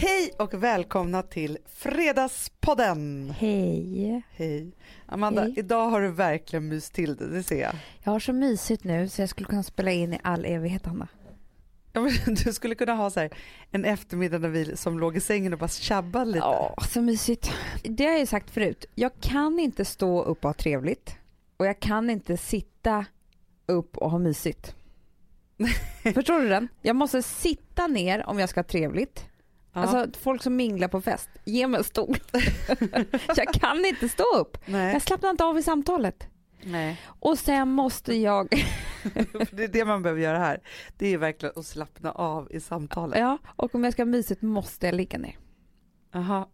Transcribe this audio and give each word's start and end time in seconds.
Hej 0.00 0.30
och 0.38 0.54
välkomna 0.54 1.22
till 1.22 1.58
Fredagspodden. 1.66 3.30
Hej. 3.38 4.22
Hej. 4.30 4.72
Amanda, 5.06 5.42
Hej. 5.42 5.54
idag 5.56 5.90
har 5.90 6.00
du 6.00 6.10
verkligen 6.10 6.68
myst 6.68 6.92
till 6.92 7.16
det, 7.16 7.26
det 7.26 7.42
ser 7.42 7.60
jag. 7.60 7.74
Jag 8.02 8.12
har 8.12 8.20
så 8.20 8.32
mysigt 8.32 8.84
nu 8.84 9.08
så 9.08 9.22
jag 9.22 9.28
skulle 9.28 9.46
kunna 9.46 9.62
spela 9.62 9.90
in 9.90 10.14
i 10.14 10.20
all 10.22 10.44
evighet, 10.44 10.86
Anna. 10.86 11.08
Ja, 11.92 12.00
men 12.00 12.34
Du 12.44 12.52
skulle 12.52 12.74
kunna 12.74 12.94
ha 12.94 13.10
så 13.10 13.20
här, 13.20 13.30
en 13.70 13.84
eftermiddag 13.84 14.38
när 14.38 14.48
vi 14.48 14.76
som 14.76 14.98
låg 14.98 15.16
i 15.16 15.20
sängen 15.20 15.52
och 15.52 15.58
bara 15.58 15.68
tjabbade 15.68 16.24
lite. 16.24 16.38
Ja, 16.38 16.76
så 16.88 17.02
mysigt. 17.02 17.52
Det 17.82 18.04
har 18.04 18.10
jag 18.10 18.20
ju 18.20 18.26
sagt 18.26 18.50
förut. 18.50 18.84
Jag 18.94 19.12
kan 19.20 19.58
inte 19.58 19.84
stå 19.84 20.22
upp 20.22 20.44
och 20.44 20.48
ha 20.48 20.54
trevligt 20.54 21.16
och 21.56 21.66
jag 21.66 21.80
kan 21.80 22.10
inte 22.10 22.36
sitta 22.36 23.04
upp 23.66 23.96
och 23.96 24.10
ha 24.10 24.18
mysigt. 24.18 24.74
Förstår 26.14 26.40
du 26.40 26.48
den? 26.48 26.68
Jag 26.82 26.96
måste 26.96 27.22
sitta 27.22 27.86
ner 27.86 28.26
om 28.26 28.38
jag 28.38 28.48
ska 28.48 28.58
ha 28.58 28.64
trevligt. 28.64 29.28
Ja. 29.72 29.80
Alltså 29.80 30.20
folk 30.20 30.42
som 30.42 30.56
minglar 30.56 30.88
på 30.88 31.00
fest, 31.00 31.28
ge 31.44 31.66
mig 31.68 31.78
en 31.78 31.84
stol. 31.84 32.16
jag 33.36 33.52
kan 33.54 33.84
inte 33.84 34.08
stå 34.08 34.24
upp. 34.36 34.58
Nej. 34.66 34.92
Jag 34.92 35.02
slappnar 35.02 35.30
inte 35.30 35.44
av 35.44 35.58
i 35.58 35.62
samtalet. 35.62 36.26
Nej. 36.64 37.00
Och 37.06 37.38
sen 37.38 37.68
måste 37.72 38.14
jag, 38.14 38.48
Det 39.52 39.64
är 39.64 39.68
det 39.68 39.84
man 39.84 40.02
behöver 40.02 40.20
göra 40.20 40.38
här. 40.38 40.60
Det 40.96 41.06
är 41.06 41.18
verkligen 41.18 41.52
att 41.56 41.66
slappna 41.66 42.12
av 42.12 42.48
i 42.52 42.60
samtalet. 42.60 43.18
ja, 43.18 43.38
och 43.56 43.74
om 43.74 43.84
jag 43.84 43.92
ska 43.92 44.02
ha 44.02 44.06
mysigt 44.06 44.42
måste 44.42 44.86
jag 44.86 44.94
ligga 44.94 45.18
ner. 45.18 45.38
Aha. 46.14 46.50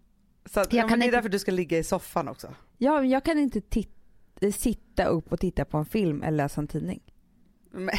Så 0.46 0.60
att, 0.60 0.72
Jag 0.72 0.84
ja, 0.90 0.96
det 0.96 1.02
är 1.02 1.04
inte- 1.04 1.16
därför 1.16 1.28
du 1.28 1.38
ska 1.38 1.52
ligga 1.52 1.78
i 1.78 1.84
soffan 1.84 2.28
också. 2.28 2.54
Ja, 2.78 3.00
men 3.00 3.10
jag 3.10 3.24
kan 3.24 3.38
inte 3.38 3.60
tit- 3.60 3.90
sitta 4.54 5.04
upp 5.04 5.32
och 5.32 5.40
titta 5.40 5.64
på 5.64 5.78
en 5.78 5.84
film 5.84 6.22
eller 6.22 6.36
läsa 6.36 6.60
en 6.60 6.66
tidning. 6.68 7.02
Men, 7.70 7.94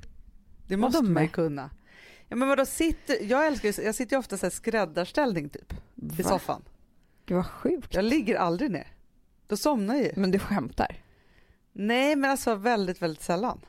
det 0.66 0.76
måste 0.76 1.02
man 1.02 1.22
ju 1.22 1.28
kunna. 1.28 1.70
Ja, 2.28 2.36
men 2.36 2.48
vadå, 2.48 2.66
sitter, 2.66 3.16
jag 3.22 3.46
älskar 3.46 3.84
jag 3.84 3.94
sitter 3.94 4.16
ju 4.16 4.20
ofta 4.20 4.36
så 4.36 4.46
här 4.46 4.50
skräddarställning 4.50 5.48
typ 5.48 5.72
i 5.72 5.76
Va? 6.22 6.28
soffan. 6.28 6.62
Gud 7.26 7.36
vad 7.36 7.46
sjukt. 7.46 7.94
Jag 7.94 8.04
ligger 8.04 8.36
aldrig 8.36 8.70
ner. 8.70 8.86
Då 9.46 9.56
somnar 9.56 9.94
jag 9.94 10.04
ju. 10.04 10.12
Men 10.16 10.30
du 10.30 10.38
skämtar. 10.38 10.96
Nej 11.72 12.16
men 12.16 12.30
alltså 12.30 12.54
väldigt 12.54 13.02
väldigt 13.02 13.22
sällan. 13.22 13.60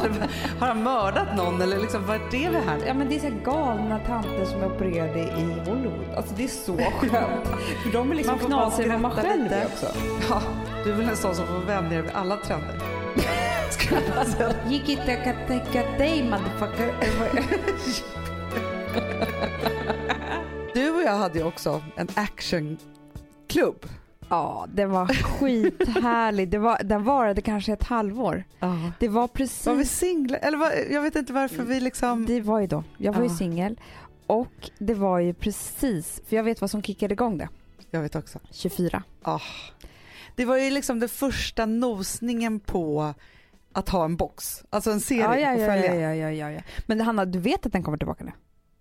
Har 0.60 0.66
han 0.66 0.82
mördat 0.82 1.36
någon 1.36 1.62
eller 1.62 1.78
liksom 1.78 2.06
vart 2.06 2.34
är 2.34 2.50
vi 2.50 2.56
här? 2.56 2.78
Ja 2.86 2.94
men 2.94 3.08
det 3.08 3.16
är 3.16 3.20
så 3.20 3.30
galna 3.44 3.98
tanter 3.98 4.44
som 4.44 4.62
är 4.62 4.66
opererade 4.66 5.18
i 5.18 5.60
Hollywood. 5.66 6.14
Alltså 6.16 6.34
det 6.34 6.44
är 6.44 6.48
så 6.48 6.76
skönt. 6.76 7.46
För 7.82 7.92
de 7.92 8.10
är 8.10 8.14
liksom 8.14 8.32
Man 8.32 8.40
får 8.40 8.48
bara 8.48 8.62
knasiga 8.62 8.88
men 8.88 9.02
man 9.02 9.10
själv 9.10 9.52
är 9.52 9.66
också. 9.66 9.86
Ja, 10.30 10.42
du 10.84 10.92
är 10.92 10.96
väl 10.96 11.08
en 11.08 11.16
sån 11.16 11.34
som 11.34 11.46
får 11.46 11.58
vänja 11.58 11.90
dig 11.90 12.02
vid 12.02 12.10
alla 12.14 12.36
trender. 12.36 12.80
Gick 14.68 14.88
inte 14.88 15.34
att 15.40 15.48
tänka 15.48 15.90
dig 15.98 16.30
motherfucker. 16.30 16.94
Du 20.74 20.90
och 20.90 21.02
jag 21.02 21.16
hade 21.16 21.38
ju 21.38 21.44
också 21.44 21.82
en 21.96 22.08
actionklubb. 22.14 23.86
Ja, 24.28 24.66
det 24.74 24.86
var 24.86 25.06
skithärligt. 25.06 26.50
Det 26.50 26.58
var, 26.58 26.78
den 26.84 27.04
varade 27.04 27.42
kanske 27.42 27.72
ett 27.72 27.82
halvår. 27.82 28.44
Ja. 28.60 28.90
Det 29.00 29.08
var 29.08 29.28
precis... 29.28 29.66
Var 29.66 29.74
vi 29.74 29.84
singlar? 29.84 30.38
Eller 30.42 30.58
var, 30.58 30.72
jag 30.90 31.02
vet 31.02 31.16
inte 31.16 31.32
varför 31.32 31.62
vi 31.62 31.80
liksom... 31.80 32.26
Det 32.26 32.40
var 32.40 32.60
ju 32.60 32.66
då. 32.66 32.84
Jag 32.98 33.12
var 33.12 33.22
ju 33.22 33.28
Ja. 33.28 33.34
singel. 33.36 33.80
Och 34.26 34.70
det 34.78 34.94
var 34.94 35.18
ju 35.18 35.34
precis, 35.34 36.22
för 36.28 36.36
jag 36.36 36.42
vet 36.44 36.60
vad 36.60 36.70
som 36.70 36.82
kickade 36.82 37.12
igång 37.14 37.38
det. 37.38 37.48
Jag 37.90 38.00
vet 38.00 38.16
också. 38.16 38.38
24. 38.50 39.02
Ah. 39.22 39.40
Det 40.36 40.44
var 40.44 40.56
ju 40.56 40.70
liksom 40.70 41.00
den 41.00 41.08
första 41.08 41.66
nosningen 41.66 42.60
på 42.60 43.14
att 43.72 43.88
ha 43.88 44.04
en 44.04 44.16
box. 44.16 44.64
Alltså 44.70 44.90
en 44.90 45.00
serie 45.00 45.22
Ja, 45.22 45.38
ja, 45.38 45.52
att 45.54 45.60
ja, 45.60 45.66
följa. 45.66 45.94
ja, 45.94 46.00
ja, 46.14 46.14
ja, 46.14 46.30
ja, 46.30 46.50
ja. 46.50 46.60
Men 46.86 47.00
Hanna, 47.00 47.24
du 47.24 47.38
vet 47.38 47.66
att 47.66 47.72
den 47.72 47.82
kommer 47.82 47.98
tillbaka 47.98 48.24
nu? 48.24 48.32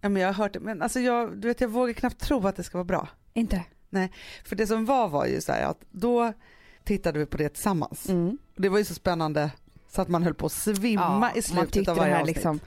Ja, 0.02 0.10
men 0.10 0.22
jag 0.22 0.30
har 0.30 0.34
hört 0.34 0.54
det. 0.54 0.60
Men 0.60 0.82
alltså 0.82 1.00
jag, 1.00 1.38
du 1.38 1.48
vet, 1.48 1.62
jag 1.62 1.68
vågar 1.70 1.94
knappt 1.94 2.20
tro 2.20 2.48
att 2.48 2.56
det 2.56 2.64
ska 2.64 2.78
vara 2.78 2.86
bra. 2.86 3.08
Inte? 3.34 3.64
För 4.46 4.56
det 4.56 4.68
som 4.68 4.86
var 4.86 5.08
var 5.10 5.26
ju 5.26 5.42
så 5.42 5.52
här 5.52 5.64
att 5.66 5.82
då 5.92 6.34
tittade 6.84 7.20
vi 7.20 7.26
på 7.26 7.38
det 7.38 7.50
tillsammans. 7.50 8.10
Mm. 8.10 8.38
Det 8.56 8.70
var 8.70 8.78
ju 8.78 8.86
så 8.86 8.94
spännande 8.94 9.52
så 9.90 10.02
att 10.02 10.08
man 10.08 10.24
höll 10.24 10.34
på 10.34 10.46
att 10.46 10.52
svimma 10.52 11.32
i 11.36 11.36
man 11.36 11.42
slutet 11.42 11.88
av 11.88 11.98
varje 11.98 12.14
det 12.14 12.20
avsnitt. 12.22 12.36
liksom 12.36 12.60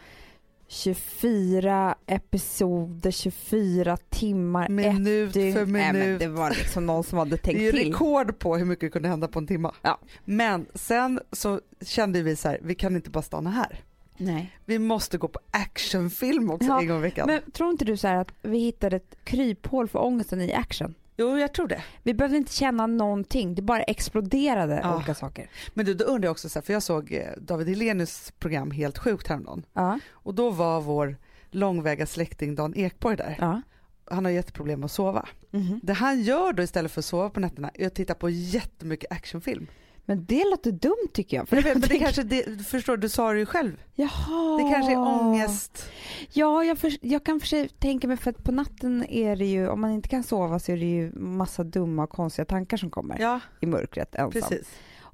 24 0.68 1.94
episoder, 2.06 3.10
24 3.10 3.96
timmar, 4.10 4.68
minut 4.68 5.28
ett 5.28 5.34
dygn. 5.34 5.54
för 5.54 5.66
minut. 5.66 5.92
Nej, 5.92 6.18
det 6.18 6.28
var 6.28 6.50
liksom 6.50 6.86
någon 6.86 7.04
som 7.04 7.18
hade 7.18 7.30
Det 7.30 7.36
tänkt 7.36 7.58
är 7.58 7.62
ju 7.64 7.72
till. 7.72 7.92
rekord 7.92 8.38
på 8.38 8.56
hur 8.56 8.64
mycket 8.64 8.80
det 8.80 8.90
kunde 8.90 9.08
hända 9.08 9.28
på 9.28 9.38
en 9.38 9.46
timme. 9.46 9.70
Ja. 9.82 9.98
Men 10.24 10.66
sen 10.74 11.20
så 11.32 11.60
kände 11.80 12.22
vi 12.22 12.36
så 12.36 12.48
här, 12.48 12.58
vi 12.62 12.74
kan 12.74 12.96
inte 12.96 13.10
bara 13.10 13.22
stanna 13.22 13.50
här. 13.50 13.80
Nej. 14.16 14.56
Vi 14.64 14.78
måste 14.78 15.18
gå 15.18 15.28
på 15.28 15.38
actionfilm 15.50 16.50
också 16.50 16.68
Ja, 16.68 16.80
en 16.80 16.88
gång 16.88 16.98
i 16.98 17.02
veckan. 17.02 17.26
Men 17.26 17.50
tror 17.50 17.70
inte 17.70 17.84
du 17.84 17.96
så 17.96 18.08
att 18.08 18.32
vi 18.42 18.58
hittade 18.58 18.96
ett 18.96 19.16
kryphål 19.24 19.88
för 19.88 20.04
ångesten 20.04 20.40
i 20.40 20.52
action? 20.52 20.94
Jo, 21.18 21.38
jag 21.38 21.54
tror 21.54 21.68
det. 21.68 21.82
Vi 22.02 22.14
behövde 22.14 22.36
inte 22.36 22.52
känna 22.52 22.86
någonting, 22.86 23.54
det 23.54 23.62
bara 23.62 23.82
exploderade 23.82 24.80
Ja. 24.82 24.96
olika 24.96 25.14
saker. 25.14 25.50
Men 25.74 25.86
du, 25.86 25.94
då 25.94 26.04
undrar 26.04 26.26
jag 26.26 26.32
också 26.32 26.48
så 26.48 26.58
här, 26.58 26.64
för 26.64 26.72
jag 26.72 26.82
såg 26.82 27.12
eh, 27.12 27.26
David 27.40 27.68
Hellenius 27.68 28.32
program 28.38 28.70
Helt 28.70 28.98
sjukt 28.98 29.26
häromdagen. 29.28 29.62
Ja, 29.72 29.98
Och 30.12 30.34
då 30.34 30.50
var 30.50 30.80
vår 30.80 31.16
långväga 31.50 32.06
släkting 32.06 32.54
Dan 32.54 32.74
Ekborg 32.76 33.16
där. 33.16 33.36
ja. 33.38 33.62
Han 34.10 34.24
har 34.24 34.32
jätteproblem 34.32 34.80
med 34.80 34.84
att 34.84 34.92
sova. 34.92 35.28
Mhm. 35.50 35.80
Det 35.82 35.92
han 35.92 36.22
gör 36.22 36.52
då 36.52 36.62
istället 36.62 36.92
för 36.92 37.00
att 37.00 37.04
sova 37.04 37.30
på 37.30 37.40
nätterna 37.40 37.70
är 37.74 37.86
att 37.86 37.94
titta 37.94 38.14
på 38.14 38.30
jättemycket 38.30 39.12
actionfilm. 39.12 39.66
Men 40.08 40.24
det 40.24 40.44
låter 40.50 40.72
dumt 40.72 41.08
tycker 41.12 41.36
jag. 41.36 41.48
För 41.48 41.62
Men, 41.62 41.80
det 41.80 41.98
kanske, 41.98 42.22
det, 42.22 42.66
förstår 42.66 42.96
du, 42.96 43.08
sa 43.08 43.32
det 43.32 43.38
ju 43.38 43.46
själv. 43.46 43.72
Jaha. 43.94 44.56
Det 44.62 44.74
kanske 44.74 44.92
är 44.92 44.98
ångest. 44.98 45.88
Ja, 46.32 46.64
jag, 46.64 46.78
för, 46.78 46.92
jag 47.00 47.24
kan 47.24 47.40
för 47.40 47.46
sig 47.46 47.68
tänka 47.68 48.08
mig 48.08 48.16
för 48.16 48.30
att 48.30 48.44
på 48.44 48.52
natten 48.52 49.04
är 49.08 49.36
det 49.36 49.44
ju, 49.46 49.68
om 49.68 49.80
man 49.80 49.90
inte 49.90 50.08
kan 50.08 50.22
sova 50.22 50.58
så 50.58 50.72
är 50.72 50.76
det 50.76 50.84
ju 50.86 51.12
massa 51.12 51.64
dumma 51.64 52.02
och 52.04 52.10
konstiga 52.10 52.44
tankar 52.46 52.76
som 52.76 52.90
kommer 52.90 53.18
Ja, 53.20 53.40
i 53.60 53.66
mörkret 53.66 54.14
ensam. 54.14 54.30
precis. 54.42 54.68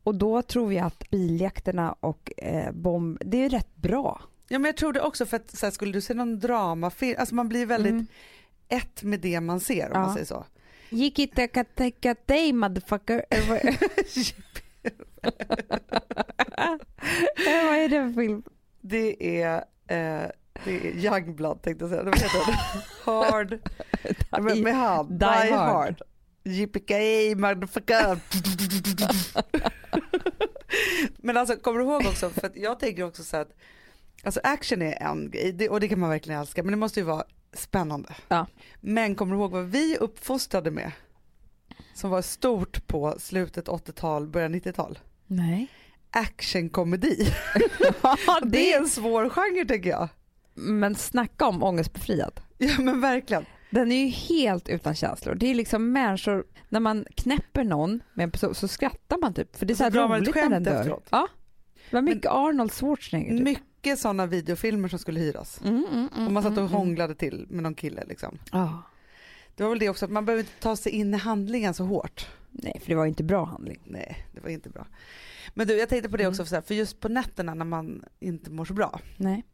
Och 0.05 0.15
då 0.15 0.43
tror 0.43 0.73
jag 0.73 0.87
att 0.87 1.11
biljakterna 1.11 1.93
och 2.01 2.33
eh, 2.37 2.73
bomb, 2.73 3.19
det 3.25 3.45
är 3.45 3.49
rätt 3.49 3.77
bra. 3.77 4.21
Ja, 4.49 4.59
men 4.59 4.69
jag 4.69 4.77
tror 4.77 4.93
det 4.93 5.01
också 5.01 5.27
för 5.27 5.37
att 5.37 5.57
så 5.59 5.67
här, 5.67 5.71
skulle 5.71 5.93
du 5.93 6.01
se 6.01 6.15
någon 6.15 6.39
dramafilm, 6.39 7.17
alltså 7.19 7.35
man 7.35 7.49
blir 7.49 7.67
väldigt 7.67 7.93
Mm. 7.93 8.07
ett 8.69 9.03
med 9.03 9.21
det 9.21 9.41
man 9.41 9.61
ser 9.61 9.87
om 9.87 9.93
Ja. 9.93 10.01
man 10.01 10.13
säger 10.13 10.27
så. 10.27 10.45
Gick 10.91 11.19
inte 11.19 11.45
att 11.45 11.53
motherfucker. 12.53 13.25
Vad- 17.47 17.79
är 17.79 17.89
det 17.89 18.13
för 18.15 18.21
film? 18.23 18.43
Det 18.81 19.41
är, 19.43 19.57
eh, 19.87 20.31
det 20.65 20.71
är 20.71 20.97
Youngblood 20.97 21.63
tänkte 21.63 21.85
jag 21.85 21.91
säga. 21.91 22.03
Vad 22.03 22.15
heter? 22.15 22.57
Hard. 23.05 23.59
med, 24.45 24.63
med 24.63 24.75
han. 24.77 25.19
Die 25.19 25.53
Hard. 25.53 26.03
Yippee 26.45 27.35
motherfucker. 27.35 28.19
Men 31.17 31.37
alltså 31.37 31.57
kommer 31.57 31.79
du 31.81 31.85
ihåg 31.85 32.07
också, 32.07 32.31
för 32.31 32.51
jag 32.55 32.81
tänker 32.81 33.03
också 33.03 33.23
så 33.25 33.37
att 33.37 33.53
alltså 34.25 34.41
action 34.45 34.83
är 34.83 35.03
en 35.03 35.31
grej 35.31 35.69
och 35.69 35.81
det 35.81 35.89
kan 35.89 36.01
man 36.01 36.11
verkligen 36.11 36.41
älska 36.41 36.63
men 36.63 36.71
det 36.73 36.77
måste 36.77 37.01
ju 37.01 37.07
vara 37.07 37.25
spännande. 37.53 38.15
Ja. 38.29 38.47
Men 38.81 39.15
kommer 39.15 39.35
du 39.35 39.41
ihåg 39.41 39.51
vad 39.51 39.65
vi 39.65 39.97
uppfostrade 39.97 40.71
med? 40.71 40.93
Som 41.95 42.11
var 42.11 42.23
stort 42.23 42.87
på 42.87 43.15
slutet 43.19 43.69
80-tal, 43.69 44.29
början 44.29 44.55
90-tal? 44.55 44.99
Nej. 45.27 45.69
Actionkomedi. 46.11 47.33
Ja, 48.03 48.41
Det 48.43 48.73
är 48.73 48.81
en 48.81 48.89
svår 48.89 49.29
genre 49.29 49.65
tänker 49.69 49.91
jag. 49.91 50.09
Men 50.55 50.95
snacka 50.95 51.47
om 51.47 51.63
ångestbefriad. 51.63 52.41
Ja 52.59 52.81
men 52.81 53.01
verkligen. 53.01 53.45
Den 53.71 53.93
är 53.93 54.05
ju 54.05 54.09
helt 54.09 54.69
utan 54.69 54.95
känslor. 54.95 55.35
Det 55.35 55.47
är 55.51 55.55
liksom 55.55 55.93
människor, 55.93 56.45
när 56.69 56.81
man 56.81 57.07
knäpper 57.17 57.65
någon 57.65 58.03
med 58.15 58.25
en 58.25 58.31
person 58.31 58.55
så 58.55 58.69
skrattar 58.69 59.19
man 59.19 59.35
typ. 59.35 59.57
För 59.57 59.67
det 59.67 59.73
är 59.73 59.75
så 59.75 59.79
så 59.79 60.01
här 60.01 60.09
roligt 60.09 60.35
när 60.35 60.49
den 60.51 60.63
dör. 60.63 60.81
efteråt. 60.81 61.07
Ja. 61.11 61.29
Det 61.91 61.97
var 61.97 62.03
mycket 62.03 62.31
Arnold 62.31 62.73
Schwarzenegger. 62.73 63.37
Typ. 63.37 63.45
Mycket 63.45 63.99
sådana 63.99 64.27
videofilmer 64.27 64.89
som 64.89 64.99
skulle 64.99 65.21
hyras. 65.21 65.61
Mm, 65.65 65.87
mm, 65.93 66.09
mm, 66.17 66.27
Och 66.27 66.33
man 66.33 66.43
satt 66.43 66.53
och 66.53 66.59
mm, 66.59 66.69
mm. 66.69 66.77
hånglade 66.79 67.15
till 67.15 67.47
med 67.51 67.63
någon 67.63 67.75
kille 67.75 68.05
liksom. 68.07 68.39
Ja. 68.53 68.83
Det 69.57 69.63
var 69.63 69.71
väl 69.71 69.79
det 69.79 69.89
också, 69.89 70.05
att 70.05 70.11
man 70.11 70.25
behöver 70.25 70.41
inte 70.43 70.61
ta 70.61 70.77
sig 70.77 70.93
in 70.93 71.15
i 71.15 71.17
handlingen 71.17 71.75
så 71.75 71.85
hårt. 71.85 72.27
Nej, 72.51 72.79
för 72.81 72.89
det 72.89 72.95
var 72.95 73.07
inte 73.07 73.23
bra 73.25 73.45
handling. 73.45 73.81
Nej, 73.85 74.27
det 74.33 74.41
var 74.41 74.49
inte 74.51 74.69
bra. 74.71 74.87
Men 75.55 75.67
du, 75.67 75.79
jag 75.79 75.89
tänkte 75.89 76.09
på 76.11 76.17
det 76.17 76.23
Mm. 76.25 76.41
också, 76.41 76.55
här, 76.55 76.63
för 76.63 76.75
just 76.75 77.01
på 77.01 77.09
nätterna 77.09 77.55
när 77.55 77.65
man 77.65 78.05
inte 78.21 78.51
mår 78.51 78.65
så 78.65 78.75
bra. 78.75 79.01
Nej. 79.17 79.45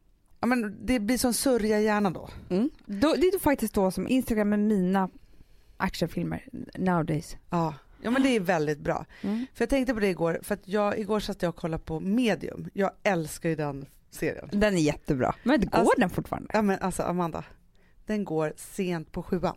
Ja, 0.40 0.46
men 0.46 0.76
det 0.86 1.00
blir 1.00 1.18
sån 1.18 1.34
sörja 1.34 1.80
i 1.80 1.84
hjärnan 1.84 2.12
då. 2.12 2.28
Mm. 2.50 2.70
Då, 2.86 3.14
det 3.14 3.26
är 3.26 3.38
faktiskt 3.38 3.74
då 3.74 3.90
som 3.90 4.08
Instagram 4.08 4.48
med 4.48 4.58
mina 4.58 5.08
actionfilmer 5.76 6.44
nowadays. 6.78 7.36
Ja. 7.50 7.74
ja, 8.02 8.10
men 8.10 8.22
det 8.22 8.28
är 8.36 8.40
väldigt 8.40 8.78
bra. 8.78 9.06
Mm. 9.22 9.46
För 9.54 9.62
jag 9.62 9.68
tänkte 9.70 9.94
på 9.94 10.00
det 10.00 10.08
igår, 10.08 10.38
för 10.42 10.54
att 10.54 10.68
jag, 10.68 10.98
igår 10.98 11.20
satt 11.20 11.42
jag 11.42 11.48
och 11.48 11.56
kollade 11.56 11.82
på 11.84 12.00
Medium. 12.00 12.68
Jag 12.72 12.90
älskar 13.02 13.48
ju 13.48 13.54
den 13.56 13.86
serien. 14.10 14.48
Den 14.52 14.74
är 14.74 14.78
jättebra. 14.80 15.34
Men 15.42 15.60
går 15.60 15.68
Alltså- 15.78 16.00
den 16.00 16.10
fortfarande? 16.10 16.50
Ja 16.52 16.62
men 16.62 16.78
alltså 16.80 17.02
Amanda, 17.02 17.44
den 18.08 18.24
går 18.24 18.52
sent 18.56 19.12
på 19.12 19.22
sjuan. 19.22 19.56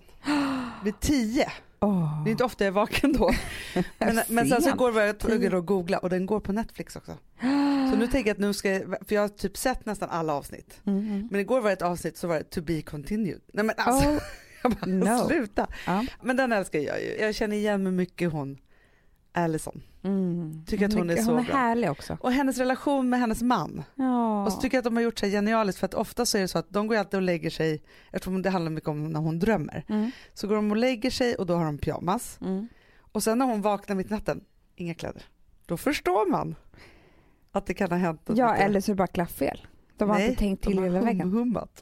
Vid 0.83 0.99
tio. 0.99 1.51
Oh. 1.79 2.23
Det 2.23 2.29
är 2.29 2.31
inte 2.31 2.43
ofta 2.43 2.63
jag 2.63 2.67
är 2.67 2.75
vaken 2.75 3.13
då. 3.13 3.31
Men, 3.97 4.21
men 4.27 4.49
sen 4.49 4.61
så 4.61 4.75
går 4.75 5.01
jag 5.01 5.19
tvungen 5.19 5.55
att 5.55 5.65
googla 5.65 5.97
och 5.97 6.09
den 6.09 6.25
går 6.25 6.39
på 6.39 6.51
Netflix 6.53 6.95
också. 6.95 7.17
Så 7.91 7.97
nu 7.97 8.07
tänker 8.07 8.29
jag 8.29 8.35
att 8.35 8.39
nu 8.39 8.53
ska 8.53 8.69
jag, 8.69 8.81
för 8.81 9.15
jag 9.15 9.21
har 9.21 9.27
typ 9.27 9.57
sett 9.57 9.85
nästan 9.85 10.09
alla 10.09 10.33
avsnitt. 10.33 10.81
Mm. 10.85 11.27
Men 11.31 11.41
igår 11.41 11.61
var 11.61 11.69
det 11.69 11.73
ett 11.73 11.81
avsnitt 11.81 12.17
så 12.17 12.27
var 12.27 12.35
det 12.37 12.43
to 12.43 12.61
be 12.61 12.81
continued. 12.81 13.41
Nej 13.53 13.65
men 13.65 13.75
alltså, 13.77 14.09
Oh, 14.09 14.19
jag 14.63 14.71
bara 14.71 14.85
no. 14.85 15.27
sluta. 15.27 15.67
ja. 15.85 16.05
Men 16.21 16.35
den 16.35 16.51
älskar 16.51 16.79
jag 16.79 17.01
ju. 17.01 17.17
Jag 17.19 17.35
känner 17.35 17.55
igen 17.55 17.83
mig 17.83 17.91
mycket 17.91 18.31
hon, 18.31 18.57
Allison. 19.33 19.81
mm. 20.03 20.63
Tycker 20.67 20.85
att 20.85 20.93
hon 20.93 21.09
är 21.09 21.15
så 21.15 21.31
Hon 21.31 21.39
är 21.39 21.43
bra. 21.45 21.55
härlig 21.55 21.91
också. 21.91 22.17
Och 22.21 22.31
hennes 22.31 22.57
relation 22.57 23.09
med 23.09 23.19
hennes 23.19 23.41
man. 23.41 23.83
Ja. 23.95 24.45
Och 24.45 24.53
så 24.53 24.59
tycker 24.61 24.77
jag 24.77 24.79
att 24.81 24.85
de 24.85 24.95
har 24.95 25.03
gjort 25.03 25.21
här 25.21 25.29
genialiskt 25.29 25.79
för 25.79 25.85
att 25.85 25.93
ofta 25.93 26.25
så 26.25 26.37
är 26.37 26.41
det 26.41 26.47
så 26.47 26.57
att 26.57 26.69
de 26.69 26.87
går 26.87 26.95
alltid 26.95 27.17
och 27.17 27.21
lägger 27.21 27.49
sig, 27.49 27.81
eftersom 28.11 28.41
det 28.41 28.49
handlar 28.49 28.71
mycket 28.71 28.89
om 28.89 29.07
när 29.09 29.19
hon 29.19 29.39
drömmer, 29.39 29.83
Mm. 29.89 30.11
så 30.33 30.47
går 30.47 30.55
de 30.55 30.71
och 30.71 30.77
lägger 30.77 31.11
sig 31.11 31.35
och 31.35 31.45
då 31.45 31.55
har 31.55 31.65
de 31.65 31.77
pyjamas. 31.77 32.37
Mm. 32.41 32.67
Och 33.11 33.23
sen 33.23 33.37
när 33.37 33.45
hon 33.45 33.61
vaknar 33.61 33.95
mitt 33.95 34.07
i 34.07 34.13
natten, 34.13 34.43
inga 34.75 34.93
kläder. 34.93 35.23
Då 35.65 35.77
förstår 35.77 36.29
man 36.31 36.55
att 37.51 37.65
det 37.65 37.73
kan 37.73 37.89
ha 37.91 37.97
hänt 37.97 38.21
Ja, 38.25 38.51
mycket. 38.51 38.65
eller 38.65 38.81
så 38.81 38.91
är 38.91 38.93
det 38.93 38.97
bara 38.97 39.07
klafffel. 39.07 39.67
De 39.97 40.09
har 40.09 40.17
Nej, 40.17 40.27
inte 40.29 40.39
tänkt 40.39 40.63
till 40.63 40.71
de 40.75 40.77
har 40.77 40.83
hela 40.87 41.01
vägen. 41.01 41.21
hum-hummat. 41.31 41.81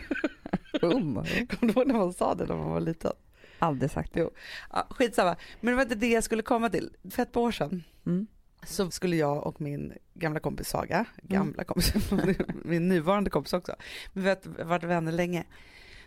Boom. 0.80 1.14
Kommer 1.14 1.72
du 1.74 1.80
ihåg 1.80 1.86
när 1.86 1.94
man 1.94 2.12
sa 2.12 2.34
det 2.34 2.46
när 2.46 2.56
man 2.56 2.70
var 2.70 2.80
liten? 2.80 3.12
Aldrig 3.58 3.90
sagt 3.90 4.12
det. 4.14 4.28
Ja, 4.72 4.86
skitsamma. 4.90 5.36
Men 5.60 5.70
det 5.72 5.76
var 5.76 5.82
inte 5.82 5.94
det 5.94 6.08
jag 6.08 6.24
skulle 6.24 6.42
komma 6.42 6.68
till. 6.70 6.90
För 7.10 7.22
ett 7.22 7.32
par 7.32 7.40
år 7.40 7.52
sedan 7.52 7.84
Mm. 8.06 8.26
så 8.66 8.90
skulle 8.90 9.16
jag 9.16 9.46
och 9.46 9.60
min 9.60 9.92
gamla 10.14 10.40
kompis 10.40 10.68
Saga, 10.68 11.04
gamla 11.22 11.64
kompis, 11.64 11.94
min 12.64 12.88
nuvarande 12.88 13.30
kompis 13.30 13.52
också, 13.52 13.76
vi 14.12 14.28
har 14.28 14.64
varit 14.64 14.84
vänner 14.84 15.12
länge. 15.12 15.44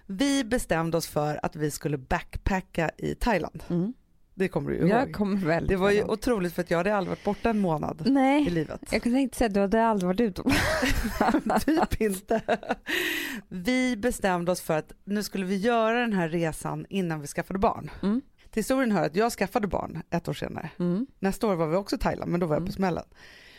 Vi 0.05 0.43
bestämde 0.43 0.97
oss 0.97 1.07
för 1.07 1.39
att 1.45 1.55
vi 1.55 1.71
skulle 1.71 1.97
backpacka 1.97 2.91
i 2.97 3.15
Thailand. 3.15 3.63
Mm. 3.69 3.93
Det 4.39 4.47
kommer 4.47 4.71
du 4.71 4.77
ju 4.77 4.87
Jag 4.87 5.03
ihåg. 5.03 5.13
kommer 5.15 5.37
väl 5.37 5.67
Det 5.67 5.75
var 5.75 5.91
ju 5.91 5.97
ihåg. 5.99 6.09
otroligt 6.09 6.53
för 6.53 6.61
att 6.61 6.71
jag 6.71 6.77
hade 6.77 6.95
aldrig 6.95 7.09
varit 7.09 7.23
borta 7.23 7.49
en 7.49 7.59
månad 7.59 8.03
i 8.07 8.09
Nej, 8.09 8.49
livet. 8.49 8.81
jag 8.91 9.03
kunde 9.03 9.19
inte 9.19 9.37
säga 9.37 9.47
att 9.47 9.53
du 9.53 9.59
hade 9.59 9.85
aldrig 9.85 10.07
varit 10.07 10.19
ute. 10.21 10.43
typ 11.65 12.01
inte. 12.01 12.41
Vi 13.47 13.97
bestämde 13.97 14.51
oss 14.51 14.61
för 14.61 14.77
att 14.77 14.91
nu 15.03 15.23
skulle 15.23 15.45
vi 15.45 15.57
göra 15.57 15.99
den 15.99 16.13
här 16.13 16.29
resan 16.29 16.85
innan 16.89 17.21
vi 17.21 17.27
skaffade 17.27 17.59
barn. 17.59 17.91
Mm. 18.03 18.21
Till 18.51 18.59
historien 18.59 18.91
hör 18.91 19.05
att 19.05 19.15
jag 19.15 19.31
skaffade 19.31 19.67
barn 19.67 20.01
ett 20.09 20.27
år 20.27 20.33
senare. 20.33 20.69
Mm. 20.79 21.07
Nästa 21.19 21.47
år 21.47 21.55
var 21.55 21.67
vi 21.67 21.75
också 21.75 21.95
i 21.95 21.99
Thailand 21.99 22.31
men 22.31 22.39
då 22.39 22.45
var 22.45 22.55
jag 22.55 22.59
Mm. 22.61 22.67
på 22.67 22.73
smällen. 22.73 23.03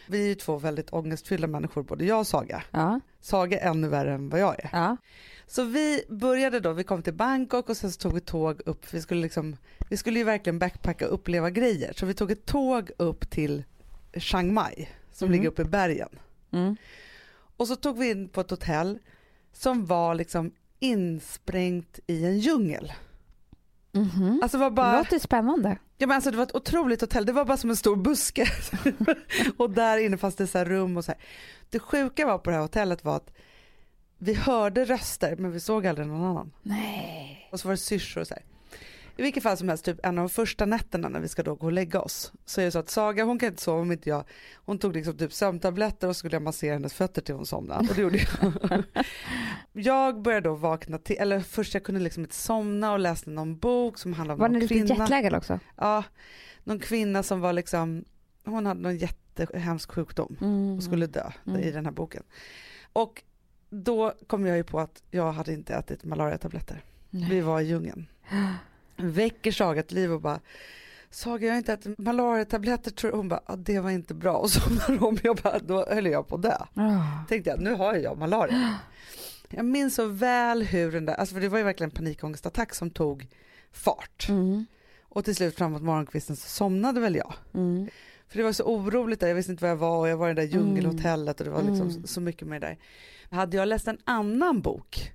Vi 0.09 0.23
är 0.25 0.29
ju 0.29 0.35
två 0.35 0.59
väldigt 0.59 0.93
ångestfyllda 0.93 1.47
människor 1.47 1.83
både 1.83 2.05
jag 2.05 2.19
och 2.19 2.27
Saga. 2.27 2.63
Ja, 2.71 3.01
Saga 3.21 3.61
är 3.61 3.71
ännu 3.71 3.89
värre 3.89 4.15
än 4.15 4.29
vad 4.29 4.41
jag 4.41 4.61
är. 4.65 4.69
ja. 4.73 4.97
Så 5.51 5.63
vi 5.65 6.03
började 6.09 6.61
då, 6.61 6.73
vi 6.73 6.85
kom 6.85 7.03
till 7.03 7.15
Bangkok 7.15 7.69
och 7.69 7.77
sen 7.77 7.93
så 7.93 7.99
tog 8.01 8.15
vi 8.15 8.21
tåg 8.21 8.61
upp, 8.67 8.95
vi 8.95 9.01
skulle 9.03 9.21
liksom, 9.21 9.57
vi 9.89 9.97
skulle 9.97 10.19
ju 10.19 10.25
verkligen 10.25 10.59
backpacka 10.59 11.09
och 11.09 11.15
uppleva 11.15 11.51
grejer. 11.51 11.93
Så 11.97 12.07
vi 12.07 12.15
tog 12.15 12.31
ett 12.31 12.47
tåg 12.47 12.91
upp 12.97 13.31
till 13.31 13.65
Chiang 14.17 14.55
Mai 14.55 14.89
som 15.13 15.27
Mm. 15.27 15.39
ligger 15.39 15.49
uppe 15.49 15.63
i 15.63 15.65
bergen. 15.65 16.09
Mm. 16.51 16.77
Och 17.57 17.69
så 17.69 17.77
tog 17.77 17.99
vi 17.99 18.11
in 18.11 18.29
på 18.29 18.41
ett 18.41 18.51
hotell 18.51 18.99
som 19.53 19.87
var 19.87 20.15
liksom 20.15 20.53
insprängt 20.79 21.99
i 22.07 22.25
en 22.25 22.39
djungel. 22.39 22.93
Mhm. 23.93 24.41
Alltså 24.43 24.57
det 24.59 24.61
var 24.63 24.71
Det 24.71 24.75
bara, 24.75 24.99
låter 24.99 25.19
spännande. 25.19 25.79
ja, 25.99 26.07
men 26.07 26.15
alltså 26.15 26.31
det 26.31 26.37
var 26.37 26.45
ett 26.45 26.55
otroligt 26.55 27.01
hotell, 27.01 27.27
det 27.27 27.33
var 27.33 27.45
bara 27.45 27.57
som 27.57 27.71
en 27.71 27.77
stor 27.77 27.97
buske. 27.97 28.47
och 29.57 29.71
där 29.71 29.99
inne 29.99 30.17
fanns 30.17 30.35
det 30.37 30.47
så 30.47 30.65
rum 30.65 30.97
och 30.97 31.05
så 31.05 31.13
här. 31.13 31.21
Det 31.71 31.79
sjuka 31.79 32.27
var 32.27 32.39
på 32.39 32.51
det 32.51 32.57
här 32.57 32.63
hotellet 32.63 33.05
var 33.05 33.17
att 33.17 33.33
vi 34.23 34.35
hörde 34.35 34.85
röster 34.85 35.37
men 35.37 35.53
vi 35.53 35.61
såg 35.61 35.87
aldrig 35.87 36.07
någon 36.07 36.25
annan. 36.25 36.53
Nej. 36.63 37.49
Och 37.53 37.61
så 37.61 37.69
var 37.69 37.73
det 37.73 37.77
syrsor 37.79 38.21
och 38.21 38.27
så 38.27 38.35
här. 38.35 38.43
I 39.17 39.23
vilket 39.23 39.43
fall 39.43 39.57
som 39.57 39.69
helst, 39.69 39.85
typ 39.85 40.07
en 40.07 40.19
av 40.19 40.23
de 40.25 40.29
första 40.29 40.67
nätterna 40.67 41.09
när 41.09 41.21
vi 41.21 41.29
ska 41.29 41.43
då 41.43 41.55
gå 41.55 41.67
och 41.67 41.73
lägga 41.73 42.01
oss 42.01 42.33
så 42.45 42.61
är 42.61 42.65
det 42.65 42.71
så 42.71 42.79
att 42.79 42.91
Saga 42.91 43.25
hon 43.25 43.39
kan 43.39 43.49
inte 43.49 43.63
sova 43.63 43.81
om 43.81 43.93
inte 43.93 44.09
jag, 44.09 44.25
hon 44.55 44.79
tog 44.79 44.95
liksom 44.97 45.17
typ 45.17 45.33
sömntabletter 45.33 46.09
och 46.09 46.17
så 46.17 46.19
skulle 46.19 46.35
jag 46.35 46.43
massera 46.43 46.73
hennes 46.73 46.95
fötter 46.95 47.23
till 47.23 47.35
hon 47.35 47.47
somnade 47.47 47.89
och 47.89 47.95
det 47.95 48.03
gjorde 48.03 48.19
jag. 48.43 48.83
jag 49.73 50.23
började 50.23 50.49
då 50.49 50.55
vakna 50.55 50.99
till, 50.99 51.17
eller 51.19 51.41
först 51.41 51.75
jag 51.75 51.85
kunde 51.85 52.01
liksom 52.01 52.23
inte 52.23 52.35
somna 52.37 52.93
och 52.93 52.99
läste 52.99 53.31
någon 53.31 53.59
bok 53.59 53.99
som 53.99 54.13
handlade 54.13 54.35
om 54.35 54.41
Var 54.41 54.49
ni 54.49 54.53
någon 54.53 54.61
lite 54.61 54.75
kvinna. 54.75 54.95
jetlaggad 55.05 55.35
också? 55.35 55.59
Ja, 55.77 56.05
någon 56.65 56.79
kvinna 56.81 57.23
som 57.23 57.41
var 57.41 57.53
liksom, 57.53 58.05
hon 58.45 58.67
hade 58.67 58.81
någon 58.81 58.97
jättehemsk 58.97 59.91
sjukdom 59.93 60.37
Mm. 60.41 60.77
och 60.77 60.83
skulle 60.83 61.07
dö 61.07 61.31
Mm. 61.47 61.61
i 61.61 61.71
den 61.71 61.85
här 61.85 61.93
boken. 61.93 62.23
Och 62.93 63.23
då 63.71 64.15
kom 64.27 64.47
jag 64.47 64.57
ju 64.57 64.65
på 64.65 64.81
att 64.81 65.03
jag 65.11 65.33
hade 65.33 65.53
inte 65.53 65.75
ätit 65.75 66.05
malariatabletter. 66.05 66.85
Nej. 67.11 67.31
Vi 67.31 67.41
var 67.41 67.61
i 67.61 67.65
djungeln. 67.65 68.07
Väcker 68.97 69.53
Saga 69.53 69.83
till 69.83 69.97
liv 69.97 70.13
och 70.13 70.21
bara 70.21 70.41
Saga 71.11 71.47
jag 71.47 71.53
har 71.53 71.59
inte 71.59 71.73
ätit 71.73 71.99
malariatabletter 71.99 72.91
tror 72.91 73.13
jag. 73.13 73.17
Hon 73.17 73.29
bara, 73.29 73.43
ah, 73.47 73.57
det 73.57 73.81
var 73.81 73.91
inte 73.91 74.15
bra. 74.15 74.37
Och 74.37 74.51
så 74.51 74.61
hon, 74.99 75.19
jag 75.23 75.37
bara, 75.37 75.59
då 75.59 75.87
höll 75.89 76.07
jag 76.07 76.29
på 76.29 76.35
att 76.35 76.43
dö. 76.43 76.57
Ah. 76.75 77.25
Tänkte 77.29 77.51
jag, 77.51 77.61
nu 77.61 77.75
har 77.75 77.95
jag 77.95 78.19
malaria. 78.19 78.79
Jag 79.49 79.65
minns 79.65 79.95
så 79.95 80.07
väl 80.07 80.63
hur 80.63 80.93
den 80.93 81.07
där, 81.07 81.15
alltså 81.15 81.35
för 81.35 81.41
det 81.41 81.49
var 81.49 81.59
ju 81.59 81.65
verkligen 81.65 81.91
en 81.91 81.97
panikångestattack 81.97 82.75
som 82.75 82.91
tog 82.91 83.29
fart. 83.73 84.29
Mm. 84.29 84.67
Och 85.03 85.25
till 85.25 85.37
slut 85.37 85.57
framåt 85.57 85.83
morgonkvisten 85.83 86.37
så 86.37 86.49
somnade 86.49 87.01
väl 87.01 87.17
jag. 87.17 87.35
Mm. 87.55 87.89
För 88.31 88.39
det 88.39 88.45
var 88.45 88.53
så 88.53 88.65
oroligt 88.65 89.21
där, 89.21 89.29
jag 89.29 89.35
visste 89.35 89.53
inte 89.53 89.65
var 89.65 89.69
jag 89.69 89.77
var 89.77 89.99
och 89.99 90.09
jag 90.09 90.17
var 90.17 90.31
i 90.31 90.35
det 90.35 90.43
där 90.43 90.49
djungelhotellet 90.49 91.41
och 91.41 91.45
det 91.47 91.53
var 91.53 91.63
liksom 91.63 91.89
Mm. 91.89 92.07
så 92.07 92.21
mycket 92.21 92.49
med 92.49 92.61
det 92.61 92.67
där. 92.67 92.79
Hade 93.37 93.57
jag 93.57 93.69
läst 93.69 93.89
en 93.89 93.99
annan 94.05 94.61
bok, 94.61 95.13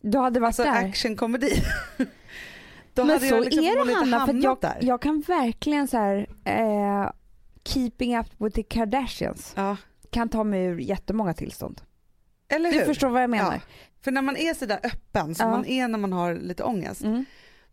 Du 0.00 0.18
hade 0.18 0.40
varit 0.40 0.46
alltså 0.48 0.62
där? 0.62 0.88
actionkomedi, 0.88 1.52
då 2.94 3.04
Men 3.04 3.08
hade 3.10 3.28
så 3.28 3.34
jag 3.34 3.44
liksom 3.44 3.64
är 3.64 3.86
det 3.86 3.94
Hanna, 3.94 4.26
för 4.26 4.34
jag, 4.44 4.58
där. 4.60 4.78
jag 4.80 5.02
kan 5.02 5.20
verkligen 5.20 5.88
så 5.88 5.96
här, 5.96 6.26
eh, 6.44 7.10
keeping 7.64 8.18
up 8.18 8.26
with 8.38 8.54
the 8.56 8.62
Kardashians 8.62 9.52
Ja, 9.56 9.76
kan 10.10 10.28
ta 10.28 10.44
mig 10.44 10.64
ur 10.64 10.78
jättemånga 10.78 11.34
tillstånd. 11.34 11.80
eller 12.48 12.72
Du 12.72 12.78
hur? 12.78 12.84
förstår 12.86 13.08
vad 13.08 13.22
jag 13.22 13.30
menar? 13.30 13.54
Ja. 13.54 13.60
För 14.00 14.10
när 14.10 14.22
man 14.22 14.36
är 14.36 14.54
sådär 14.54 14.80
öppen 14.82 15.34
som 15.34 15.46
Ja. 15.46 15.50
man 15.56 15.66
är 15.66 15.88
när 15.88 15.98
man 15.98 16.12
har 16.12 16.34
lite 16.34 16.62
ångest, 16.64 17.02
Mm. 17.02 17.24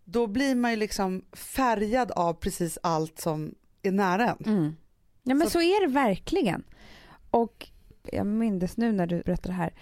då 0.04 0.28
blir 0.28 0.56
man 0.56 0.72
ju 0.72 0.78
liksom 0.78 1.22
färgad 1.34 2.12
av 2.12 2.34
precis 2.34 2.78
allt 2.84 3.20
som 3.20 3.56
är 3.82 3.92
nära 3.92 4.36
en. 4.40 4.54
Mm. 4.54 4.76
Ja 5.24 5.36
men 5.36 5.48
Så- 5.48 5.50
så... 5.50 5.62
är 5.62 5.88
det 5.88 5.94
verkligen. 5.94 6.64
Och 7.32 7.68
jag 8.04 8.26
minns 8.28 8.78
nu 8.78 8.92
när 8.92 9.08
du 9.08 9.22
berättade 9.26 9.48
det 9.48 9.54
här, 9.54 9.74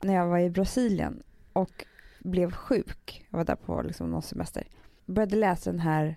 när 0.00 0.14
jag 0.14 0.26
var 0.26 0.38
i 0.38 0.50
Brasilien 0.50 1.22
och 1.52 1.84
blev 2.20 2.50
sjuk. 2.52 3.26
Jag 3.30 3.38
var 3.38 3.44
där 3.44 3.56
på 3.56 3.82
liksom 3.82 4.10
någon 4.10 4.22
semester. 4.22 4.66
Började 5.06 5.36
läsa 5.36 5.70
den 5.70 5.80
här 5.80 6.16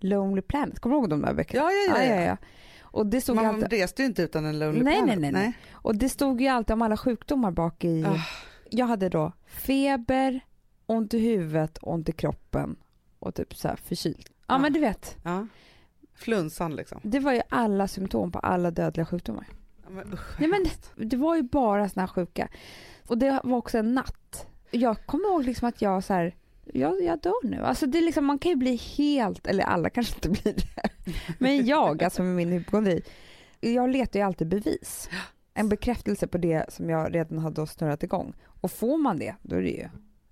Lonely 0.00 0.42
Planet, 0.42 0.80
kommer 0.80 0.96
du 0.96 1.00
ihåg 1.00 1.10
de 1.10 1.22
där 1.22 1.34
böckerna? 1.34 1.62
Ja, 1.62 1.70
ja, 1.72 1.98
ja. 2.02 2.04
ja, 2.04 2.14
ja. 2.14 2.22
ja. 2.22 2.36
Och 2.80 3.06
det 3.06 3.20
stod 3.20 3.36
Man 3.36 3.46
alltid, 3.46 3.70
reste 3.72 4.02
ju 4.02 4.06
inte 4.08 4.22
utan 4.22 4.44
en 4.46 4.58
Lonely 4.58 4.82
Nej, 4.82 4.94
Planet. 4.96 5.18
nej, 5.20 5.32
nej, 5.32 5.42
nej. 5.42 5.52
och 5.72 5.96
det 5.96 6.08
stod 6.08 6.40
ju 6.40 6.48
alltid 6.48 6.74
om 6.74 6.82
alla 6.82 6.96
sjukdomar 6.96 7.50
bak 7.50 7.84
i. 7.84 8.04
Ah. 8.04 8.16
Jag 8.70 8.86
hade 8.86 9.08
då 9.08 9.32
feber, 9.46 10.40
ont 10.86 11.14
i 11.14 11.18
huvudet, 11.18 11.78
ont 11.82 12.08
i 12.08 12.12
kroppen 12.12 12.76
och 13.18 13.34
typ 13.34 13.54
så 13.56 13.68
här 13.68 13.76
förkyld. 13.76 14.28
Ja, 14.30 14.34
Ja. 14.54 14.58
men 14.58 14.72
du 14.72 14.80
vet, 14.80 15.16
Ja. 15.24 15.46
Flunsan 16.14 16.76
liksom. 16.76 17.00
det 17.02 17.18
var 17.18 17.32
ju 17.32 17.40
alla 17.48 17.88
symptom 17.88 18.32
på 18.32 18.38
alla 18.38 18.70
dödliga 18.70 19.06
sjukdomar. 19.06 19.46
Ja, 19.82 19.90
men, 19.90 20.12
usch, 20.12 20.40
Ja, 20.40 20.46
men 20.48 20.64
hemskt. 20.64 20.92
det 20.96 21.16
var 21.16 21.36
ju 21.36 21.42
bara 21.42 21.88
såna 21.88 22.02
här 22.02 22.06
sjuka. 22.08 22.48
Och 23.06 23.18
det 23.18 23.40
var 23.44 23.58
också 23.58 23.78
en 23.78 23.94
natt. 23.94 24.46
Jag 24.70 25.06
kommer 25.06 25.28
ihåg 25.28 25.44
liksom 25.44 25.68
att 25.68 25.82
jag 25.82 26.04
så 26.04 26.12
här, 26.12 26.34
jag, 26.64 27.02
jag 27.02 27.20
dör 27.20 27.46
nu. 27.46 27.60
Alltså 27.60 27.86
det 27.86 27.98
är 27.98 28.02
liksom, 28.02 28.24
man 28.24 28.38
kan 28.38 28.50
ju 28.50 28.56
bli 28.56 28.76
helt, 28.76 29.46
eller 29.46 29.64
alla 29.64 29.90
kanske 29.90 30.14
inte 30.14 30.28
blir 30.42 30.54
det. 30.54 30.90
Men 31.38 31.66
jag, 31.66 32.02
alltså 32.02 32.22
med 32.22 32.36
min 32.36 32.52
hypokondri, 32.52 33.02
jag 33.60 33.90
letar 33.90 34.18
ju 34.20 34.26
alltid 34.26 34.48
bevis. 34.48 35.08
En 35.54 35.68
bekräftelse 35.68 36.26
på 36.26 36.38
det 36.38 36.72
som 36.72 36.90
jag 36.90 37.14
redan 37.14 37.38
hade 37.38 37.66
snurrat 37.66 38.02
igång. 38.02 38.34
Och 38.60 38.70
får 38.70 38.96
man 38.98 39.18
det, 39.18 39.34
då 39.42 39.56
är 39.56 39.62
det 39.62 39.70
ju 39.70 39.88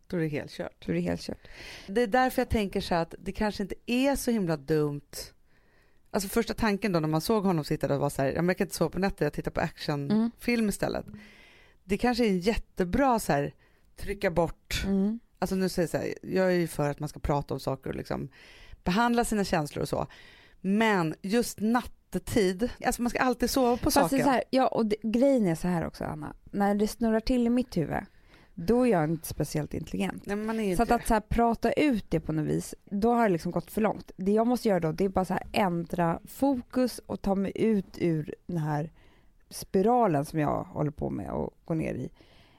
Då 0.07 0.17
är 0.17 0.21
det 0.21 0.29
helt 0.29 0.51
kört. 0.51 0.87
då 0.87 0.93
är 0.93 0.97
det 0.97 1.01
helt 1.03 1.21
kört. 1.21 1.49
Det 1.87 2.03
är 2.03 2.07
därför 2.07 2.41
jag 2.43 2.49
tänker 2.49 2.81
så 2.81 2.95
att 2.95 3.15
det 3.19 3.33
kanske 3.33 3.63
inte 3.63 3.75
är 3.87 4.17
så 4.17 4.31
himla 4.31 4.57
dumt. 4.57 5.01
Alltså 6.15 6.29
första 6.29 6.55
tanken 6.55 6.93
då 6.93 7.01
när 7.01 7.09
man 7.09 7.21
såg 7.21 7.45
honom 7.45 7.65
sitta 7.65 7.89
där 7.89 7.97
var 7.99 8.11
så 8.11 8.23
här, 8.23 8.29
jag 8.33 8.57
kan 8.59 8.65
inte 8.65 8.75
sova 8.75 8.91
på 8.91 8.99
nätter, 8.99 9.27
jag 9.27 9.33
tittar 9.33 9.51
på 9.51 9.61
actionfilm 9.61 10.59
Mm. 10.61 10.69
istället. 10.69 11.07
Det 11.85 11.97
kanske 11.99 12.25
är 12.27 12.31
jättebra 12.33 13.19
så 13.19 13.33
här, 13.33 13.55
trycka 13.97 14.31
bort, 14.31 14.83
Mm. 14.87 15.21
alltså 15.39 15.55
nu 15.57 15.69
säger 15.69 15.85
jag 15.85 15.91
så 15.91 15.97
här, 15.97 16.15
jag 16.23 16.47
är 16.47 16.57
ju 16.57 16.67
för 16.67 16.91
att 16.91 17.01
man 17.01 17.09
ska 17.09 17.21
prata 17.21 17.55
om 17.55 17.61
saker 17.61 17.91
och 17.91 17.97
liksom 17.97 18.29
behandla 18.85 19.25
sina 19.25 19.45
känslor 19.45 19.83
och 19.83 19.89
så. 19.89 20.07
Men 20.61 21.15
just 21.23 21.61
nattetid, 21.61 22.71
alltså 22.87 23.03
man 23.03 23.11
ska 23.11 23.19
alltid 23.19 23.51
sova 23.51 23.77
på 23.77 23.91
Fast 23.91 23.95
saken. 24.11 24.25
så 24.25 24.31
här, 24.31 24.45
ja, 24.51 24.67
och 24.67 24.87
det, 24.87 24.97
grejen 25.03 25.47
är 25.47 25.55
så 25.55 25.69
här 25.69 25.87
också 25.87 26.05
Anna, 26.05 26.35
när 26.45 26.75
det 26.75 26.89
snurrar 26.89 27.21
till 27.21 27.47
i 27.47 27.51
mitt 27.51 27.77
huvud, 27.77 28.05
då 28.55 28.87
är 28.87 28.91
jag 28.91 29.05
inte 29.05 29.29
speciellt 29.29 29.75
intelligent. 29.75 30.27
Nej, 30.27 30.77
Så 30.77 30.83
att, 30.83 30.91
att 30.91 31.07
så 31.07 31.15
här, 31.15 31.21
prata 31.21 31.73
ut 31.73 32.05
det 32.09 32.21
på 32.21 32.33
något 32.33 32.47
vis, 32.47 32.75
då 32.85 33.13
har 33.15 33.23
det 33.23 33.33
liksom 33.33 33.53
gått 33.53 33.71
för 33.71 33.81
långt. 33.81 34.13
Det 34.17 34.33
jag 34.33 34.47
måste 34.47 34.69
göra 34.69 34.81
då, 34.81 34.93
det 34.93 35.05
är 35.05 35.09
bara 35.09 35.25
så 35.25 35.35
här, 35.35 35.47
ändra 35.53 36.21
fokus 36.25 37.01
och 37.07 37.23
ta 37.23 37.35
mig 37.35 37.53
ut 37.55 37.99
ur 37.99 38.35
den 38.47 38.59
här 38.59 38.91
spiralen 39.51 40.25
som 40.25 40.39
jag 40.39 40.65
håller 40.65 40.91
på 40.91 41.11
med 41.11 41.31
och 41.31 41.51
gå 41.65 41.75
ner 41.75 41.95
i. 41.95 42.11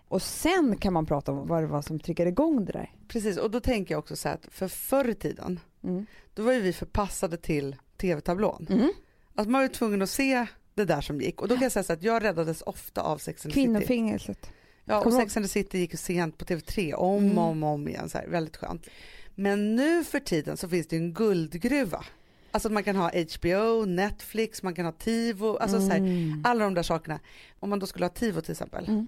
Och 0.07 0.21
sen 0.21 0.77
kan 0.77 0.93
man 0.93 1.05
prata 1.05 1.31
om 1.31 1.47
vad 1.47 1.63
det 1.63 1.67
var 1.67 1.81
som 1.81 1.99
triggade 1.99 2.29
igång 2.29 2.65
det 2.65 2.71
där. 2.71 2.91
Precis, 3.07 3.37
och 3.37 3.51
då 3.51 3.59
tänker 3.59 3.93
jag 3.93 3.99
också 3.99 4.15
så 4.15 4.27
här 4.27 4.35
att 4.35 4.47
för 4.51 4.67
förr 4.67 5.09
i 5.09 5.15
tiden, 5.15 5.59
Mm. 5.83 6.05
då 6.33 6.43
var 6.43 6.53
ju 6.53 6.61
vi 6.61 6.73
förpassade 6.73 7.37
till 7.37 7.75
tv-tablån. 7.97 8.67
Mm. 8.69 8.89
Att 9.35 9.45
man 9.47 9.53
var 9.53 9.61
ju 9.61 9.67
tvungen 9.67 10.01
att 10.01 10.09
se 10.09 10.45
det 10.73 10.85
där 10.85 11.01
som 11.01 11.21
gick 11.21 11.41
och 11.41 11.47
då 11.47 11.55
kan 11.55 11.63
jag 11.63 11.71
säga 11.71 11.83
så 11.83 11.93
att 11.93 12.03
jag 12.03 12.23
räddades 12.23 12.61
ofta 12.61 13.01
av 13.01 13.17
Sex 13.17 13.45
and 13.45 13.53
the 13.53 13.59
City. 13.59 13.65
Kvinnofängelset. 13.65 14.49
Ja, 14.85 14.99
och 15.05 15.13
Sex 15.13 15.37
and 15.37 15.45
the 15.45 15.49
City 15.49 15.77
gick 15.79 15.99
sent 15.99 16.37
på 16.37 16.45
TV3 16.45 16.93
om 16.93 17.23
Mm. 17.23 17.37
och 17.37 17.43
om, 17.43 17.63
om 17.63 17.87
igen, 17.87 18.09
så 18.09 18.17
här, 18.17 18.27
väldigt 18.27 18.57
skönt. 18.57 18.87
Men 19.35 19.75
nu 19.75 20.03
för 20.03 20.19
tiden 20.19 20.57
så 20.57 20.69
finns 20.69 20.87
det 20.87 20.95
en 20.95 21.13
guldgruva. 21.13 22.05
Alltså 22.51 22.69
man 22.69 22.83
kan 22.83 22.95
ha 22.95 23.11
HBO, 23.33 23.85
Netflix, 23.85 24.63
man 24.63 24.73
kan 24.75 24.85
ha 24.85 24.91
Tivo, 24.91 25.57
alltså 25.57 25.79
så 25.79 25.87
här, 25.89 25.97
Mm. 25.97 26.41
alla 26.45 26.63
de 26.63 26.73
där 26.73 26.83
sakerna. 26.83 27.19
Om 27.59 27.69
man 27.69 27.79
då 27.79 27.85
skulle 27.87 28.05
ha 28.05 28.09
Tivo 28.09 28.41
till 28.41 28.51
exempel, 28.51 28.85
Mm. 28.87 29.07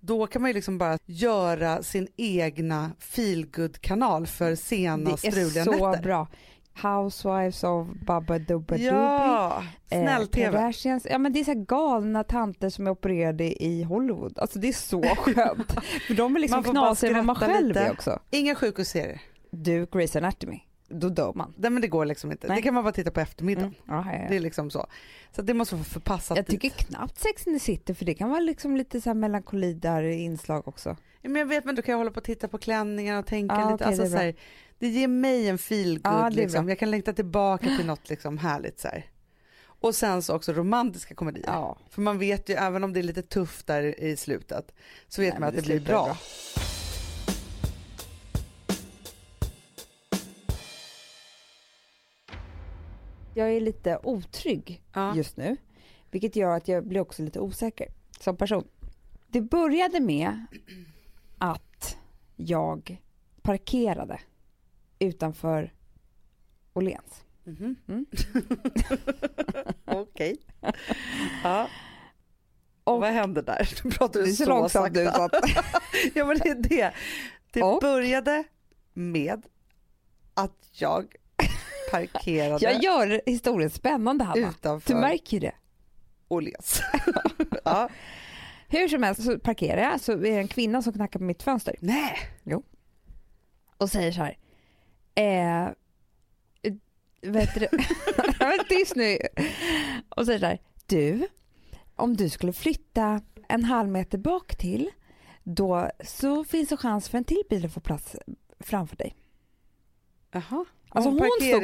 då 0.00 0.26
kan 0.26 0.42
man 0.42 0.48
ju 0.50 0.54
liksom 0.54 0.78
bara 0.78 0.98
göra 1.06 1.82
sin 1.82 2.08
egna 2.16 2.90
feelgood-kanal 2.98 4.26
för 4.26 4.54
sena 4.54 5.10
Det 5.10 5.16
struliga 5.16 5.60
är 5.60 5.64
så 5.64 5.90
nätter. 5.90 6.02
bra. 6.02 6.28
Housewives 6.82 7.64
of 7.64 7.86
Baba 8.06 8.38
Dubba. 8.38 8.76
Ja, 8.76 9.64
Eh, 9.90 10.02
snäll-tv. 10.02 10.52
Kardashians. 10.52 11.06
Ja 11.10 11.18
men 11.18 11.32
det 11.32 11.40
är 11.40 11.44
så 11.44 11.54
galna 11.54 12.24
tanter 12.24 12.68
som 12.70 12.86
är 12.86 12.90
opererade 12.90 13.62
i 13.64 13.82
Hollywood. 13.82 14.38
Alltså 14.38 14.58
det 14.58 14.68
är 14.68 14.72
så 14.72 15.02
skönt. 15.16 15.72
För 16.06 16.14
de 16.14 16.36
är 16.36 16.40
liksom 16.40 16.62
knasigare 16.62 17.18
än 17.18 17.26
vad 17.26 17.36
man 17.38 17.48
själv 17.48 17.68
lite. 17.68 17.80
är 17.80 17.92
också. 17.92 18.18
Inga 18.30 18.54
sjukhusserier. 18.54 19.20
Du, 19.50 19.84
Grey's 19.84 20.16
Anatomy. 20.18 20.60
Då 20.88 21.08
dör 21.08 21.32
man. 21.34 21.54
Nej 21.56 21.70
men 21.70 21.82
det 21.82 21.88
går 21.88 22.04
liksom 22.04 22.32
inte. 22.32 22.46
Nej. 22.48 22.56
Det 22.56 22.62
kan 22.62 22.74
man 22.74 22.84
bara 22.84 22.92
titta 22.92 23.10
på 23.10 23.20
eftermiddagen. 23.20 23.74
Mm. 23.88 24.04
Ja, 24.06 24.12
ja, 24.12 24.18
ja. 24.22 24.28
Det 24.28 24.36
är 24.36 24.40
liksom 24.40 24.70
så. 24.70 24.86
Så 25.36 25.42
det 25.42 25.54
måste 25.54 25.74
vara 25.74 25.84
förpassat 25.84 26.36
Jag 26.36 26.46
dit. 26.46 26.60
tycker 26.60 26.84
knappt 26.84 27.18
Sex 27.20 27.46
and 27.46 27.56
the 27.56 27.60
City 27.60 27.94
för 27.94 28.04
det 28.04 28.14
kan 28.14 28.30
vara 28.30 28.40
liksom 28.40 28.76
lite 28.76 29.00
så 29.00 29.08
här 29.10 29.14
melankoli 29.14 29.72
där 29.74 30.02
inslag 30.02 30.68
också. 30.68 30.96
Ja, 31.22 31.28
Men 31.28 31.36
jag 31.40 31.46
vet 31.46 31.64
men 31.64 31.74
då 31.74 31.82
kan 31.82 31.92
jag 31.92 31.98
hålla 31.98 32.10
på 32.10 32.18
och 32.18 32.24
titta 32.24 32.48
på 32.48 32.58
klänningar 32.58 33.18
och 33.18 33.26
tänka 33.26 33.54
Ja, 33.54 33.60
lite. 33.70 33.74
okej, 33.74 33.86
alltså, 33.86 34.02
det 34.02 34.10
så 34.10 34.16
här, 34.16 34.34
det 34.78 34.88
ger 34.88 35.08
mig 35.08 35.48
en 35.48 35.58
feelgood 35.58 36.12
Ja, 36.14 36.18
det 36.20 36.26
är 36.26 36.30
liksom. 36.30 36.68
Jag 36.68 36.78
kan 36.78 36.90
längta 36.90 37.12
tillbaka 37.12 37.66
till 37.76 37.86
något 37.92 38.08
liksom 38.08 38.38
härligt 38.38 38.80
så 38.80 38.88
här. 38.88 39.06
Och 39.66 39.94
sen 39.94 40.22
så 40.22 40.34
också 40.36 40.52
romantiska 40.52 41.14
komedier. 41.14 41.44
Ja. 41.46 41.76
För 41.90 42.02
man 42.02 42.18
vet 42.18 42.48
ju 42.48 42.54
även 42.54 42.84
om 42.84 42.92
det 42.92 43.00
är 43.00 43.02
lite 43.02 43.22
tufft 43.22 43.66
där 43.66 44.00
i 44.00 44.16
slutet 44.16 44.74
så 45.08 45.20
vet 45.22 45.32
Nej, 45.34 45.40
man 45.40 45.48
att 45.48 45.54
det 45.54 45.60
det 45.60 45.66
blir 45.66 45.80
bra. 45.80 46.04
bra. 46.04 46.16
Jag 53.34 53.52
är 53.52 53.60
lite 53.60 53.98
otrygg 54.02 54.82
Ja. 54.92 55.16
just 55.16 55.36
nu, 55.36 55.56
vilket 56.10 56.36
gör 56.36 56.56
att 56.56 56.68
jag 56.68 56.86
blir 56.86 57.00
också 57.00 57.22
lite 57.22 57.40
osäker 57.40 57.88
som 58.20 58.36
person. 58.36 58.68
Det 59.26 59.40
började 59.40 60.00
med 60.00 60.46
att 61.38 61.96
jag 62.36 63.02
parkerade 63.42 64.20
utanför 64.98 65.72
Åhléns. 66.72 67.24
Mhm. 67.44 67.76
Mm. 67.88 68.06
Okej. 69.84 70.36
Ja. 71.44 71.68
Och 72.84 73.00
Vad 73.00 73.10
hände 73.12 73.42
där? 73.42 73.68
Nu 73.84 73.90
pratar 73.90 74.20
du 74.20 74.26
så 74.26 74.44
så, 74.44 74.50
långsamt 74.50 74.94
nu 74.94 75.06
att 75.06 75.32
Ja 76.14 76.24
men 76.26 76.38
det 76.38 76.48
är 76.48 76.54
det. 76.62 76.92
Det 77.52 77.62
Och? 77.62 77.80
började 77.80 78.44
med 78.92 79.46
att 80.34 80.68
jag 80.72 81.14
parkerade 81.94 82.64
jag 82.64 82.82
gör 82.82 83.20
historien 83.26 83.70
spännande 83.70 84.24
Hanna. 84.24 84.48
utanför 84.48 84.94
Du 84.94 85.00
märker 85.00 85.34
ju 85.34 85.40
det. 85.40 85.54
Åhléns. 86.28 86.80
ja. 87.64 87.88
Hur 88.68 88.88
som 88.88 89.02
helst 89.02 89.22
så 89.22 89.38
parkerar 89.38 89.82
jag 89.82 90.00
så 90.00 90.12
är 90.12 90.16
det 90.16 90.28
en 90.28 90.48
kvinna 90.48 90.82
som 90.82 90.92
knackar 90.92 91.18
på 91.18 91.24
mitt 91.24 91.42
fönster 91.42 91.76
Nej. 91.80 92.16
och 93.76 93.90
säger 93.90 94.12
så 94.12 94.20
här. 94.20 94.38
Eh, 95.14 95.72
vet 97.22 97.54
du, 97.54 97.68
men 98.38 98.58
tyst 98.68 98.96
nu. 98.96 99.18
Och 100.08 100.26
säger 100.26 100.38
så 100.38 100.46
här. 100.46 100.58
Du, 100.86 101.28
om 101.96 102.16
du 102.16 102.28
skulle 102.28 102.52
flytta 102.52 103.20
en 103.48 103.64
halv 103.64 103.88
meter 103.88 104.18
bak 104.18 104.56
till 104.56 104.90
då 105.42 105.90
så 106.04 106.44
finns 106.44 106.68
det 106.68 106.76
chans 106.76 107.08
för 107.08 107.18
en 107.18 107.24
till 107.24 107.42
bil 107.50 107.66
att 107.66 107.72
få 107.72 107.80
plats 107.80 108.16
framför 108.60 108.96
dig. 108.96 109.16
Jaha. 110.30 110.64
Alltså 110.94 111.10
hon 111.10 111.18
hon 111.18 111.48
stod 111.48 111.62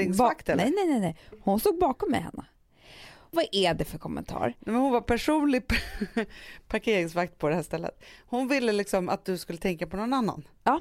nej, 0.56 0.72
nej, 0.76 0.86
nej, 0.86 1.00
nej. 1.00 1.16
Hon 1.42 1.60
stod 1.60 1.78
bakom 1.78 2.10
mig 2.10 2.20
Hanna. 2.20 2.46
Vad 3.30 3.44
är 3.52 3.74
det 3.74 3.84
för 3.84 3.98
kommentar? 3.98 4.54
Men 4.60 4.74
hon 4.74 4.92
var 4.92 5.00
personlig 5.00 5.62
parkeringsvakt 6.68 7.38
på 7.38 7.48
det 7.48 7.54
här 7.54 7.62
stället. 7.62 8.02
Hon 8.26 8.48
ville 8.48 8.72
liksom 8.72 9.08
att 9.08 9.24
du 9.24 9.38
skulle 9.38 9.58
tänka 9.58 9.86
på 9.86 9.96
någon 9.96 10.12
annan. 10.14 10.48
Ja. 10.64 10.80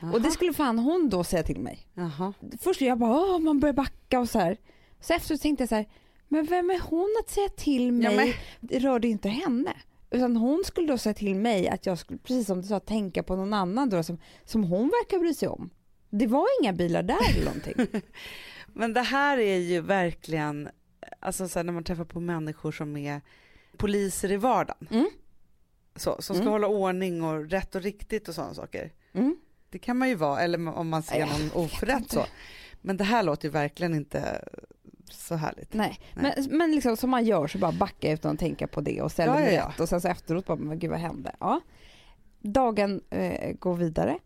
Jaha. 0.00 0.12
Och 0.12 0.22
det 0.22 0.30
skulle 0.30 0.52
fan 0.52 0.78
hon 0.78 1.08
då 1.08 1.24
säga 1.24 1.42
till 1.42 1.60
mig. 1.60 1.88
Jaha. 1.94 2.32
Först 2.60 2.80
jag 2.80 2.98
bara, 2.98 3.10
åh, 3.20 3.38
man 3.38 3.60
börjar 3.60 3.72
backa 3.72 4.20
och 4.20 4.28
så 4.28 4.38
här. 4.38 4.56
Så 5.00 5.12
efteråt 5.12 5.40
tänkte 5.42 5.62
jag 5.62 5.68
så 5.68 5.74
här, 5.74 5.88
men 6.28 6.44
vem 6.46 6.70
är 6.70 6.80
hon 6.80 7.16
att 7.22 7.30
säga 7.30 7.48
till 7.48 7.92
mig? 7.92 8.04
Ja, 8.04 8.16
men- 8.16 8.32
Det 8.60 8.78
rörde 8.78 9.08
inte 9.08 9.28
henne. 9.28 9.72
Utan 10.10 10.36
hon 10.36 10.62
skulle 10.64 10.86
då 10.86 10.98
säga 10.98 11.14
till 11.14 11.34
mig 11.34 11.68
att 11.68 11.86
jag 11.86 11.98
skulle, 11.98 12.18
precis 12.18 12.46
som 12.46 12.60
du 12.60 12.68
sa, 12.68 12.80
tänka 12.80 13.22
på 13.22 13.36
någon 13.36 13.52
annan 13.52 13.90
då 13.90 14.02
som, 14.02 14.18
som 14.44 14.64
hon 14.64 14.88
verkar 14.88 15.18
bry 15.18 15.34
sig 15.34 15.48
om. 15.48 15.70
Det 16.10 16.26
var 16.26 16.46
inga 16.62 16.72
bilar 16.72 17.02
där 17.02 17.30
eller 17.34 17.44
någonting. 17.44 18.02
Men 18.66 18.92
det 18.92 19.00
här 19.00 19.38
är 19.38 19.56
ju 19.58 19.80
verkligen, 19.80 20.68
alltså 21.20 21.48
så 21.48 21.58
här, 21.58 21.64
när 21.64 21.72
man 21.72 21.84
träffar 21.84 22.04
på 22.04 22.20
människor 22.20 22.72
som 22.72 22.96
är 22.96 23.20
poliser 23.76 24.32
i 24.32 24.36
vardagen. 24.36 24.88
Mm. 24.90 25.10
Så, 25.96 26.16
som 26.22 26.36
ska 26.36 26.42
Mm. 26.42 26.52
hålla 26.52 26.66
ordning 26.66 27.22
och 27.24 27.50
rätt 27.50 27.74
och 27.74 27.82
riktigt 27.82 28.28
och 28.28 28.34
sådana 28.34 28.54
saker. 28.54 28.92
Mm. 29.12 29.36
Det 29.70 29.78
kan 29.78 29.98
man 29.98 30.08
ju 30.08 30.14
vara, 30.14 30.40
eller 30.40 30.68
om 30.76 30.88
man 30.88 31.02
ser 31.02 31.26
någon 31.26 31.50
oförrätt 31.64 32.10
så. 32.10 32.24
Men 32.80 32.96
det 32.96 33.04
här 33.04 33.22
låter 33.22 33.44
ju 33.48 33.52
verkligen 33.52 33.94
inte 33.94 34.44
så 35.10 35.34
härligt. 35.34 35.74
Nej, 35.74 36.00
Nej. 36.14 36.34
men, 36.36 36.58
men 36.58 36.70
liksom 36.70 36.96
som 36.96 37.10
man 37.10 37.24
gör 37.24 37.46
så 37.46 37.58
bara 37.58 37.72
backa 37.72 38.12
utan 38.12 38.32
att 38.34 38.38
tänka 38.40 38.66
på 38.66 38.80
det 38.80 39.02
och 39.02 39.12
ställa 39.12 39.40
Ja, 39.40 39.46
ja, 39.46 39.52
ja. 39.52 39.68
rätt 39.68 39.80
och 39.80 39.88
sen 39.88 40.00
så 40.00 40.08
efteråt 40.08 40.46
bara, 40.46 40.56
men 40.56 40.78
gud 40.78 40.90
vad 40.90 40.98
hände? 41.00 41.34
Ja. 41.40 41.60
Dagen 42.40 43.00
eh, 43.10 43.52
går 43.52 43.74
vidare 43.74 44.18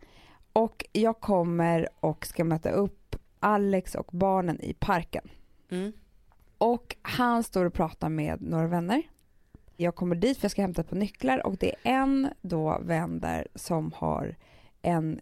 och 0.52 0.84
jag 0.92 1.20
kommer 1.20 1.88
och 2.00 2.26
ska 2.26 2.44
möta 2.44 2.70
upp 2.70 3.16
Alex 3.40 3.94
och 3.94 4.08
barnen 4.12 4.60
i 4.60 4.74
parken. 4.74 5.30
Mm. 5.70 5.92
Och 6.58 6.96
han 7.02 7.42
står 7.42 7.64
och 7.64 7.74
pratar 7.74 8.08
med 8.08 8.42
några 8.42 8.66
vänner. 8.66 9.02
Jag 9.76 9.94
kommer 9.94 10.16
dit 10.16 10.38
för 10.38 10.44
jag 10.44 10.50
ska 10.50 10.62
hämta 10.62 10.80
ett 10.80 10.90
par 10.90 10.96
nycklar 10.96 11.46
och 11.46 11.56
det 11.56 11.70
är 11.70 11.76
en 11.82 12.28
då 12.40 12.78
vän 12.82 13.20
där 13.20 13.48
som 13.54 13.92
har 13.96 14.36
en 14.82 15.20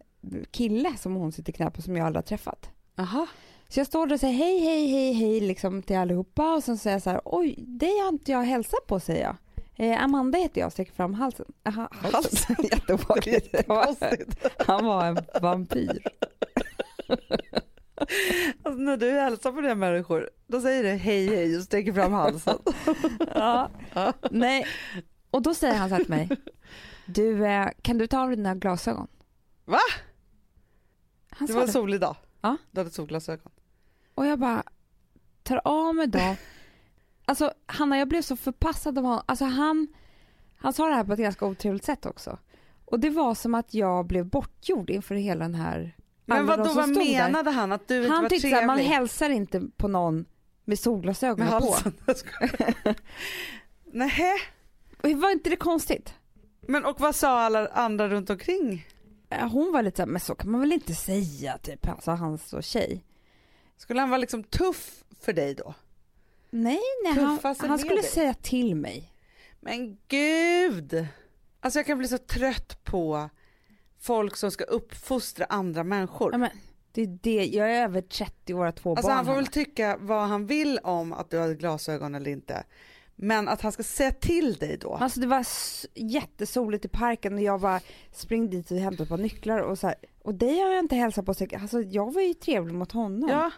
kille 0.51 0.97
som 0.97 1.15
hon 1.15 1.33
sitter 1.33 1.53
knä 1.53 1.71
på 1.71 1.83
som 1.83 1.97
jag 1.97 2.07
aldrig 2.07 2.23
har 2.23 2.27
träffat. 2.27 2.71
Aha. 2.97 3.27
Så 3.69 3.81
jag 3.81 3.87
står 3.87 4.07
där 4.07 4.15
och 4.15 4.21
säger 4.21 4.35
hej, 4.35 4.61
hej, 4.61 4.87
hej, 4.87 5.13
hej 5.13 5.41
liksom 5.41 5.83
till 5.83 5.97
allihopa 5.97 6.55
och 6.55 6.65
sen 6.65 6.79
säger 6.79 6.95
jag 6.95 7.03
så 7.03 7.11
här, 7.11 7.21
oj, 7.25 7.55
dig 7.59 7.99
har 7.99 8.09
inte 8.09 8.33
jag 8.33 8.43
hälsat 8.43 8.87
på 8.87 9.01
säger 9.01 9.25
jag. 9.25 9.37
Eh, 9.79 10.03
Amanda 10.03 10.39
heter 10.39 10.61
jag, 10.61 10.73
sträcker 10.73 10.93
fram 10.93 11.15
halsen. 11.15 11.47
Aha, 11.65 11.89
halsen. 11.91 12.57
Jätteobehagligt. 12.63 13.55
Han 14.67 14.85
var 14.85 15.05
en 15.05 15.19
vampyr. 15.43 16.03
Alltså, 18.63 18.81
när 18.83 18.97
du 18.97 19.11
hälsar 19.11 19.53
på 19.53 19.61
dina 19.61 19.75
människor, 19.75 20.31
då 20.47 20.61
säger 20.61 20.83
du 20.83 20.89
hej 20.89 21.27
hej 21.27 21.57
och 21.57 21.63
sträcker 21.63 21.93
fram 21.93 22.13
halsen. 22.13 22.59
Ja. 23.35 23.71
Nej, 24.31 24.67
och 25.31 25.43
då 25.43 25.55
säger 25.55 25.75
han 25.75 25.89
så 25.89 25.95
här 25.95 26.05
till 26.05 26.11
mig, 26.15 26.29
du, 27.07 27.47
eh, 27.47 27.69
kan 27.83 27.99
du 27.99 28.07
ta 28.07 28.21
av 28.23 28.31
dina 28.31 28.55
glasögon? 28.55 29.07
Va? 29.65 29.79
Han 31.31 31.47
Det 31.47 31.53
var 31.53 31.63
en 31.63 31.69
solig 31.69 32.01
dag. 32.01 32.17
Ja. 32.41 32.57
Du 32.71 32.81
hade 32.81 32.91
solglasögon. 32.91 33.53
Och 34.15 34.27
jag 34.27 34.39
bara, 34.39 34.63
tar 35.43 35.61
av 35.65 35.95
mig 35.95 36.07
dem. 36.07 36.37
Alltså 37.29 37.53
Hanna, 37.67 37.99
jag 37.99 38.09
blev 38.09 38.23
så 38.23 38.37
förpassad 38.37 38.99
av 38.99 39.05
honom. 39.05 39.23
Alltså 39.27 39.45
han, 39.45 39.89
han 40.57 40.73
sa 40.73 40.87
det 40.89 40.95
här 40.95 41.05
på 41.05 41.13
ett 41.13 41.19
ganska 41.19 41.47
otrevligt 41.47 41.85
sätt 41.85 42.07
också. 42.07 42.39
Och 42.85 43.01
det 43.01 43.11
var 43.11 43.35
som 43.35 43.55
att 43.55 43.75
jag 43.75 44.07
blev 44.07 44.27
bortgjord 44.27 44.91
inför 44.91 45.15
hela 45.15 45.45
den 45.45 45.55
här... 45.55 45.97
Men 46.25 46.47
vad 46.47 46.59
då, 46.59 46.65
vad 46.65 46.85
stod 46.85 46.95
där. 46.95 47.03
menade 47.29 47.51
han? 47.51 47.73
Att 47.73 47.89
du 47.89 47.97
inte 48.03 48.11
Han 48.13 48.23
var 48.23 48.29
tyckte 48.29 48.43
trevlig? 48.49 48.59
att 48.61 48.67
man 48.67 48.79
hälsar 48.79 49.31
inte 49.31 49.63
på 49.77 49.89
någon 49.89 50.25
med 50.65 50.79
solglasögon 50.79 51.47
med 51.47 51.61
på. 51.61 51.77
Nähä? 53.85 54.33
Och 55.03 55.11
Var 55.11 55.31
inte 55.31 55.51
det 55.51 55.57
konstigt? 55.57 56.15
Men 56.61 56.85
och 56.85 57.01
vad 57.01 57.15
sa 57.15 57.41
alla 57.41 57.67
andra 57.69 58.09
runt 58.09 58.31
omkring? 58.31 58.87
Eh, 59.31 59.49
Hon 59.51 59.73
var 59.73 59.83
lite 59.83 59.97
så 59.97 60.03
här, 60.03 60.07
men 60.07 60.21
så 60.21 60.35
kan 60.35 60.51
man 60.51 60.61
väl 60.61 60.73
inte 60.73 60.95
säga 60.95 61.59
typ, 61.59 61.89
alltså 61.89 62.11
hans 62.11 62.53
och 62.53 62.65
tjej. 62.65 63.05
Skulle 63.77 64.01
han 64.01 64.11
vara 64.11 64.19
liksom 64.19 64.43
tuff 64.45 65.05
för 65.21 65.33
dig 65.33 65.55
då? 65.55 65.75
Nej, 66.51 66.81
nej, 67.05 67.13
han, 67.13 67.39
han 67.59 67.79
skulle 67.79 68.03
säga 68.03 68.35
till 68.35 68.75
mig. 68.75 69.13
Men 69.61 69.99
gud! 70.09 71.07
Alltså 71.61 71.79
jag 71.79 71.87
kan 71.87 71.99
bli 71.99 72.09
så 72.09 72.19
trött 72.19 72.85
på 72.85 73.31
folk 74.01 74.37
som 74.37 74.51
ska 74.51 74.65
uppfostra 74.65 75.45
andra 75.45 75.85
människor. 75.85 76.33
Ja, 76.33 76.39
men, 76.39 76.51
det 76.93 77.03
är 77.03 77.19
det, 77.23 77.45
jag 77.47 77.75
är 77.75 77.83
över 77.83 78.01
30 78.01 78.55
år 78.55 78.67
och 78.67 78.77
två 78.77 78.91
Alltså 78.91 79.07
barn. 79.09 79.17
han 79.17 79.27
får 79.27 79.35
väl 79.35 79.47
tycka 79.47 79.97
vad 80.01 80.29
han 80.29 80.47
vill 80.47 80.79
om 80.83 81.13
att 81.13 81.31
du 81.31 81.37
har 81.39 81.55
glasögon 81.55 82.15
eller 82.15 82.31
inte. 82.31 82.65
Men 83.17 83.49
att 83.49 83.61
han 83.61 83.73
ska 83.73 83.83
säga 83.83 84.11
till 84.13 84.55
dig 84.55 84.77
då. 84.81 84.95
Alltså 84.95 85.21
det 85.21 85.27
var 85.27 85.47
jättesoligt 85.95 86.85
i 86.85 86.89
parken 86.89 87.35
och 87.35 87.41
jag 87.41 87.61
bara 87.61 87.81
spring 88.13 88.51
dit 88.51 88.71
och 88.71 88.77
hämtade 88.79 89.03
ett 89.03 89.09
par 89.09 89.19
nycklar 89.19 89.59
och 89.59 89.79
så 89.79 89.87
här. 89.87 89.97
Och 90.23 90.35
dig 90.35 90.59
har 90.61 90.71
jag 90.71 90.79
inte 90.79 90.97
hälsat 90.97 91.27
på. 91.27 91.35
så- 91.35 91.47
Alltså 91.61 91.81
jag 91.83 92.15
var 92.15 92.23
ju 92.23 92.35
trevlig 92.35 92.75
mot 92.75 92.93
honom. 92.93 93.29
Ja, 93.31 93.51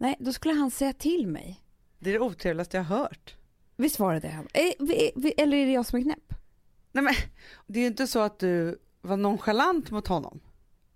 Nej, 0.00 0.16
då 0.18 0.32
skulle 0.32 0.54
han 0.54 0.70
säga 0.70 0.92
till 0.92 1.26
mig. 1.26 1.60
Det 1.98 2.10
är 2.10 2.14
det 2.14 2.20
otrevligaste 2.20 2.76
jag 2.76 2.84
har 2.84 2.96
hört. 2.98 3.34
Visst 3.76 3.98
var 3.98 4.14
det 4.14 4.20
det? 4.20 4.28
Eh, 4.52 5.32
Eller 5.36 5.56
är 5.56 5.66
det 5.66 5.72
jag 5.72 5.86
som 5.86 5.98
är 5.98 6.02
knäpp? 6.02 6.34
Nej 6.92 7.04
men 7.04 7.14
det 7.66 7.78
är 7.78 7.80
ju 7.80 7.86
inte 7.86 8.06
så 8.06 8.20
att 8.20 8.38
du 8.38 8.78
var 9.00 9.16
nonchalant 9.16 9.90
mot 9.90 10.06
honom. 10.08 10.40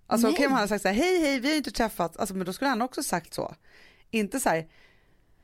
Alltså 0.06 0.28
okej 0.28 0.47
om 0.47 0.52
han 0.52 0.59
hade 0.59 0.68
sagt 0.68 0.82
så 0.82 0.88
här, 0.88 0.94
hej 0.94 1.21
hej 1.21 1.40
vi 1.40 1.49
har 1.49 1.56
inte 1.56 1.71
träffats, 1.71 2.16
alltså, 2.16 2.35
men 2.35 2.47
då 2.47 2.52
skulle 2.52 2.68
han 2.71 2.82
också 2.82 3.02
sagt 3.02 3.35
så. 3.35 3.54
Inte 4.11 4.40
så 4.40 4.49
här, 4.49 4.68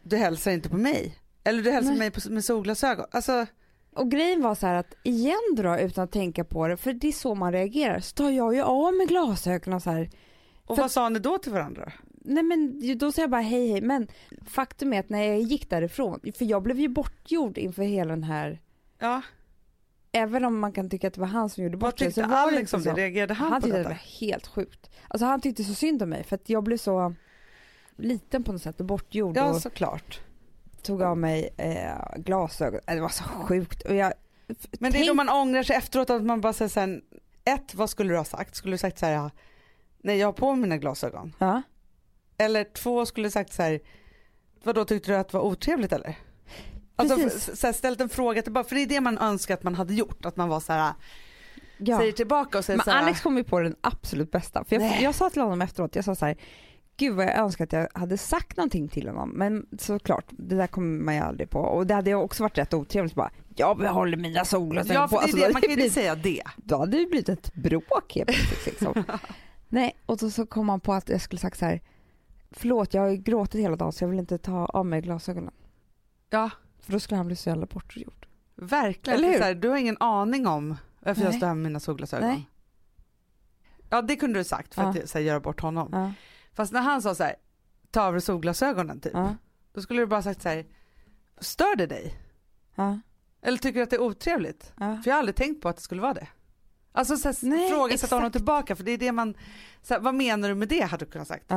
du 0.02 0.16
hälsar 0.16 0.50
inte 0.50 0.68
på 0.68 0.76
mig. 0.76 1.18
Eller 1.44 1.62
du 1.62 1.70
hälsar 1.70 1.90
Nej. 1.90 1.98
mig 1.98 2.10
på, 2.10 2.20
med 2.30 2.44
solglasögon. 2.44 3.06
Alltså, 3.10 3.46
Och 3.92 4.10
grejen 4.10 4.42
var 4.42 4.54
så 4.54 4.66
här 4.66 4.74
att 4.74 4.94
igen 5.02 5.54
då 5.56 5.78
utan 5.78 6.04
att 6.04 6.12
tänka 6.12 6.44
på 6.44 6.68
det, 6.68 6.76
för 6.76 6.92
det 6.92 7.08
är 7.08 7.12
så 7.12 7.34
man 7.34 7.52
reagerar, 7.52 8.00
så 8.00 8.14
tar 8.14 8.30
jag 8.30 8.54
ju 8.54 8.62
av 8.62 8.94
mig 8.94 9.06
glasögonen 9.06 9.80
så 9.80 9.90
här. 9.90 10.10
och 10.66 10.76
vad 10.76 10.90
sa 10.90 11.08
ni 11.08 11.18
då 11.18 11.38
till 11.38 11.52
varandra? 11.52 11.92
Nej 12.25 12.42
men 12.42 12.80
då 12.98 13.12
säger 13.12 13.22
jag 13.25 13.30
bara 13.30 13.40
hej 13.40 13.70
hej, 13.70 13.80
men 13.80 14.08
faktum 14.46 14.92
är 14.92 15.00
att 15.00 15.08
när 15.08 15.22
jag 15.22 15.40
gick 15.40 15.70
därifrån, 15.70 16.20
för 16.38 16.44
jag 16.44 16.62
blev 16.62 16.80
ju 16.80 16.88
bortgjord 16.88 17.58
inför 17.58 17.82
hela 17.82 18.10
den 18.10 18.25
här, 18.25 18.60
Ja, 18.98 19.22
även 20.12 20.44
om 20.44 20.58
man 20.58 20.72
kan 20.72 20.90
tycka 20.90 21.08
att 21.08 21.14
det 21.14 21.20
var 21.20 21.28
han 21.28 21.48
som 21.50 21.64
gjorde 21.64 21.76
vad 21.76 21.90
bort 21.90 21.98
sig, 21.98 22.08
tyckte 22.08 22.20
var 22.22 22.28
det 22.28 22.37
Alex 22.37 22.60
inte 22.60 22.76
om 22.76 22.82
det? 22.82 22.90
så. 22.90 22.96
Reagerade 22.96 23.34
han, 23.34 23.52
Han 23.52 23.60
på 23.60 23.66
tyckte 23.66 23.78
att 23.80 23.84
det 23.84 23.90
detta? 23.90 24.00
var 24.04 24.20
helt 24.28 24.46
sjukt. 24.46 24.90
Alltså 25.08 25.26
han 25.26 25.40
tyckte 25.40 25.64
så 25.64 25.75
synd 25.75 26.02
om 26.02 26.08
mig 26.08 26.25
för 26.25 26.34
att 26.37 26.48
jag 26.48 26.62
blev 26.64 26.76
så 26.76 27.14
liten 27.96 28.44
på 28.44 28.52
något 28.52 28.62
sätt 28.62 28.80
och 28.80 28.87
bortgjord 28.87 29.37
Ja 29.37 29.50
och 29.50 29.56
såklart. 29.62 30.20
tog 30.82 31.02
av 31.02 31.18
mig 31.18 31.48
eh, 31.56 32.18
glasögon. 32.20 32.80
Det 32.87 33.00
var 33.00 33.08
så 33.08 33.25
sjukt. 33.25 33.82
Och 33.82 33.94
jag, 33.94 34.12
Men 34.80 34.92
det 34.92 34.98
är 34.98 35.00
då 35.00 35.06
tänk- 35.06 35.16
man 35.16 35.28
ångrar 35.28 35.62
sig 35.62 35.76
efteråt 35.76 36.10
att 36.10 36.22
man 36.22 36.40
bara 36.40 36.52
säger 36.52 36.68
sen, 36.68 37.02
ett, 37.44 37.75
vad 37.75 37.90
skulle 37.90 38.12
du 38.12 38.16
ha 38.16 38.25
sagt? 38.25 38.54
Skulle 38.56 38.75
du 38.75 38.78
sagt 38.78 38.98
så 38.98 39.06
här, 39.06 39.12
ja, 39.12 39.30
nej 39.98 40.18
jag 40.18 40.26
har 40.26 40.32
på 40.32 40.50
mig 40.52 40.60
mina 40.60 40.76
glasögon. 40.76 41.34
Ja. 41.38 41.62
Eller 42.38 42.64
två, 42.64 43.07
skulle 43.07 43.30
sagt 43.30 43.52
så 43.52 43.62
här, 43.62 43.80
vad 44.62 44.75
då 44.75 44.85
tyckte 44.85 45.12
du 45.12 45.16
att 45.16 45.28
det 45.28 45.37
var 45.37 45.45
otrevligt 45.45 45.92
eller? 45.92 46.18
Alltså 46.97 47.16
Precis. 47.16 47.61
så 47.61 47.66
här, 47.66 47.75
ställt 47.75 48.00
en 48.00 48.09
fråga 48.09 48.42
tillbaka, 48.42 48.68
för 48.68 48.76
det 48.76 48.83
är 48.83 48.87
det 48.87 49.00
man 49.00 49.18
önskar 49.18 49.54
att 49.54 49.62
man 49.62 49.75
hade 49.75 49.95
gjort, 49.95 50.26
att 50.26 50.37
man 50.37 50.49
var 50.49 50.61
så 50.61 50.73
här, 50.73 50.92
Ja. 51.78 51.99
säger 51.99 52.12
tillbaka 52.12 52.59
och 52.59 52.64
säger 52.64 52.76
Men 52.76 52.85
så 52.85 52.90
här, 52.90 53.02
Alex 53.02 53.21
kom 53.21 53.37
ju 53.37 53.45
på 53.45 53.61
den 53.61 53.76
absolut 53.80 54.30
bästa. 54.30 54.64
För 54.64 54.76
jag, 54.76 55.02
jag 55.02 55.14
sa 55.14 55.30
till 55.30 55.42
honom 55.42 55.62
efteråt, 55.62 55.97
jag 55.97 56.04
sa 56.04 56.14
så 56.14 56.26
här, 56.26 56.37
gud 56.97 57.14
vad 57.14 57.26
jag 57.26 57.38
önskar 57.38 57.64
att 57.64 57.73
jag 57.73 57.88
hade 57.95 58.18
sagt 58.18 58.57
någonting 58.57 58.88
till 58.88 59.09
honom. 59.09 59.30
Men 59.30 59.66
såklart, 59.78 60.25
det 60.30 60.57
där 60.57 60.66
kommer 60.66 61.04
man 61.04 61.14
ju 61.14 61.21
aldrig 61.21 61.50
på. 61.50 61.59
Och 61.61 61.87
det 61.87 61.95
hade 61.95 62.14
också 62.14 62.42
varit 62.42 62.59
rätt 62.59 62.75
otrevligt 62.75 63.14
bara, 63.14 63.30
jag 63.57 63.78
behåller 63.78 64.16
mina 64.16 64.45
solglasögon 64.45 65.02
ja 65.02 65.09
på. 65.09 65.16
är 65.16 65.23
Alltså, 65.23 65.37
det, 65.37 65.52
man 65.52 65.62
kan 65.62 65.71
ju 65.71 65.76
inte 65.76 65.95
säga 65.95 66.14
det. 66.14 66.42
Då 66.57 66.76
hade 66.78 66.99
det 66.99 67.07
blivit 67.07 67.28
ett 67.28 67.54
bråk 67.54 68.14
helt 68.14 68.66
liksom. 68.66 69.04
Nej, 69.68 69.97
och 70.07 70.16
då 70.16 70.30
så 70.30 70.47
kom 70.47 70.68
han 70.68 70.80
på 70.80 70.92
att 70.92 71.09
jag 71.09 71.21
skulle 71.21 71.40
sagt 71.40 71.59
så 71.59 71.64
här, 71.64 71.80
förlåt 72.50 72.95
jag 72.95 73.02
har 73.02 73.12
gråtit 73.14 73.61
hela 73.61 73.76
dagen 73.76 73.93
så 73.93 74.05
jag 74.05 74.09
vill 74.09 74.19
inte 74.19 74.38
ta 74.38 74.67
av 74.67 74.87
mig 74.87 75.00
glasögonen. 75.00 75.55
Ja, 76.31 76.50
För 76.81 76.93
då 76.93 77.00
skulle 77.00 77.17
han 77.17 77.26
bli 77.26 77.37
så 77.37 77.49
jävla 77.49 77.67
bortgjord. 77.67 78.26
verkligen. 78.55 79.19
Eller 79.19 79.28
hur? 79.28 79.38
Så 79.38 79.45
här, 79.45 79.55
du 79.55 79.69
har 79.69 79.76
ingen 79.76 79.97
aning 80.00 80.47
om 80.47 80.76
varför 81.00 81.23
jag 81.23 81.35
står 81.35 81.47
här 81.47 81.55
med 81.55 81.62
mina 81.64 81.81
solglasögon. 81.81 82.28
Nej. 82.28 82.49
Ja 83.90 84.02
det 84.02 84.17
kunde 84.17 84.40
du 84.40 84.45
sagt 84.45 84.75
för 84.75 84.83
Ja. 84.83 84.88
att 84.88 85.09
så 85.09 85.19
här, 85.19 85.25
göra 85.25 85.40
bort 85.40 85.61
honom. 85.61 85.88
Ja, 85.93 86.12
Fast 86.52 86.73
när 86.73 86.81
han 86.81 87.02
sa 87.02 87.14
så 87.14 87.23
här, 87.25 87.37
ta 87.90 88.02
av 88.02 88.12
dig 88.12 88.23
solglasögonen 88.23 89.00
typ, 89.00 89.12
ja, 89.14 89.35
då 89.73 89.81
skulle 89.83 90.00
du 90.02 90.07
bara 90.07 90.23
sagt 90.23 90.43
så 90.43 90.49
här, 90.49 90.67
stör 91.38 91.76
det 91.76 91.87
dig? 91.87 92.14
Eller 93.43 93.59
tycker 93.59 93.78
du 93.78 93.83
att 93.83 93.90
det 93.90 93.97
är 93.97 94.02
otrevligt? 94.02 94.73
För 94.76 95.02
jag 95.05 95.12
har 95.14 95.19
aldrig 95.19 95.37
tänkt 95.37 95.62
på 95.62 95.69
att 95.69 95.76
det 95.76 95.83
skulle 95.83 96.02
vara 96.02 96.14
det. 96.14 96.28
Alltså 96.93 97.17
så 97.17 97.28
här, 97.28 97.37
Nej, 97.43 97.69
frågasätta 97.71 97.95
exakt. 97.95 98.12
honom 98.12 98.31
tillbaka 98.33 98.76
för 98.76 98.85
det 98.85 98.90
är 98.93 98.99
det 98.99 99.12
man, 99.12 99.35
så 99.83 99.95
här, 99.95 100.00
vad 100.00 100.14
menar 100.14 100.49
du 100.49 100.55
med 100.55 100.69
det 100.69 100.81
hade 100.83 101.05
du 101.05 101.11
kunnat 101.11 101.28
sagt. 101.28 101.50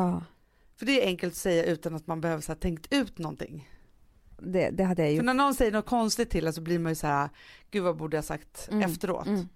För 0.82 0.86
det 0.86 1.04
är 1.04 1.08
enkelt 1.08 1.34
att 1.34 1.38
säga 1.38 1.64
utan 1.64 1.96
att 1.96 2.08
man 2.08 2.22
behöver 2.22 2.42
så 2.42 2.52
här, 2.52 2.60
tänkt 2.60 2.94
ut 2.94 3.18
någonting. 3.18 3.70
Det, 4.40 4.70
det 4.70 4.84
hade 4.84 5.02
jag 5.02 5.10
För 5.10 5.16
gjort. 5.16 5.26
när 5.26 5.34
någon 5.34 5.56
säger 5.56 5.72
något 5.72 5.86
konstigt 5.86 6.30
till 6.30 6.48
en 6.48 6.54
så 6.54 6.62
blir 6.62 6.80
man 6.80 6.92
ju 6.92 6.96
så 6.96 7.08
här, 7.08 7.30
gud 7.72 7.84
vad 7.84 7.98
borde 7.98 8.18
jag 8.18 8.24
sagt 8.26 8.68
Mm, 8.72 8.90
efteråt. 8.92 9.28
Mm. 9.28 9.48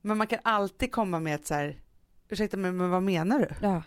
Men 0.00 0.18
man 0.18 0.26
kan 0.26 0.38
alltid 0.44 0.92
komma 0.92 1.20
med 1.20 1.34
ett 1.34 1.46
så 1.46 1.54
här, 1.54 1.80
ursäkta 2.28 2.56
mig 2.56 2.72
men 2.72 2.90
vad 2.90 3.02
menar 3.02 3.38
du? 3.38 3.48
Ja, 3.66 3.82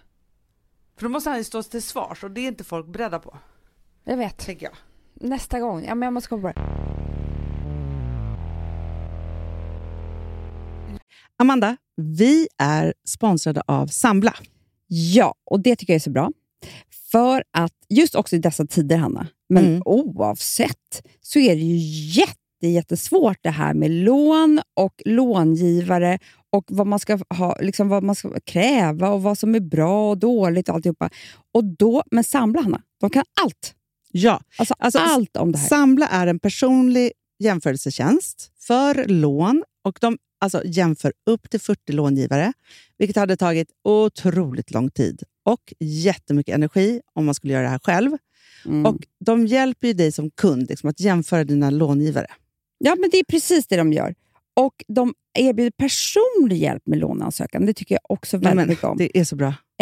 För 0.95 1.03
då 1.05 1.09
måste 1.09 1.29
han 1.29 1.37
ju 1.39 1.43
stå 1.43 1.63
till 1.63 1.81
svars 1.83 2.23
och 2.23 2.31
det 2.31 2.41
är 2.41 2.47
inte 2.47 2.63
folk 2.63 2.87
beredda 2.87 3.19
på, 3.19 3.37
jag 4.03 4.17
vet. 4.17 4.37
tänker 4.37 4.65
jag. 4.65 4.75
Nästa 5.13 5.59
gång. 5.59 5.85
Ja, 5.85 5.95
men 5.95 6.05
jag 6.07 6.13
måste 6.13 6.29
komma 6.29 6.41
på 6.53 6.59
det. 6.59 6.65
Amanda, 11.37 11.77
vi 11.95 12.47
är 12.57 12.93
sponsrade 13.07 13.61
av 13.67 13.87
Sambla. 13.87 14.33
Ja, 14.87 15.35
och 15.45 15.59
det 15.59 15.75
tycker 15.75 15.93
jag 15.93 15.95
är 15.95 15.99
så 15.99 16.09
bra. 16.11 16.31
För 17.11 17.43
att 17.57 17.73
just 17.89 18.15
också 18.15 18.35
i 18.35 18.39
dessa 18.39 18.65
tider, 18.65 18.97
Hanna, 18.97 19.27
men 19.49 19.65
Mm. 19.65 19.81
oavsett, 19.85 21.03
så 21.21 21.39
är 21.39 21.55
det 21.55 21.61
ju 21.61 21.77
jätte, 22.19 22.67
jättesvårt 22.67 23.37
det 23.41 23.49
här 23.49 23.73
med 23.73 23.91
lån 23.91 24.61
och 24.73 25.01
långivare 25.05 26.19
och 26.49 26.65
vad 26.67 26.87
man 26.87 26.99
ska 26.99 27.19
ha, 27.29 27.57
liksom 27.61 27.89
vad 27.89 28.03
man 28.03 28.15
ska 28.15 28.39
kräva 28.45 29.09
och 29.09 29.23
vad 29.23 29.37
som 29.37 29.55
är 29.55 29.59
bra 29.59 30.09
och 30.09 30.17
dåligt 30.17 30.69
och 30.69 30.75
alltihopa. 30.75 31.09
Och 31.53 31.63
då, 31.65 32.03
men 32.11 32.23
Sambla, 32.23 32.61
Hanna, 32.61 32.81
de 32.99 33.09
kan 33.09 33.23
allt. 33.41 33.75
Ja, 34.11 34.41
Alltså, 34.57 34.75
Alltså, 34.79 34.99
allt 34.99 35.37
om 35.37 35.51
det 35.51 35.57
här. 35.57 35.67
Sambla 35.67 36.07
är 36.07 36.27
en 36.27 36.39
personlig 36.39 37.11
jämförelsetjänst 37.39 38.51
för 38.59 39.05
lån 39.07 39.63
och 39.83 39.97
de 40.01 40.17
alltså, 40.39 40.61
jämför 40.65 41.13
upp 41.29 41.49
till 41.49 41.59
40 41.59 41.91
långivare, 41.91 42.53
vilket 42.97 43.15
hade 43.15 43.37
tagit 43.37 43.69
otroligt 43.83 44.71
lång 44.71 44.89
tid 44.89 45.23
och 45.43 45.73
jättemycket 45.79 46.55
energi 46.55 47.01
om 47.13 47.25
man 47.25 47.35
skulle 47.35 47.53
göra 47.53 47.63
det 47.63 47.69
här 47.69 47.79
själv. 47.83 48.11
Mm. 48.65 48.85
Och 48.85 48.97
De 49.19 49.47
hjälper 49.47 49.87
ju 49.87 49.93
dig 49.93 50.11
som 50.11 50.31
kund 50.31 50.69
liksom, 50.69 50.89
att 50.89 50.99
jämföra 50.99 51.43
dina 51.43 51.69
långivare. 51.69 52.27
Ja, 52.77 52.95
men 52.99 53.09
det 53.09 53.17
är 53.17 53.23
precis 53.23 53.67
det 53.67 53.77
de 53.77 53.93
gör. 53.93 54.15
Och 54.55 54.83
de 54.87 55.13
erbjuder 55.39 55.71
personlig 55.71 56.57
hjälp 56.57 56.87
med 56.87 56.99
låneansökan. 56.99 57.65
Det 57.65 57.73
tycker 57.73 57.95
jag 57.95 58.01
också 58.11 58.37
väldigt 58.37 58.55
men, 58.55 58.67
mycket 58.67 58.83
om. 58.83 58.97
det 58.97 59.19
är 59.19 59.23
så 59.23 59.35
bra. 59.35 59.53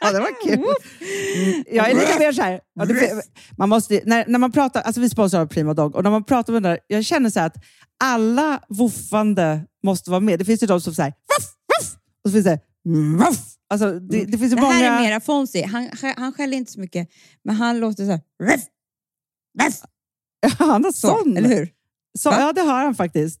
ja, 0.00 0.12
det 0.12 0.20
var 0.20 0.42
kul. 0.46 0.54
Mm, 0.54 1.64
Jag 1.70 1.90
är 1.90 1.94
lite 1.94 2.18
mer 2.18 2.32
så 2.32 2.42
här, 2.42 2.60
man 3.56 3.68
måste, 3.68 4.00
när, 4.04 4.24
när 4.26 4.38
man 4.38 4.52
pratar, 4.52 4.80
alltså 4.82 5.00
vi 5.00 5.10
sponsrar 5.10 5.46
Prima 5.46 5.74
Dog 5.74 5.94
och 5.96 6.02
när 6.04 6.10
man 6.10 6.24
pratar 6.24 6.52
med 6.52 6.62
den 6.62 6.70
där, 6.70 6.80
jag 6.86 7.04
känner 7.04 7.30
så 7.30 7.40
att 7.40 7.54
alla 8.04 8.60
woofande 8.68 9.66
måste 9.84 10.10
vara 10.10 10.20
med. 10.20 10.38
Det 10.38 10.44
finns 10.44 10.62
ju 10.62 10.66
de 10.66 10.80
som 10.80 10.94
säger 10.94 11.10
voff, 11.10 11.48
voff, 11.80 11.96
och 12.24 12.30
så 12.30 12.32
finns 12.32 12.44
det 12.44 12.60
voff. 13.18 13.38
Alltså, 13.70 13.98
det, 13.98 14.24
det 14.24 14.38
finns 14.38 14.52
ju 14.52 14.56
Det 14.56 14.62
många... 14.62 14.74
här 14.74 14.98
är 14.98 15.02
mera 15.08 15.20
Fonzie. 15.20 15.66
Han, 15.66 15.90
han 16.16 16.32
skäller 16.32 16.56
inte 16.56 16.72
så 16.72 16.80
mycket, 16.80 17.08
men 17.44 17.56
han 17.56 17.80
låter 17.80 18.04
så 18.04 18.10
här. 18.10 18.20
Ruff, 18.42 18.60
ruff, 19.62 19.80
Han 20.58 20.84
har 20.84 20.92
så, 20.92 21.08
sån. 21.08 21.36
eller 21.36 21.48
hur? 21.48 21.68
Så, 22.18 22.28
ja, 22.28 22.52
det 22.52 22.60
har 22.60 22.84
han 22.84 22.94
faktiskt. 22.94 23.40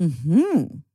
Mm-hmm. 0.00 0.78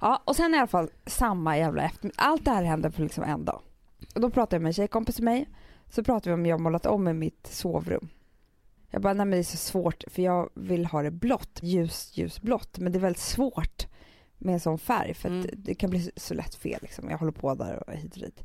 Ja, 0.00 0.22
och 0.24 0.36
sen 0.36 0.54
i 0.54 0.58
alla 0.58 0.66
fall 0.66 0.90
samma 1.06 1.58
jävla 1.58 1.82
eftermiddag. 1.82 2.22
Allt 2.22 2.44
det 2.44 2.50
här 2.50 2.62
hände 2.62 2.90
på 2.90 3.02
liksom 3.02 3.24
en 3.24 3.44
dag. 3.44 3.60
Och 4.14 4.20
då 4.20 4.30
pratade 4.30 4.56
jag 4.56 4.62
med 4.62 4.70
en 4.70 4.74
tjejkompis 4.74 5.14
till 5.14 5.24
mig. 5.24 5.48
Så 5.90 6.04
pratade 6.04 6.30
vi 6.30 6.34
om 6.34 6.46
jag 6.46 6.60
målat 6.60 6.86
om 6.86 7.08
i 7.08 7.12
mitt 7.12 7.46
sovrum. 7.46 8.08
Jag 8.90 9.02
bara, 9.02 9.12
nej 9.12 9.26
men 9.26 9.30
det 9.30 9.38
är 9.38 9.42
så 9.42 9.56
svårt 9.56 10.04
för 10.06 10.22
jag 10.22 10.50
vill 10.54 10.86
ha 10.86 11.02
det 11.02 11.10
blått, 11.10 11.58
ljus, 11.62 12.10
ljusblått. 12.14 12.78
Men 12.78 12.92
det 12.92 12.98
är 12.98 13.00
väldigt 13.00 13.22
svårt 13.22 13.86
med 14.38 14.54
en 14.54 14.60
sån 14.60 14.78
färg 14.78 15.14
för 15.14 15.28
mm. 15.28 15.46
det 15.52 15.74
kan 15.74 15.90
bli 15.90 16.10
så 16.16 16.34
lätt 16.34 16.54
fel 16.54 16.78
liksom. 16.82 17.10
Jag 17.10 17.18
håller 17.18 17.32
på 17.32 17.54
där 17.54 17.88
och 17.88 17.94
hit 17.94 18.14
och 18.14 18.20
dit. 18.20 18.44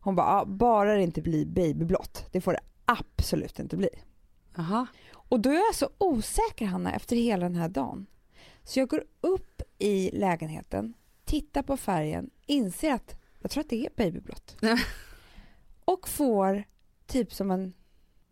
Hon 0.00 0.16
bara, 0.16 0.26
ja, 0.26 0.44
bara 0.44 0.94
det 0.94 1.02
inte 1.02 1.22
blir 1.22 1.46
babyblått. 1.46 2.26
Det 2.32 2.40
får 2.40 2.52
det 2.52 2.60
absolut 2.84 3.58
inte 3.58 3.76
bli. 3.76 3.88
Aha. 4.58 4.86
Och 5.12 5.40
då 5.40 5.50
är 5.50 5.54
jag 5.54 5.74
så 5.74 5.88
osäker 5.98 6.66
Hanna 6.66 6.92
efter 6.92 7.16
hela 7.16 7.42
den 7.42 7.56
här 7.56 7.68
dagen. 7.68 8.06
Så 8.64 8.78
jag 8.78 8.88
går 8.88 9.04
upp 9.20 9.53
i 9.78 10.10
lägenheten, 10.12 10.94
tittar 11.24 11.62
på 11.62 11.76
färgen, 11.76 12.30
inser 12.46 12.92
att 12.92 13.16
jag 13.40 13.50
tror 13.50 13.60
att 13.60 13.70
det 13.70 13.86
är 13.86 13.90
babyblått. 13.96 14.56
och 15.84 16.08
får 16.08 16.64
typ 17.06 17.32
som 17.32 17.50
en, 17.50 17.72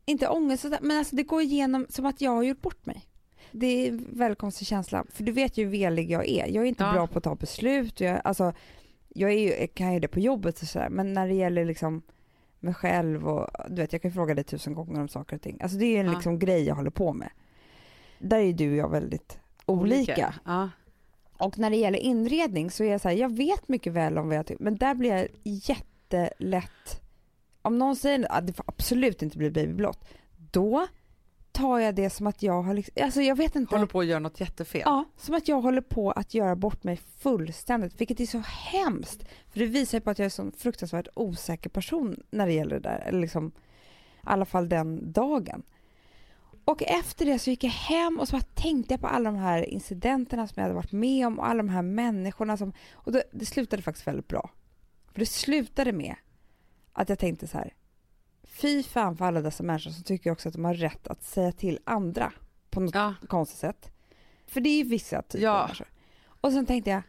inte 0.05 0.29
ångest, 0.29 0.67
men 0.81 0.99
alltså 0.99 1.17
det 1.17 1.23
går 1.23 1.43
igenom 1.43 1.87
som 1.89 2.07
att 2.07 2.21
jag 2.21 2.31
har 2.31 2.43
gjort 2.43 2.63
bort 2.63 2.87
mig. 2.87 3.09
Det 3.51 3.67
är 3.67 3.89
en 3.89 4.07
väldigt 4.13 4.39
konstig 4.39 4.67
känsla, 4.67 5.05
för 5.11 5.25
du 5.25 5.33
vet 5.33 5.59
ju 5.59 5.65
hur 5.65 5.71
velig 5.71 6.11
jag 6.11 6.29
är. 6.29 6.47
Jag 6.47 6.65
är 6.65 6.69
inte 6.69 6.85
ja. 6.85 6.93
bra 6.93 7.07
på 7.07 7.19
att 7.19 7.25
ta 7.25 7.35
beslut. 7.35 8.01
Jag, 8.01 8.21
alltså, 8.25 8.53
jag, 9.09 9.35
ju, 9.35 9.49
jag 9.49 9.75
kan 9.75 9.95
ju 9.95 10.01
det 10.01 10.09
på 10.09 10.21
jobbet 10.21 10.63
och 10.63 10.69
sådär, 10.69 10.89
men 10.89 11.13
när 11.13 11.29
det 11.29 11.35
gäller 11.35 11.65
liksom 11.65 12.03
mig 12.61 12.75
själv 12.75 13.29
och 13.29 13.49
du 13.69 13.75
vet, 13.75 13.93
jag 13.93 14.03
kan 14.03 14.13
fråga 14.13 14.35
dig 14.35 14.45
tusen 14.45 14.75
gånger 14.75 15.01
om 15.01 15.09
saker 15.09 15.37
och 15.37 15.43
ting. 15.43 15.59
Alltså 15.63 15.79
det 15.79 15.97
är 15.97 16.01
en 16.01 16.07
ja. 16.07 16.13
liksom 16.13 16.39
grej 16.39 16.63
jag 16.63 16.75
håller 16.75 16.91
på 16.91 17.13
med. 17.13 17.31
Där 18.19 18.39
är 18.39 18.53
du 18.53 18.71
och 18.71 18.77
jag 18.77 18.89
väldigt 18.89 19.39
olika. 19.67 19.95
olika. 19.95 20.35
Ja. 20.45 20.71
Och 21.43 21.59
när 21.59 21.71
det 21.71 21.77
gäller 21.77 21.99
inredning 21.99 22.71
så 22.71 22.85
är 22.85 22.91
jag 22.91 23.01
så 23.01 23.09
här, 23.09 23.17
jag 23.17 23.37
vet 23.37 23.69
mycket 23.69 23.93
väl 23.93 24.19
om 24.19 24.29
vad 24.29 24.37
jag 24.37 24.47
tycker, 24.47 24.65
men 24.65 24.77
där 24.77 24.95
blir 24.95 25.11
jag 25.11 25.29
jättelätt, 25.43 27.01
om 27.63 27.79
någon 27.79 27.97
säger 27.97 28.33
att 28.33 28.47
det 28.47 28.53
får 28.53 28.65
absolut 28.69 29.23
inte 29.23 29.39
bli 29.39 29.51
babyblått, 29.51 30.05
då 30.53 30.87
tar 31.53 31.79
jag 31.79 31.95
det 31.95 32.11
som 32.11 32.27
att 32.27 32.43
jag 32.43 32.63
har 32.63 32.75
liksom, 32.75 33.05
alltså 33.05 33.21
jag 33.23 33.37
vet 33.37 33.57
inte. 33.57 33.75
Håller 33.75 33.87
på 33.87 34.01
att 34.01 34.07
göra 34.07 34.19
något 34.19 34.41
jättefel? 34.41 34.83
Ja, 34.85 35.05
som 35.17 35.35
att 35.35 35.49
jag 35.49 35.61
håller 35.61 35.81
på 35.81 36.11
att 36.11 36.35
göra 36.35 36.57
bort 36.57 36.85
mig 36.85 37.01
fullständigt, 37.19 38.01
vilket 38.01 38.21
är 38.21 38.27
så 38.27 38.43
hemskt. 38.47 39.25
För 39.53 39.61
det 39.61 39.67
visar 39.67 39.99
ju 39.99 40.03
på 40.03 40.11
att 40.11 40.19
jag 40.19 40.25
är 40.25 40.27
en 40.27 40.31
sån 40.31 40.53
fruktansvärt 40.53 41.09
osäker 41.15 41.71
person 41.71 42.23
när 42.31 42.47
det 42.47 42.53
gäller 42.53 42.75
det 42.75 42.89
där, 42.89 42.99
eller 42.99 43.21
liksom, 43.21 43.47
i 43.47 43.51
alla 44.23 44.45
fall 44.45 44.69
den 44.69 45.13
dagen. 45.13 45.63
Och 46.73 46.83
efter 46.83 47.27
det 47.27 47.39
så 47.39 47.51
gick 47.51 47.65
jag 47.65 47.71
hem 47.71 48.21
och 48.21 48.29
så 48.29 48.41
tänkte 48.41 48.95
jag 48.95 49.01
på 49.01 49.07
alla 49.07 49.31
de 49.31 49.39
här 49.39 49.69
incidenterna 49.69 50.47
som 50.47 50.55
jag 50.57 50.63
hade 50.63 50.75
varit 50.75 50.93
med 50.93 51.27
om 51.27 51.39
och 51.39 51.47
alla 51.47 51.63
de 51.63 51.69
här 51.69 51.83
människorna 51.83 52.57
som... 52.57 52.73
Och 52.93 53.13
det, 53.13 53.23
det 53.33 53.47
slutade 53.47 53.83
faktiskt 53.83 54.07
väldigt 54.07 54.29
bra. 54.29 54.51
För 55.13 55.21
det 55.21 55.27
slutade 55.27 55.93
med 55.93 56.15
att 56.93 57.09
jag 57.09 57.19
tänkte 57.19 57.47
så 57.47 57.59
här. 57.59 57.75
Fy 58.43 58.83
fan 58.83 59.17
för 59.17 59.25
alla 59.25 59.41
dessa 59.41 59.63
människor 59.63 59.91
som 59.91 60.05
tycker 60.05 60.31
också 60.31 60.49
att 60.49 60.55
de 60.55 60.65
har 60.65 60.75
rätt 60.75 61.07
att 61.07 61.23
säga 61.23 61.53
till 61.53 61.79
andra 61.85 62.33
på 62.71 62.81
något 62.81 62.95
ja. 62.95 63.15
konstigt 63.29 63.59
sätt. 63.59 63.93
För 64.47 64.61
det 64.61 64.69
är 64.69 64.77
ju 64.77 64.85
vissa 64.85 65.23
typer 65.23 65.45
ja. 65.45 65.53
av 65.53 65.67
människor. 65.67 65.89
Och 66.41 66.53
sen 66.53 66.67
tänkte 66.67 66.91
jag, 66.91 67.03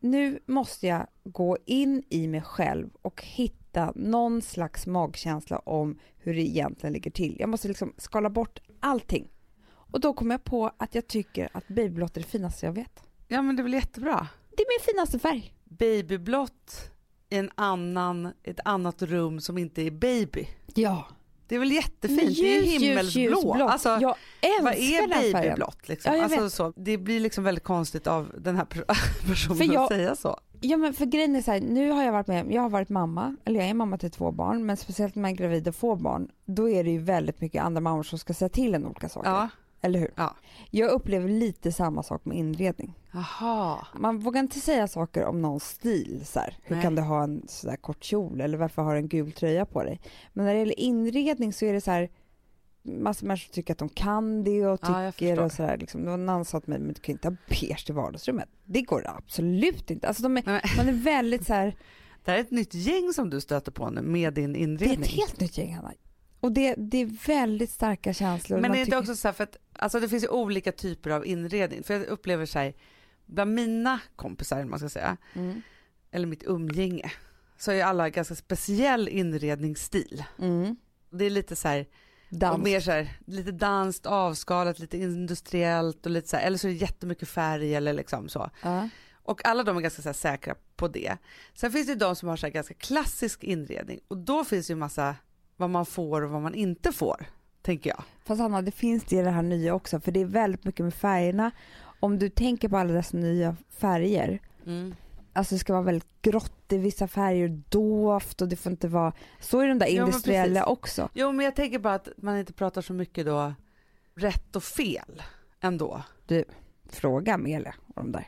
nu 0.00 0.38
måste 0.46 0.86
jag 0.86 1.06
gå 1.24 1.58
in 1.66 2.02
i 2.08 2.28
mig 2.28 2.42
själv 2.42 2.90
och 3.02 3.22
hitta 3.24 3.92
någon 3.94 4.42
slags 4.42 4.86
magkänsla 4.86 5.58
om 5.58 5.98
hur 6.18 6.34
det 6.34 6.42
egentligen 6.42 6.92
ligger 6.92 7.10
till. 7.10 7.36
Jag 7.38 7.48
måste 7.48 7.68
liksom 7.68 7.94
skala 7.96 8.30
bort 8.30 8.60
allting. 8.80 9.28
Och 9.70 10.00
då 10.00 10.12
kom 10.12 10.30
jag 10.30 10.44
på 10.44 10.72
att 10.76 10.94
jag 10.94 11.06
tycker 11.06 11.48
att 11.52 11.68
babyblått 11.68 12.16
är 12.16 12.20
det 12.20 12.26
finaste 12.26 12.66
jag 12.66 12.72
vet. 12.72 13.02
Ja 13.28 13.42
men 13.42 13.56
det 13.56 13.60
är 13.60 13.64
väl 13.64 13.74
jättebra. 13.74 14.28
Det 14.56 14.62
är 14.62 14.78
min 14.78 14.94
finaste 14.94 15.18
färg. 15.18 15.54
Babyblått 15.64 16.90
i 17.30 17.36
en 17.36 17.50
annan, 17.54 18.32
ett 18.42 18.60
annat 18.64 19.02
rum 19.02 19.40
som 19.40 19.58
inte 19.58 19.82
är 19.82 19.90
baby. 19.90 20.48
Ja. 20.74 21.08
Det 21.48 21.54
är 21.54 21.58
väl 21.58 21.72
jättefint, 21.72 22.22
ljus, 22.22 22.38
det 22.38 22.76
är 22.76 22.80
himmelsblå. 22.80 23.56
Ljus, 23.58 23.62
alltså, 23.62 23.88
jag 23.88 24.14
älskar 24.40 24.62
vad 24.62 24.74
är 24.74 25.32
babyblått? 25.32 25.88
Liksom? 25.88 26.14
Ja, 26.14 26.22
alltså, 26.22 26.50
så, 26.50 26.72
det 26.76 26.98
blir 26.98 27.20
liksom 27.20 27.44
väldigt 27.44 27.64
konstigt 27.64 28.06
av 28.06 28.34
den 28.38 28.56
här 28.56 28.64
personen 29.28 29.72
jag, 29.72 29.82
att 29.82 29.88
säga 29.88 30.16
så. 30.16 30.40
Ja 30.60 30.76
men 30.76 30.94
för 30.94 31.06
grejen 31.06 31.36
är 31.36 31.42
så 31.42 31.50
här, 31.50 31.60
nu 31.60 31.90
har 31.90 32.04
jag 32.04 32.12
varit 32.12 32.26
med, 32.26 32.52
jag 32.52 32.62
har 32.62 32.70
varit 32.70 32.88
mamma, 32.88 33.36
eller 33.44 33.60
jag 33.60 33.68
är 33.68 33.74
mamma 33.74 33.98
till 33.98 34.10
två 34.10 34.32
barn, 34.32 34.66
men 34.66 34.76
speciellt 34.76 35.14
när 35.14 35.22
man 35.22 35.30
är 35.30 35.34
gravid 35.34 35.68
och 35.68 35.74
får 35.74 35.96
barn, 35.96 36.30
då 36.44 36.68
är 36.68 36.84
det 36.84 36.90
ju 36.90 36.98
väldigt 36.98 37.40
mycket 37.40 37.62
andra 37.62 37.80
mammor 37.80 38.02
som 38.02 38.18
ska 38.18 38.34
säga 38.34 38.48
till 38.48 38.74
en 38.74 38.86
olika 38.86 39.08
saker. 39.08 39.30
Ja. 39.30 39.48
Eller 39.80 39.98
hur? 39.98 40.10
Ja. 40.14 40.34
Jag 40.70 40.90
upplever 40.90 41.28
lite 41.28 41.72
samma 41.72 42.02
sak 42.02 42.24
med 42.24 42.38
inredning. 42.38 42.94
Aha. 43.14 43.86
Man 43.94 44.18
vågar 44.18 44.40
inte 44.40 44.60
säga 44.60 44.88
saker 44.88 45.24
om 45.24 45.42
någons 45.42 45.64
stil. 45.64 46.22
Så 46.24 46.40
här. 46.40 46.56
Hur 46.62 46.76
Nej. 46.76 46.82
kan 46.82 46.94
du 46.94 47.02
ha 47.02 47.22
en 47.22 47.42
sådär 47.48 47.76
kort 47.76 48.04
kjol 48.04 48.40
eller 48.40 48.58
varför 48.58 48.82
har 48.82 48.92
du 48.92 48.98
en 48.98 49.08
gul 49.08 49.32
tröja 49.32 49.66
på 49.66 49.82
dig? 49.82 50.00
Men 50.32 50.44
när 50.44 50.52
det 50.52 50.58
gäller 50.58 50.80
inredning 50.80 51.52
så 51.52 51.64
är 51.64 51.72
det 51.72 51.80
så 51.80 51.90
här 51.90 52.08
Massor 52.88 53.24
av 53.24 53.28
människor 53.28 53.52
tycker 53.52 53.72
att 53.72 53.78
de 53.78 53.88
kan 53.88 54.44
det 54.44 54.66
och 54.66 54.80
tycker 54.80 55.36
ja, 55.36 55.42
och 55.42 55.52
sådär. 55.52 55.76
Liksom. 55.76 56.00
Någon 56.00 56.28
annan 56.28 56.44
sa 56.44 56.60
till 56.60 56.70
mig, 56.70 56.78
men 56.78 56.92
du 56.92 57.00
kan 57.00 57.12
inte 57.12 57.28
ha 57.28 57.36
beige 57.48 57.90
i 57.90 57.92
vardagsrummet. 57.92 58.48
Det 58.64 58.82
går 58.82 59.06
absolut 59.06 59.90
inte. 59.90 60.08
Alltså 60.08 60.22
de 60.22 60.36
är, 60.36 60.76
man 60.76 60.88
är 60.88 60.92
väldigt 60.92 61.46
så 61.46 61.54
här... 61.54 61.76
Det 62.24 62.32
här 62.32 62.38
är 62.38 62.42
ett 62.42 62.50
nytt 62.50 62.74
gäng 62.74 63.12
som 63.12 63.30
du 63.30 63.40
stöter 63.40 63.72
på 63.72 63.90
nu 63.90 64.02
med 64.02 64.34
din 64.34 64.56
inredning. 64.56 65.00
Det 65.00 65.06
är 65.06 65.08
ett 65.08 65.14
helt 65.14 65.40
nytt 65.40 65.58
gäng 65.58 65.74
Hanna. 65.74 65.92
Och 66.40 66.52
det, 66.52 66.74
det 66.74 66.98
är 66.98 67.26
väldigt 67.26 67.70
starka 67.70 68.12
känslor. 68.12 68.60
Men 68.60 68.70
är 68.70 68.74
det 68.74 68.80
inte 68.80 68.96
också 68.96 69.16
så 69.16 69.28
här, 69.28 69.32
för 69.32 69.44
att 69.44 69.56
alltså 69.72 70.00
det 70.00 70.08
finns 70.08 70.24
ju 70.24 70.28
olika 70.28 70.72
typer 70.72 71.10
av 71.10 71.26
inredning. 71.26 71.82
För 71.82 71.94
jag 71.94 72.06
upplever 72.06 72.46
så 72.46 72.58
här, 72.58 72.74
bland 73.26 73.54
mina 73.54 74.00
kompisar, 74.16 74.64
man 74.64 74.78
ska 74.78 74.88
säga, 74.88 75.16
mm. 75.34 75.62
eller 76.10 76.26
mitt 76.26 76.42
umgänge, 76.42 77.12
så 77.58 77.72
är 77.72 77.84
alla 77.84 78.10
ganska 78.10 78.34
speciell 78.34 79.08
inredningsstil. 79.08 80.24
Mm. 80.38 80.76
Det 81.10 81.24
är 81.24 81.30
lite 81.30 81.56
så 81.56 81.68
här, 81.68 81.86
och 82.52 82.60
mer 82.60 82.80
så 82.80 82.90
här, 82.90 83.16
lite 83.26 83.52
danskt, 83.52 84.06
avskalat, 84.06 84.78
lite 84.78 84.98
industriellt 84.98 86.06
och 86.06 86.12
lite 86.12 86.28
så 86.28 86.36
här, 86.36 86.46
eller 86.46 86.58
så 86.58 86.68
är 86.68 86.72
det 86.72 86.76
jättemycket 86.76 87.28
färg 87.28 87.74
eller 87.74 87.92
liksom 87.92 88.28
så. 88.28 88.50
Uh. 88.64 88.84
Och 89.22 89.46
alla 89.46 89.62
de 89.62 89.76
är 89.76 89.80
ganska 89.80 90.02
så 90.02 90.12
säkra 90.12 90.54
på 90.76 90.88
det. 90.88 91.16
Sen 91.54 91.72
finns 91.72 91.86
det 91.86 91.94
de 91.94 92.16
som 92.16 92.28
har 92.28 92.36
så 92.36 92.48
ganska 92.48 92.74
klassisk 92.74 93.44
inredning 93.44 94.00
och 94.08 94.16
då 94.16 94.44
finns 94.44 94.66
det 94.66 94.72
ju 94.72 94.76
massa 94.76 95.16
vad 95.56 95.70
man 95.70 95.86
får 95.86 96.22
och 96.22 96.30
vad 96.30 96.42
man 96.42 96.54
inte 96.54 96.92
får, 96.92 97.26
tänker 97.62 97.90
jag. 97.90 98.04
Fast 98.24 98.40
Anna, 98.40 98.62
det 98.62 98.70
finns 98.70 99.04
det 99.04 99.16
i 99.16 99.22
det 99.22 99.30
här 99.30 99.42
nya 99.42 99.74
också, 99.74 100.00
för 100.00 100.12
det 100.12 100.20
är 100.20 100.24
väldigt 100.24 100.64
mycket 100.64 100.84
med 100.84 100.94
färgerna. 100.94 101.50
Om 102.00 102.18
du 102.18 102.28
tänker 102.28 102.68
på 102.68 102.76
alla 102.76 102.92
dessa 102.92 103.16
nya 103.16 103.56
färger, 103.68 104.40
mm. 104.66 104.94
Alltså 105.38 105.54
det 105.54 105.58
ska 105.58 105.72
vara 105.72 105.82
väldigt 105.82 106.22
grått 106.22 106.72
i 106.72 106.78
vissa 106.78 107.08
färger, 107.08 107.62
doft 107.68 108.42
och 108.42 108.48
det 108.48 108.56
får 108.56 108.72
inte 108.72 108.88
vara... 108.88 109.12
Så 109.40 109.60
är 109.60 109.68
de 109.68 109.78
där 109.78 109.86
industriella 109.86 110.60
precis. 110.60 110.72
också. 110.72 111.08
Jo 111.14 111.32
men 111.32 111.44
jag 111.44 111.56
tänker 111.56 111.78
bara 111.78 111.94
att 111.94 112.08
man 112.16 112.38
inte 112.38 112.52
pratar 112.52 112.82
så 112.82 112.92
mycket 112.92 113.26
då 113.26 113.54
rätt 114.14 114.56
och 114.56 114.62
fel 114.64 115.22
ändå. 115.60 116.02
Fråga 116.90 117.34
Amelia 117.34 117.74
om 117.94 118.12
de 118.12 118.12
där. 118.12 118.26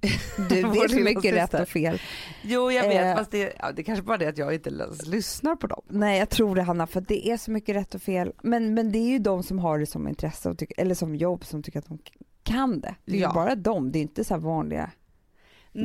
Du 0.48 0.62
vet 0.62 0.90
så 0.90 0.96
lilla 0.96 1.04
mycket 1.10 1.34
rätt 1.34 1.54
och 1.54 1.68
fel. 1.68 2.00
Jo 2.42 2.70
jag 2.72 2.88
vet 2.88 3.02
Eh. 3.06 3.16
fast 3.16 3.30
det, 3.30 3.52
ja, 3.58 3.72
det 3.72 3.82
kanske 3.82 4.02
bara 4.04 4.14
är 4.14 4.18
det 4.18 4.26
att 4.28 4.38
jag 4.38 4.54
inte 4.54 4.70
ens 4.70 5.06
lyssnar 5.06 5.56
på 5.56 5.66
dem. 5.66 5.82
Nej 5.88 6.18
jag 6.18 6.28
tror 6.30 6.54
det 6.54 6.62
Hanna 6.62 6.86
för 6.86 7.00
det 7.00 7.28
är 7.28 7.36
så 7.36 7.50
mycket 7.50 7.76
rätt 7.76 7.94
och 7.94 8.02
fel. 8.02 8.32
Men, 8.42 8.74
men 8.74 8.92
det 8.92 8.98
är 8.98 9.08
ju 9.08 9.18
de 9.18 9.42
som 9.42 9.58
har 9.58 9.78
det 9.78 9.86
som 9.86 10.08
intresse 10.08 10.50
och 10.50 10.58
tycker, 10.58 10.80
eller 10.80 10.94
som 10.94 11.14
jobb 11.16 11.44
som 11.44 11.62
tycker 11.62 11.78
att 11.78 11.86
de 11.88 11.98
kan 12.42 12.80
det. 12.80 12.94
Det 13.04 13.12
är 13.16 13.20
Ja. 13.20 13.28
ju 13.28 13.34
bara 13.34 13.54
de, 13.54 13.92
det 13.92 13.98
är 13.98 14.02
inte 14.02 14.24
så 14.24 14.34
här 14.34 14.40
vanliga. 14.40 14.90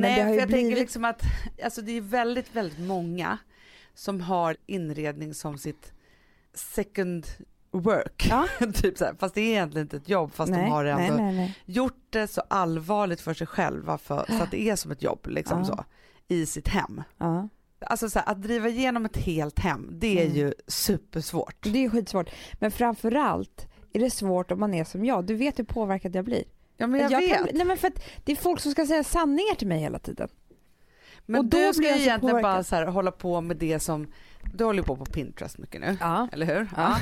Nej 0.00 0.24
för 0.24 0.30
jag 0.34 0.38
tänker 0.40 0.56
blivit- 0.58 0.78
liksom 0.78 1.04
att 1.04 1.22
alltså, 1.64 1.82
det 1.82 1.92
är 1.92 2.00
väldigt 2.00 2.56
väldigt 2.56 2.78
många 2.78 3.38
som 3.94 4.20
har 4.20 4.56
inredning 4.66 5.34
som 5.34 5.58
sitt 5.58 5.92
second 6.54 7.26
work. 7.70 8.26
Ja. 8.30 8.48
typ 8.74 8.98
så 8.98 9.04
här. 9.04 9.14
Fast 9.18 9.34
det 9.34 9.40
är 9.40 9.50
egentligen 9.50 9.84
inte 9.84 9.96
ett 9.96 10.08
jobb 10.08 10.32
fast 10.34 10.52
nej, 10.52 10.64
de 10.64 10.70
har 10.70 10.84
ändå 10.84 11.14
nej, 11.22 11.34
nej, 11.34 11.58
gjort 11.64 12.06
det 12.10 12.26
så 12.26 12.42
allvarligt 12.48 13.20
för 13.20 13.34
sig 13.34 13.46
själva 13.46 13.98
för, 13.98 14.24
så 14.28 14.42
att 14.42 14.50
det 14.50 14.62
är 14.68 14.76
som 14.76 14.90
ett 14.90 15.02
jobb 15.02 15.26
liksom 15.26 15.58
Ja. 15.58 15.64
så 15.64 15.84
i 16.28 16.46
sitt 16.46 16.68
hem. 16.68 17.02
Ja. 17.18 17.48
Alltså 17.80 18.10
så 18.10 18.18
här, 18.18 18.28
att 18.32 18.42
driva 18.42 18.68
igenom 18.68 19.04
ett 19.04 19.16
helt 19.16 19.58
hem 19.58 19.90
det 19.92 20.18
är 20.20 20.24
Mm. 20.24 20.36
ju 20.36 20.54
supersvårt. 20.66 21.56
Det 21.72 21.84
är 21.84 21.90
skitsvårt. 21.90 22.30
Men 22.54 22.70
framförallt 22.70 23.66
är 23.92 24.00
det 24.00 24.10
svårt 24.10 24.50
om 24.50 24.60
man 24.60 24.74
är 24.74 24.84
som 24.84 25.04
jag. 25.04 25.24
Du 25.26 25.34
vet 25.34 25.58
hur 25.58 25.64
påverkad 25.64 26.16
jag 26.16 26.24
blir. 26.24 26.44
Ja 26.76 26.86
men 26.86 27.00
jag, 27.00 27.10
kan, 27.10 27.20
vet. 27.20 27.42
bli- 27.42 27.52
nej 27.54 27.66
men 27.66 27.76
för 27.76 27.92
det 28.24 28.32
är 28.32 28.36
folk 28.36 28.60
som 28.60 28.72
ska 28.72 28.86
säga 28.86 29.04
sanningar 29.04 29.54
till 29.54 29.68
mig 29.68 29.78
hela 29.78 29.98
tiden. 29.98 30.28
Men 31.26 31.38
och 31.38 31.44
då 31.44 31.58
du 31.58 31.72
ska 31.72 31.78
blir 31.80 31.88
jag 31.90 31.98
egentligen 31.98 32.32
bara 32.36 32.42
påverkad. 32.42 32.66
så 32.66 32.76
här, 32.76 32.86
hålla 32.86 33.10
på 33.10 33.40
med 33.40 33.56
det 33.56 33.80
som, 33.80 34.12
du 34.54 34.64
håller 34.64 34.82
på 34.82 34.96
på 34.96 35.04
Pinterest 35.04 35.58
mycket 35.58 35.80
nu, 35.80 35.96
Ja. 36.00 36.28
eller 36.32 36.46
hur? 36.46 36.68
Ja. 36.76 36.96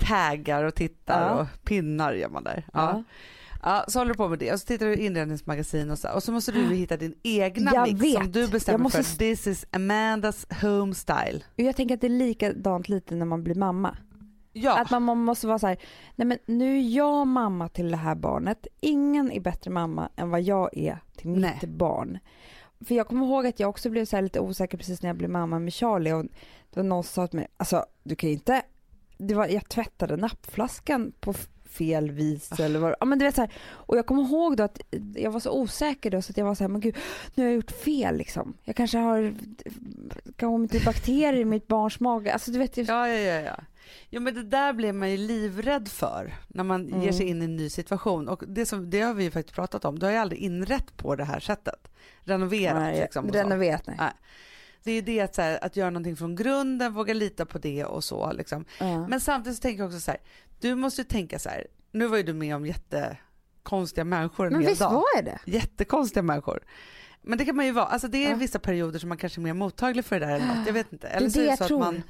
Taggar 0.00 0.64
och 0.64 0.74
tittar 0.74 1.20
Ja. 1.28 1.34
och 1.34 1.64
pinnar 1.64 2.12
gör 2.12 2.28
man 2.28 2.44
där. 2.44 2.64
Ja. 2.72 3.02
Ja. 3.62 3.84
Så 3.88 3.98
håller 3.98 4.12
du 4.12 4.16
på 4.16 4.28
med 4.28 4.38
det 4.38 4.52
och 4.52 4.60
så 4.60 4.66
tittar 4.66 4.86
du 4.86 4.96
inredningsmagasin 4.96 5.90
och 5.90 5.98
så, 5.98 6.08
och 6.08 6.22
så 6.22 6.32
måste 6.32 6.52
du 6.52 6.74
hitta 6.74 6.96
din 6.96 7.14
egna 7.22 7.70
Jag 7.74 7.88
mix 7.88 8.00
vet. 8.04 8.14
som 8.14 8.32
du 8.32 8.48
bestämmer 8.48 8.74
Jag 8.78 8.82
måste- 8.82 9.02
för. 9.02 9.16
This 9.18 9.46
is 9.46 9.66
Amandas 9.70 10.46
home 10.62 10.94
style. 10.94 11.40
Jag 11.56 11.76
tänker 11.76 11.94
att 11.94 12.00
det 12.00 12.06
är 12.06 12.08
likadant 12.08 12.88
lite 12.88 13.14
när 13.14 13.26
man 13.26 13.42
blir 13.44 13.54
mamma. 13.54 13.96
Ja, 14.58 14.80
Att 14.80 14.90
man 14.90 15.18
måste 15.18 15.46
vara 15.46 15.58
så 15.58 15.66
här, 15.66 15.76
nej 16.16 16.26
men 16.26 16.38
nu 16.46 16.78
är 16.78 16.82
jag 16.82 17.26
mamma 17.26 17.68
till 17.68 17.90
det 17.90 17.96
här 17.96 18.14
barnet. 18.14 18.66
Ingen 18.80 19.32
är 19.32 19.40
bättre 19.40 19.70
mamma 19.70 20.08
än 20.16 20.30
vad 20.30 20.42
jag 20.42 20.78
är 20.78 20.98
till 21.16 21.28
mitt 21.28 21.40
Nej. 21.40 21.60
barn. 21.66 22.18
För 22.80 22.94
jag 22.94 23.08
kommer 23.08 23.26
ihåg 23.26 23.46
att 23.46 23.60
jag 23.60 23.70
också 23.70 23.90
blev 23.90 24.04
så 24.04 24.20
lite 24.20 24.40
osäker 24.40 24.78
precis 24.78 25.02
när 25.02 25.08
jag 25.08 25.16
blev 25.16 25.30
mamma 25.30 25.58
med 25.58 25.74
Charlie 25.74 26.12
och 26.12 26.24
det 26.70 26.80
var 26.80 26.82
någon 26.82 27.04
som 27.04 27.12
sa 27.12 27.26
till 27.26 27.38
mig, 27.38 27.48
alltså 27.56 27.84
du 28.02 28.16
kan 28.16 28.30
ju 28.30 28.34
inte, 28.34 28.62
det 29.18 29.34
var, 29.34 29.46
jag 29.46 29.68
tvättade 29.68 30.16
nappflaskan 30.16 31.12
på 31.20 31.34
fel 31.64 32.10
vis 32.10 32.60
eller 32.60 32.78
vad 32.78 32.94
ja, 33.00 33.06
men 33.06 33.18
du 33.18 33.24
vet 33.24 33.34
så 33.34 33.40
här, 33.40 33.52
och 33.68 33.96
jag 33.96 34.06
kommer 34.06 34.22
ihåg 34.22 34.56
då 34.56 34.62
att 34.62 34.80
jag 35.14 35.30
var 35.30 35.40
så 35.40 35.50
osäker 35.50 36.10
då 36.10 36.22
så 36.22 36.30
att 36.30 36.36
jag 36.36 36.44
var 36.44 36.54
så 36.54 36.64
här, 36.64 36.68
men 36.68 36.80
gud 36.80 36.96
nu 37.34 37.42
har 37.42 37.48
jag 37.48 37.56
gjort 37.56 37.70
fel 37.70 38.16
liksom. 38.16 38.54
Jag 38.64 38.76
kanske 38.76 38.98
har 38.98 39.34
kommit 40.38 40.70
till 40.70 40.84
bakterier 40.84 41.40
i 41.40 41.44
mitt 41.44 41.66
barns 41.66 42.00
mage. 42.00 42.32
Alltså 42.32 42.50
du 42.50 42.58
vet, 42.58 42.76
jag, 42.76 42.86
ja, 42.86 43.08
ja, 43.08 43.18
ja, 43.18 43.40
ja. 43.40 43.56
Jo 44.10 44.20
men 44.20 44.34
det 44.34 44.42
där 44.42 44.72
blir 44.72 44.92
man 44.92 45.10
ju 45.10 45.16
livrädd 45.16 45.88
för 45.88 46.34
när 46.48 46.64
man 46.64 46.88
Mm. 46.88 47.02
ger 47.02 47.12
sig 47.12 47.26
in 47.26 47.42
i 47.42 47.44
en 47.44 47.56
ny 47.56 47.70
situation 47.70 48.28
och 48.28 48.42
det, 48.46 48.66
som, 48.66 48.90
det 48.90 49.00
har 49.00 49.14
vi 49.14 49.24
ju 49.24 49.30
faktiskt 49.30 49.54
pratat 49.54 49.84
om, 49.84 49.98
du 49.98 50.06
har 50.06 50.12
ju 50.12 50.18
aldrig 50.18 50.40
inrett 50.40 50.96
på 50.96 51.16
det 51.16 51.24
här 51.24 51.40
sättet. 51.40 51.88
Renoverat 52.24 52.76
nej, 52.76 53.00
liksom. 53.00 53.24
och 53.24 53.32
så. 53.32 53.38
renoverat 53.38 53.86
nej. 53.86 53.96
Nej. 53.98 54.12
Det 54.84 54.92
är 54.92 55.02
det 55.02 55.20
att, 55.20 55.34
så 55.34 55.42
här, 55.42 55.64
att 55.64 55.76
göra 55.76 55.90
någonting 55.90 56.16
från 56.16 56.36
grunden, 56.36 56.92
våga 56.92 57.14
lita 57.14 57.46
på 57.46 57.58
det 57.58 57.84
och 57.84 58.04
så 58.04 58.32
liksom. 58.32 58.64
Ja. 58.80 59.08
Men 59.08 59.20
samtidigt 59.20 59.56
så 59.56 59.62
tänker 59.62 59.82
jag 59.82 59.86
också 59.88 60.00
så 60.00 60.10
här, 60.10 60.20
du 60.60 60.74
måste 60.74 61.00
ju 61.00 61.04
tänka 61.04 61.38
så 61.38 61.48
här, 61.48 61.66
nu 61.92 62.06
var 62.06 62.16
ju 62.16 62.22
du 62.22 62.32
med 62.32 62.56
om 62.56 62.66
jättekonstiga 62.66 64.04
människor 64.04 64.46
en 64.46 64.52
Men 64.52 64.60
hel 64.62 64.70
visst 64.70 64.80
dag. 64.80 64.92
var 64.92 65.22
det? 65.22 65.38
Jättekonstiga 65.44 66.22
människor. 66.22 66.60
Men 67.22 67.38
det 67.38 67.44
kan 67.44 67.56
man 67.56 67.66
ju 67.66 67.72
vara, 67.72 67.84
alltså 67.86 68.08
det 68.08 68.26
är 68.26 68.30
Ja. 68.30 68.36
vissa 68.36 68.58
perioder 68.58 68.98
som 68.98 69.08
man 69.08 69.18
kanske 69.18 69.40
är 69.40 69.42
mer 69.42 69.52
mottaglig 69.54 70.04
för 70.04 70.20
det 70.20 70.26
där 70.26 70.34
eller 70.36 70.46
något, 70.46 70.66
jag 70.66 70.72
vet 70.72 70.92
inte. 70.92 71.08
Eller 71.08 71.26
det 71.26 71.32
så 71.32 71.40
är 71.40 71.44
det 71.44 71.48
jag 71.48 71.58
så 71.58 71.64
att 71.64 71.68
tror. 71.68 71.78
man 71.78 72.02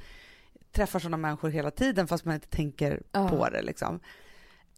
träffar 0.71 0.99
sådana 0.99 1.17
människor 1.17 1.49
hela 1.49 1.71
tiden 1.71 2.07
fast 2.07 2.25
man 2.25 2.35
inte 2.35 2.47
tänker 2.47 3.01
Ja. 3.11 3.29
på 3.29 3.49
det 3.49 3.61
liksom. 3.61 3.99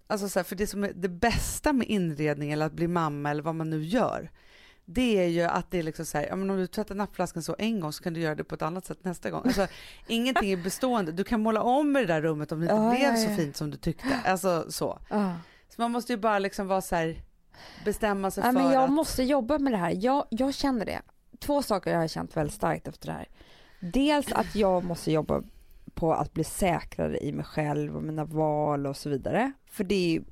Alltså 0.08 0.30
så 0.30 0.40
här, 0.40 0.44
för 0.44 0.56
det 0.56 0.68
som 0.68 0.84
är 0.84 0.92
det 0.96 1.10
bästa 1.10 1.74
med 1.74 1.88
inredning 1.88 2.52
eller 2.52 2.66
att 2.66 2.74
bli 2.74 2.88
mamma 2.88 3.32
eller 3.32 3.44
vad 3.44 3.56
man 3.56 3.70
nu 3.70 3.84
gör, 3.84 4.32
det 4.86 5.18
är 5.24 5.28
ju 5.28 5.42
att 5.42 5.72
det 5.72 5.80
är 5.80 5.84
liksom 5.84 6.06
så 6.06 6.18
här, 6.18 6.34
om 6.34 6.48
du 6.48 6.68
tvättar 6.68 6.96
nappflaskan 6.96 7.44
så 7.44 7.56
en 7.60 7.80
gång 7.80 7.94
så 7.94 8.04
kan 8.04 8.14
du 8.14 8.20
göra 8.20 8.36
det 8.36 8.44
på 8.44 8.56
ett 8.56 8.62
annat 8.62 8.86
sätt 8.86 9.04
nästa 9.04 9.30
gång. 9.30 9.42
Alltså, 9.46 9.68
ingenting 10.08 10.52
är 10.52 10.58
bestående. 10.58 11.12
Du 11.12 11.24
kan 11.24 11.42
måla 11.42 11.62
om 11.62 11.98
i 11.98 12.00
det 12.00 12.06
där 12.06 12.22
rummet 12.22 12.52
om 12.52 12.60
det 12.60 12.64
inte 12.64 12.76
Ja, 12.76 12.90
blev 12.90 13.02
ja, 13.02 13.16
så 13.16 13.30
ja. 13.32 13.36
fint 13.36 13.56
som 13.58 13.72
du 13.72 13.78
tyckte. 13.78 14.20
Alltså 14.26 14.66
så. 14.72 15.00
Ja. 15.10 15.34
Så 15.70 15.82
man 15.82 15.92
måste 15.92 16.14
ju 16.14 16.18
bara 16.18 16.40
liksom 16.40 16.68
vara 16.68 16.82
så 16.82 16.96
här, 16.96 17.22
bestämma 17.86 18.32
sig 18.32 18.44
Ja, 18.46 18.52
för 18.54 18.60
men 18.60 18.72
jag 18.74 18.84
att... 18.84 18.90
måste 18.92 19.24
jobba 19.24 19.60
med 19.60 19.74
det 19.74 19.78
här. 19.78 19.98
Jag, 20.00 20.26
jag 20.30 20.54
känner 20.54 20.86
det. 20.86 21.02
Två 21.40 21.62
saker 21.64 21.92
jag 21.92 22.00
har 22.00 22.08
känt 22.08 22.38
väldigt 22.38 22.56
starkt 22.56 22.88
efter 22.88 23.08
det 23.08 23.14
här. 23.14 23.28
Dels 23.80 24.32
att 24.32 24.56
jag 24.56 24.84
måste 24.84 25.12
jobba 25.12 25.44
på 26.00 26.14
att 26.14 26.34
bli 26.34 26.44
säkrare 26.44 27.18
i 27.18 27.32
mig 27.32 27.46
själv 27.46 27.96
och 27.96 28.04
mina 28.04 28.26
val 28.26 28.88
och 28.88 28.98
så 28.98 29.10
vidare. 29.10 29.52
För 29.66 29.84
det 29.84 29.96
är 29.96 30.10
ju 30.10 30.24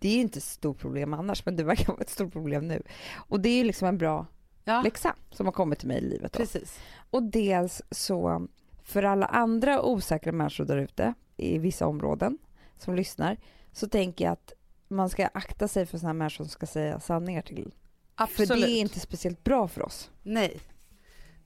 det 0.00 0.08
är 0.08 0.20
inte 0.20 0.38
ett 0.38 0.44
stort 0.44 0.78
problem 0.78 1.14
annars, 1.14 1.46
men 1.46 1.56
det 1.56 1.64
verkar 1.64 1.86
vara 1.92 2.00
ett 2.00 2.10
stort 2.10 2.32
problem 2.32 2.68
nu. 2.68 2.82
Och 3.14 3.40
det 3.40 3.48
är 3.48 3.56
ju 3.56 3.64
liksom 3.64 3.88
en 3.88 3.98
bra 3.98 4.26
Ja, 4.64 4.82
läxa 4.82 5.14
som 5.30 5.46
har 5.46 5.52
kommit 5.52 5.78
till 5.78 5.88
mig 5.88 5.98
i 5.98 6.00
livet. 6.00 6.32
Då. 6.32 6.38
precis. 6.38 6.80
Och 7.10 7.22
dels 7.22 7.82
så, 7.90 8.46
för 8.82 9.02
alla 9.02 9.26
andra 9.26 9.82
osäkra 9.82 10.32
människor 10.32 10.64
där 10.64 10.76
ute 10.76 11.14
i 11.36 11.58
vissa 11.58 11.86
områden 11.86 12.38
som 12.78 12.94
lyssnar, 12.94 13.36
så 13.72 13.88
tänker 13.88 14.24
jag 14.24 14.32
att 14.32 14.52
man 14.88 15.10
ska 15.10 15.26
akta 15.26 15.68
sig 15.68 15.86
för 15.86 15.98
sådana 15.98 16.14
människor 16.14 16.44
som 16.44 16.50
ska 16.50 16.66
säga 16.66 17.00
sanningar 17.00 17.42
till. 17.42 17.74
Absolut. 18.14 18.48
För 18.48 18.56
det 18.56 18.70
är 18.70 18.80
inte 18.80 19.00
speciellt 19.00 19.44
bra 19.44 19.68
för 19.68 19.82
oss. 19.82 20.10
Nej, 20.22 20.60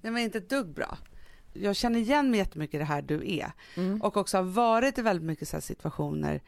det 0.00 0.10
var 0.10 0.18
inte 0.18 0.38
ett 0.38 0.50
dugg 0.50 0.74
bra. 0.74 0.98
Jag 1.52 1.76
känner 1.76 1.98
igen 1.98 2.30
mig 2.30 2.38
jättemycket 2.38 2.74
i 2.74 2.78
det 2.78 2.84
här 2.84 3.02
du 3.02 3.32
är 3.38 3.52
och 4.00 4.16
också 4.16 4.36
har 4.36 4.44
varit 4.44 4.98
i 4.98 5.02
väldigt 5.02 5.26
mycket 5.26 5.48
så 5.48 5.60
situationer 5.60 6.40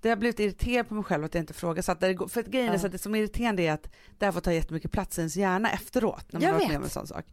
där 0.00 0.10
jag 0.10 0.18
blivit 0.18 0.40
irriterad 0.40 0.88
på 0.88 0.94
mig 0.94 1.04
själv 1.04 1.24
att 1.24 1.34
jag 1.34 1.42
inte 1.42 1.54
frågasatt. 1.54 2.00
Där 2.00 2.08
det 2.08 2.14
går, 2.14 2.28
för 2.28 2.40
att 2.40 2.46
grejen 2.46 2.72
är 2.72 2.78
så 2.78 2.86
att 2.86 2.92
det 2.92 2.98
som 2.98 3.14
är 3.14 3.18
irriterande 3.18 3.62
är 3.62 3.72
att 3.72 3.88
det 4.18 4.24
här 4.24 4.32
får 4.32 4.40
ta 4.40 4.52
jättemycket 4.52 4.92
plats 4.92 5.18
i 5.18 5.20
ens 5.20 5.36
hjärna 5.36 5.70
efteråt 5.70 6.32
när 6.32 6.40
man 6.40 6.42
Jag 6.42 6.48
har 6.48 6.58
varit 6.58 6.68
med 6.68 6.76
om 6.76 6.84
en 6.84 6.90
sån 6.90 7.06
sak. 7.06 7.24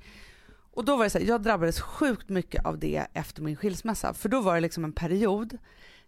Och 0.74 0.86
då 0.86 0.96
var 0.96 1.04
det 1.04 1.10
så 1.10 1.20
här, 1.20 1.26
jag 1.26 1.42
drabbades 1.42 1.82
sjukt 1.82 2.30
mycket 2.30 2.66
av 2.66 2.80
det 2.80 3.08
efter 3.14 3.42
min 3.42 3.56
skilsmässa 3.56 4.14
för 4.14 4.30
då 4.30 4.42
var 4.42 4.56
det 4.56 4.62
liksom 4.62 4.84
en 4.84 4.94
period 4.94 5.58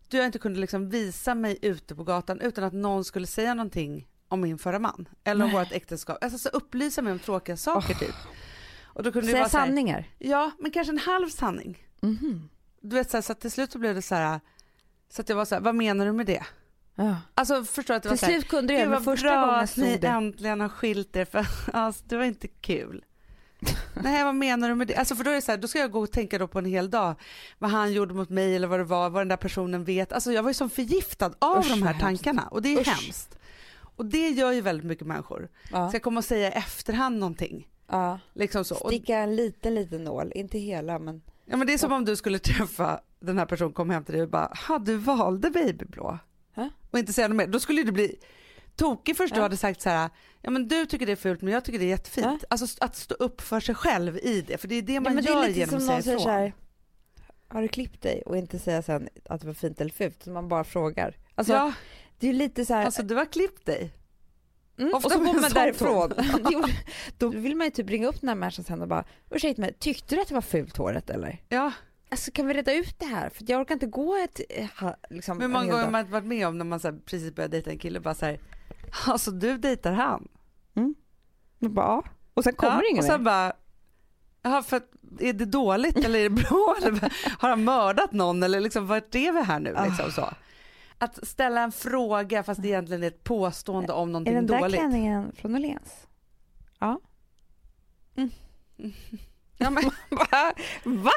då 0.08 0.18
jag 0.18 0.26
inte 0.26 0.40
kunde 0.40 0.60
liksom 0.60 0.90
visa 0.90 1.36
mig 1.36 1.58
ute 1.62 1.96
på 1.96 2.04
gatan 2.04 2.42
utan 2.42 2.64
att 2.64 2.74
någon 2.74 3.04
skulle 3.04 3.28
säga 3.28 3.54
någonting 3.54 4.08
om 4.28 4.42
min 4.42 4.58
förra 4.58 4.80
man 4.80 5.08
eller 5.24 5.46
om 5.46 5.52
Nej. 5.52 5.60
vårt 5.60 5.72
äktenskap, 5.72 6.18
alltså 6.22 6.38
så 6.38 6.50
upplysa 6.50 7.02
mig 7.02 7.14
om 7.14 7.20
tråkiga 7.20 7.58
saker 7.58 7.94
typ. 7.94 8.16
Och 8.96 9.04
då 9.04 9.12
kunde 9.12 9.28
det 9.28 9.32
Säga 9.32 9.42
vara 9.42 9.50
så 9.50 9.58
här, 9.58 9.66
sanningar. 9.66 10.06
ja 10.20 10.52
men 10.60 10.72
kanske 10.72 10.92
en 10.94 10.98
halv 11.00 11.30
sanning. 11.30 11.88
Mhm. 12.02 12.50
Du 12.82 12.96
vet 12.96 13.10
så, 13.12 13.18
här, 13.18 13.22
så 13.22 13.32
att 13.32 13.40
till 13.42 13.52
slut 13.52 13.72
så 13.72 13.80
blev 13.80 13.96
det 13.96 14.02
så 14.02 14.16
här 14.16 14.40
så 15.10 15.22
att 15.22 15.30
jag 15.30 15.36
var 15.36 15.46
så 15.46 15.56
här, 15.56 15.62
vad 15.62 15.76
menar 15.76 16.06
du 16.06 16.12
med 16.12 16.26
det? 16.26 16.44
Ja. 16.96 17.18
Alltså 17.36 17.64
förstår 17.64 17.94
att 17.94 18.04
det 18.04 18.10
var 18.10 18.16
Till 18.16 18.26
så 18.26 18.32
här, 18.32 18.34
slut 18.40 18.48
kunde 18.50 18.74
du 18.74 18.80
det, 18.80 18.90
men 18.90 19.04
första 19.04 19.30
bra 19.30 19.46
gången 19.46 19.60
att 19.64 19.78
ni 19.78 19.98
det. 19.98 20.08
äntligen 20.08 20.60
har 20.62 20.70
skilt 20.70 21.16
er 21.16 21.26
för 21.26 21.46
alltså, 21.74 22.04
det 22.08 22.18
var 22.18 22.24
inte 22.24 22.48
kul. 22.48 23.04
Nej 24.04 24.24
vad 24.24 24.36
menar 24.36 24.70
du 24.70 24.76
med 24.76 24.88
det? 24.88 24.96
Alltså 24.96 25.16
för 25.16 25.24
då 25.24 25.32
är 25.32 25.36
det 25.36 25.42
så 25.42 25.52
här, 25.52 25.58
då 25.58 25.68
ska 25.68 25.80
jag 25.80 25.92
gå 25.92 26.00
och 26.00 26.12
tänka 26.12 26.38
då 26.38 26.48
på 26.48 26.60
en 26.60 26.66
hel 26.66 26.90
dag 26.90 27.16
vad 27.58 27.70
han 27.72 27.94
gjorde 27.94 28.14
mot 28.14 28.30
mig 28.30 28.56
eller 28.56 28.68
vad 28.68 28.80
det 28.80 28.84
var, 28.84 29.10
vad 29.10 29.22
den 29.22 29.28
där 29.28 29.38
personen 29.38 29.84
vet. 29.84 30.12
Alltså 30.14 30.32
jag 30.32 30.44
var 30.44 30.50
ju 30.50 30.54
som 30.54 30.70
förgiftad 30.70 31.34
av 31.40 31.60
Usch, 31.60 31.70
de 31.70 31.84
här 31.84 32.00
tankarna 32.00 32.48
och 32.48 32.62
det 32.62 32.74
är 32.76 32.80
Usch. 32.82 32.88
hemskt. 32.88 33.38
Och 33.98 34.06
det 34.06 34.30
gör 34.30 34.52
ju 34.52 34.62
väldigt 34.62 34.86
mycket 34.86 35.08
människor. 35.08 35.50
Ja. 35.72 35.90
Ska 35.90 36.00
komma 36.00 36.18
och 36.18 36.26
säga 36.26 36.48
i 36.50 36.52
efterhand 36.52 37.20
någonting. 37.20 37.68
Ja. 37.88 38.20
Liksom 38.34 38.66
så. 38.66 38.76
Sticka 38.76 39.18
en 39.18 39.36
liten, 39.36 39.76
liten 39.76 40.04
nål, 40.04 40.32
inte 40.36 40.60
hela 40.60 41.00
men. 41.00 41.22
ja, 41.46 41.58
men 41.58 41.68
det 41.68 41.74
är 41.74 41.78
som 41.78 41.92
om 41.92 42.06
du 42.06 42.16
skulle 42.16 42.40
träffa 42.40 43.00
den 43.20 43.38
här 43.38 43.46
personen, 43.46 43.74
kom 43.74 43.90
hem 43.90 44.04
till 44.04 44.14
dig 44.14 44.24
och 44.24 44.30
bara, 44.30 44.54
ha 44.68 44.80
du 44.80 44.98
valde 44.98 45.50
babyblå. 45.52 46.20
Hä? 46.54 46.70
Och 46.92 47.00
inte 47.00 47.14
säga 47.14 47.28
något 47.28 47.38
mer. 47.38 47.48
Då 47.48 47.60
skulle 47.60 47.84
du 47.84 47.92
bli 47.92 48.16
tokig 48.76 49.18
först 49.18 49.34
du 49.34 49.40
Ja. 49.40 49.44
hade 49.44 49.58
sagt 49.58 49.82
så 49.82 49.90
här, 49.90 50.10
ja 50.42 50.50
men 50.50 50.68
du 50.68 50.86
tycker 50.86 51.06
det 51.06 51.12
är 51.12 51.16
fult 51.16 51.42
men 51.42 51.54
jag 51.54 51.66
tycker 51.66 51.80
det 51.80 51.86
är 51.86 51.90
jättefint. 51.90 52.44
Alltså 52.50 52.66
att 52.82 52.96
stå 52.96 53.16
upp 53.16 53.42
för 53.42 53.60
sig 53.60 53.76
själv 53.76 54.18
i 54.18 54.42
det, 54.48 54.58
för 54.58 54.68
det 54.68 54.76
är 54.76 54.82
det 54.82 55.00
man 55.00 55.16
ja, 55.16 55.22
det 55.22 55.28
gör 55.30 55.48
lite 55.48 55.60
genom 55.60 55.76
att 55.76 55.84
säga 55.84 56.02
säger 56.02 56.18
så 56.18 56.22
ifrån. 56.24 56.34
här, 56.34 56.54
har 57.48 57.62
du 57.62 57.68
klippt 57.68 58.02
dig? 58.02 58.22
Och 58.26 58.38
inte 58.38 58.60
säga 58.60 58.82
sen 58.82 59.10
att 59.30 59.42
det 59.42 59.48
var 59.48 59.54
fint 59.54 59.82
eller 59.82 59.92
fult, 59.92 60.18
utan 60.22 60.34
man 60.34 60.48
bara 60.48 60.64
frågar. 60.64 61.16
Alltså, 61.36 61.54
ja, 61.54 61.74
det 62.20 62.30
är 62.30 62.34
lite 62.34 62.66
så 62.66 62.74
här, 62.74 62.86
alltså 62.86 63.04
du 63.04 63.16
har 63.16 63.26
klippt 63.26 63.66
dig. 63.66 63.92
Mm, 64.78 64.94
Ofta 64.94 65.08
och 65.08 65.12
så 65.12 65.20
går 65.20 65.42
man 65.42 65.52
därifrån. 65.52 66.12
Då 67.18 67.30
vill 67.30 67.56
man 67.56 67.68
ju 67.68 67.72
typ 67.72 67.90
ringa 67.90 68.08
upp 68.08 68.22
den 68.22 68.28
här 68.30 68.36
människan 68.36 68.66
sen 68.66 68.82
och 68.82 68.88
bara, 68.88 69.04
ursäkta 69.32 69.62
mig, 69.62 69.74
tyckte 69.80 70.16
du 70.16 70.22
att 70.22 70.28
det 70.28 70.34
var 70.34 70.42
fult 70.42 70.78
håret 70.78 71.10
eller? 71.10 71.42
Ja, 71.50 71.72
Alltså 72.10 72.32
kan 72.32 72.48
vi 72.48 72.54
reda 72.54 72.74
ut 72.74 73.00
det 73.00 73.06
här? 73.06 73.30
För 73.30 73.44
jag 73.48 73.62
orkar 73.62 73.74
inte 73.74 73.86
gå 73.86 74.16
ett, 74.16 74.42
eh, 74.50 74.90
liksom, 75.10 75.38
hur 75.38 75.46
en 75.46 75.52
många 75.52 75.66
gånger 75.66 75.84
har 75.84 75.92
man 75.92 76.10
varit 76.12 76.26
med 76.26 76.48
om 76.48 76.58
när 76.58 76.66
man 76.66 76.80
så 76.80 76.88
här, 76.88 77.00
precis 77.06 77.36
börjar 77.36 77.50
dejta 77.50 77.70
en 77.72 77.78
kille 77.80 78.00
och 78.00 78.04
bara 78.04 78.14
så 78.16 78.26
här, 78.26 78.40
alltså 79.08 79.32
du 79.32 79.58
dejtar 79.58 79.92
han? 79.92 80.28
Man 81.60 81.74
bara, 81.74 81.86
ja. 81.86 82.04
Och 82.34 82.44
sen 82.44 82.54
kommer 82.54 82.78
och 82.78 82.84
ingen 82.92 83.04
sen 83.04 83.22
mer. 83.22 83.26
bara, 83.26 83.54
jaha, 84.42 84.64
för 84.64 84.78
att, 84.78 84.90
är 85.20 85.34
det 85.34 85.46
dåligt 85.46 85.98
eller 85.98 86.20
är 86.20 86.24
det 86.24 86.30
bra? 86.30 86.76
eller 86.82 87.14
har 87.40 87.50
han 87.50 87.64
mördat 87.64 88.12
någon 88.12 88.44
eller 88.44 88.60
liksom, 88.60 88.88
vart 88.88 89.16
är 89.16 89.32
vi 89.32 89.42
här 89.42 89.60
nu? 89.60 89.74
Ah. 89.78 89.86
Liksom 89.86 90.12
så. 90.12 90.30
Att 90.98 91.28
ställa 91.28 91.62
en 91.62 91.72
fråga 91.72 92.44
fast 92.44 92.62
det 92.62 92.68
egentligen 92.68 93.04
är 93.04 93.08
ett 93.08 93.24
påstående 93.24 93.94
om 93.94 94.10
Är 94.10 94.12
någonting 94.12 94.34
den 94.36 94.46
där 94.48 94.60
dåligt. 94.60 94.76
klänningen 94.76 95.32
från 95.36 95.56
Åhléns? 95.56 96.08
Ja. 96.80 97.00
Ja, 99.58 99.70
men, 99.70 99.84
Va? 100.10 100.54
Va? 100.84 101.12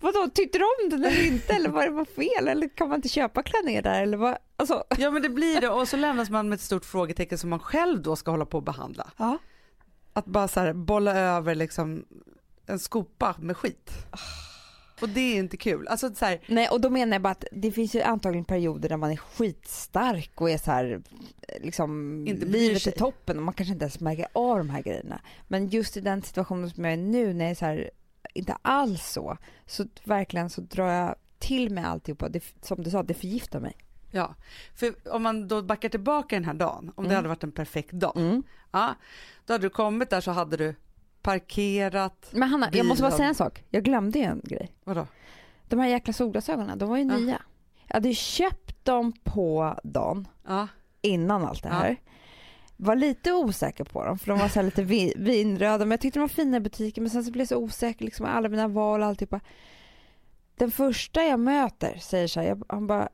Vadå, 0.00 0.28
tyckte 0.34 0.58
du 0.58 0.64
om 0.64 0.90
den 0.90 1.04
eller 1.04 1.26
inte? 1.26 1.52
Eller 1.52 1.68
var 1.70 1.82
det 1.84 1.90
var 1.90 2.04
fel? 2.04 2.48
Eller 2.48 2.68
kan 2.68 2.88
man 2.88 2.96
inte 2.96 3.08
köpa 3.08 3.42
klänningar 3.42 3.82
där? 3.82 4.02
Eller 4.02 4.16
vad? 4.16 4.36
Alltså, 4.56 4.84
ja 4.98 5.10
men 5.10 5.22
det 5.22 5.28
blir 5.28 5.60
det 5.60 5.68
och 5.68 5.88
så 5.88 5.96
lämnas 5.96 6.30
man 6.30 6.48
med 6.48 6.56
ett 6.56 6.60
stort 6.62 6.84
frågetecken 6.84 7.38
som 7.38 7.50
man 7.50 7.58
själv 7.58 8.02
då 8.02 8.16
ska 8.16 8.30
hålla 8.30 8.46
på 8.46 8.58
att 8.58 8.64
behandla. 8.64 9.10
ja. 9.16 9.38
Att 10.12 10.26
bara 10.26 10.48
så 10.48 10.60
här, 10.60 10.72
bolla 10.72 11.12
över 11.16 11.54
liksom 11.54 12.04
en 12.66 12.78
skopa 12.78 13.34
med 13.38 13.56
skit. 13.56 13.90
Och 15.02 15.08
det 15.08 15.20
är 15.20 15.36
inte 15.38 15.56
kul. 15.56 15.88
Alltså 15.88 16.14
så 16.14 16.24
här, 16.24 16.40
Nej, 16.46 16.68
och 16.68 16.80
då 16.80 16.90
menar 16.90 17.14
jag 17.14 17.22
bara 17.22 17.30
att 17.30 17.44
det 17.52 17.72
finns 17.72 17.94
ju 17.94 18.02
antagligen 18.02 18.44
perioder 18.44 18.88
där 18.88 18.96
man 18.96 19.10
är 19.10 19.16
skitstark 19.16 20.40
och 20.40 20.50
är 20.50 20.58
så 20.58 20.70
här, 20.70 21.02
liksom, 21.60 22.24
Inte 22.26 22.46
livet 22.46 22.86
är 22.86 22.90
toppen 22.90 23.36
och 23.36 23.42
man 23.42 23.54
kanske 23.54 23.72
inte 23.72 23.84
ens 23.84 24.00
märker 24.00 24.26
av 24.32 24.58
de 24.58 24.70
här 24.70 24.82
grejerna. 24.82 25.20
Men 25.48 25.68
just 25.68 25.96
i 25.96 26.00
den 26.00 26.22
situationen 26.22 26.70
som 26.70 26.84
jag 26.84 26.92
är 26.92 26.96
nu 26.96 27.34
när 27.34 27.44
jag 27.44 27.50
är 27.50 27.54
så 27.54 27.64
här, 27.64 27.90
inte 28.34 28.56
alls 28.62 29.06
så, 29.12 29.36
så 29.66 29.84
verkligen 30.04 30.50
så 30.50 30.60
drar 30.60 30.88
jag 30.92 31.14
till 31.38 31.70
mig 31.70 31.84
alltihopa. 31.84 32.28
Det, 32.28 32.44
som 32.62 32.82
du 32.82 32.90
sa, 32.90 33.02
det 33.02 33.14
förgiftar 33.14 33.60
mig. 33.60 33.76
ja. 34.10 34.34
För 34.74 34.94
om 35.14 35.22
man 35.22 35.48
då 35.48 35.62
backar 35.62 35.88
tillbaka 35.88 36.36
den 36.36 36.44
här 36.44 36.54
dagen, 36.54 36.92
om 36.94 37.04
det 37.04 37.08
Mm. 37.10 37.16
hade 37.16 37.28
varit 37.28 37.44
en 37.44 37.52
perfekt 37.52 37.90
dag. 37.92 38.42
Ja, 38.72 38.94
då 39.46 39.54
hade 39.54 39.64
du 39.66 39.70
kommit 39.70 40.10
där 40.10 40.20
så 40.20 40.30
hade 40.30 40.56
du 40.56 40.74
parkerat, 41.22 42.28
Men 42.32 42.48
Hanna, 42.48 42.68
jag 42.72 42.86
måste 42.86 43.02
bara 43.02 43.12
säga 43.12 43.28
en 43.28 43.34
sak. 43.34 43.64
Jag 43.70 43.82
glömde 43.84 44.18
ju 44.18 44.24
en 44.24 44.40
grej. 44.44 44.72
vadå? 44.84 45.06
De 45.68 45.78
här 45.78 45.88
jäkla 45.88 46.12
solglasögonen, 46.12 46.78
de 46.78 46.88
var 46.88 46.96
ju 46.96 47.04
Ja. 47.04 47.16
nya. 47.16 47.42
Jag 47.86 47.94
hade 47.94 48.14
köpt 48.14 48.84
dem 48.84 49.12
på 49.24 49.78
dagen 49.84 50.28
Ja, 50.46 50.68
innan 51.02 51.44
allt 51.44 51.62
det 51.62 51.68
Ja. 51.68 51.74
här. 51.74 51.96
Var 52.76 52.96
lite 52.96 53.32
osäker 53.32 53.84
på 53.84 54.04
dem 54.04 54.18
för 54.18 54.26
de 54.26 54.38
var 54.38 54.48
så 54.48 54.62
lite 54.62 54.82
vi- 54.82 55.14
vinröda 55.16 55.78
men 55.84 55.90
jag 55.90 56.00
tyckte 56.00 56.18
de 56.18 56.20
var 56.20 56.28
fina 56.28 56.56
i 56.56 56.60
butiken 56.60 57.02
men 57.04 57.10
sen 57.10 57.24
så 57.24 57.30
blev 57.32 57.40
jag 57.42 57.48
så 57.48 57.56
osäker 57.56 58.04
liksom 58.04 58.26
med 58.26 58.34
alla 58.36 58.48
mina 58.48 58.68
val 58.68 59.00
och 59.00 59.06
alltihopa. 59.06 59.40
Den 60.56 60.70
första 60.70 61.22
jag 61.24 61.40
möter 61.40 61.98
säger 61.98 62.26
så 62.28 62.40
här, 62.40 62.46
jag, 62.48 62.62
han 62.68 62.86
bara, 62.86 63.08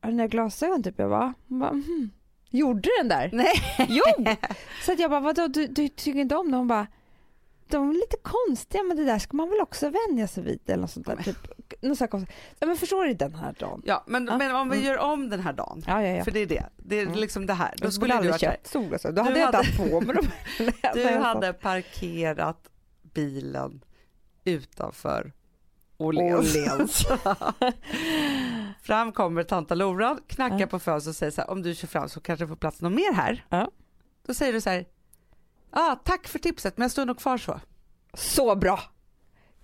har 0.00 0.10
du 0.10 0.16
nya 0.16 0.26
glasögon 0.26 0.82
typ? 0.82 0.98
Jag 0.98 1.10
bara, 1.10 1.34
hon 1.48 1.58
bara 1.58 1.72
mhm. 1.72 2.10
Gjorde 2.52 2.88
den 3.00 3.08
där? 3.08 3.30
Nej. 3.32 3.52
Jo! 3.88 4.02
Så 4.86 4.94
jag 4.98 5.10
bara, 5.10 5.20
vadå 5.20 5.46
du, 5.48 5.66
du 5.66 5.88
tycker 5.88 6.20
inte 6.20 6.36
om 6.36 6.50
dem? 6.50 6.58
Hon 6.58 6.68
bara, 6.68 6.86
de 7.70 7.90
är 7.90 7.94
lite 7.94 8.16
konstiga 8.22 8.82
men 8.82 8.96
det 8.96 9.04
där 9.04 9.18
ska 9.18 9.36
man 9.36 9.48
väl 9.50 9.60
också 9.60 9.90
vänja 10.08 10.28
sig 10.28 10.42
vid 10.44 10.60
eller 10.70 10.80
något 10.80 10.90
sånt 10.90 11.06
där. 11.06 11.16
Typ. 11.16 11.36
Något 11.82 11.98
så 11.98 12.04
här 12.04 12.08
konstigt. 12.10 12.36
Ja, 12.58 12.66
men 12.66 12.76
förstår 12.76 13.04
du 13.04 13.14
den 13.14 13.34
här 13.34 13.54
dagen? 13.58 13.82
Ja, 13.84 14.04
men, 14.06 14.26
Ja. 14.26 14.36
men 14.36 14.54
om 14.54 14.70
vi 14.70 14.76
Mm. 14.76 14.88
gör 14.88 14.98
om 14.98 15.28
den 15.30 15.40
här 15.40 15.52
dagen, 15.52 15.84
Ja, 15.86 16.02
ja, 16.02 16.24
för 16.24 16.30
det 16.30 16.40
är 16.40 16.46
det, 16.46 16.66
det 16.76 16.96
är 16.96 17.02
Mm. 17.06 17.14
liksom 17.18 17.46
det 17.46 17.54
här. 17.54 17.74
Då 17.78 17.86
Jag 17.86 17.92
skulle 17.92 18.20
du 18.22 18.30
här. 18.30 18.38
köpt 18.38 18.66
solglasögon. 18.66 19.14
Då 19.14 19.22
hade 19.22 19.38
jag 19.38 19.48
inte 19.48 19.56
haft 19.56 19.76
på 19.76 20.00
mig 20.00 20.14
dem. 20.16 20.26
Du 20.94 21.08
hade 21.08 21.52
parkerat 21.52 22.68
bilen 23.02 23.84
utanför 24.44 25.32
Åhléns. 25.96 27.06
Fram 28.82 29.12
kommer 29.12 29.42
tanta 29.42 29.74
Lora, 29.74 30.18
knackar 30.26 30.66
på 30.66 30.78
fönstret 30.78 31.12
och 31.12 31.16
säger 31.16 31.32
så 31.32 31.40
här, 31.40 31.50
om 31.50 31.62
du 31.62 31.74
kör 31.74 31.88
fram 31.88 32.08
så 32.08 32.20
kanske 32.20 32.44
det 32.44 32.48
får 32.48 32.56
plats 32.56 32.80
någon 32.80 32.94
mer 32.94 33.12
här. 33.12 33.44
Då 34.26 34.34
säger 34.34 34.52
du 34.52 34.60
så 34.60 34.70
här, 34.70 34.84
ah, 35.70 35.94
tack 36.04 36.28
för 36.28 36.38
tipset 36.38 36.76
men 36.78 36.84
jag 36.84 36.90
står 36.90 37.04
nog 37.06 37.18
kvar 37.18 37.38
så. 37.38 37.60
Så 38.14 38.56
bra! 38.56 38.80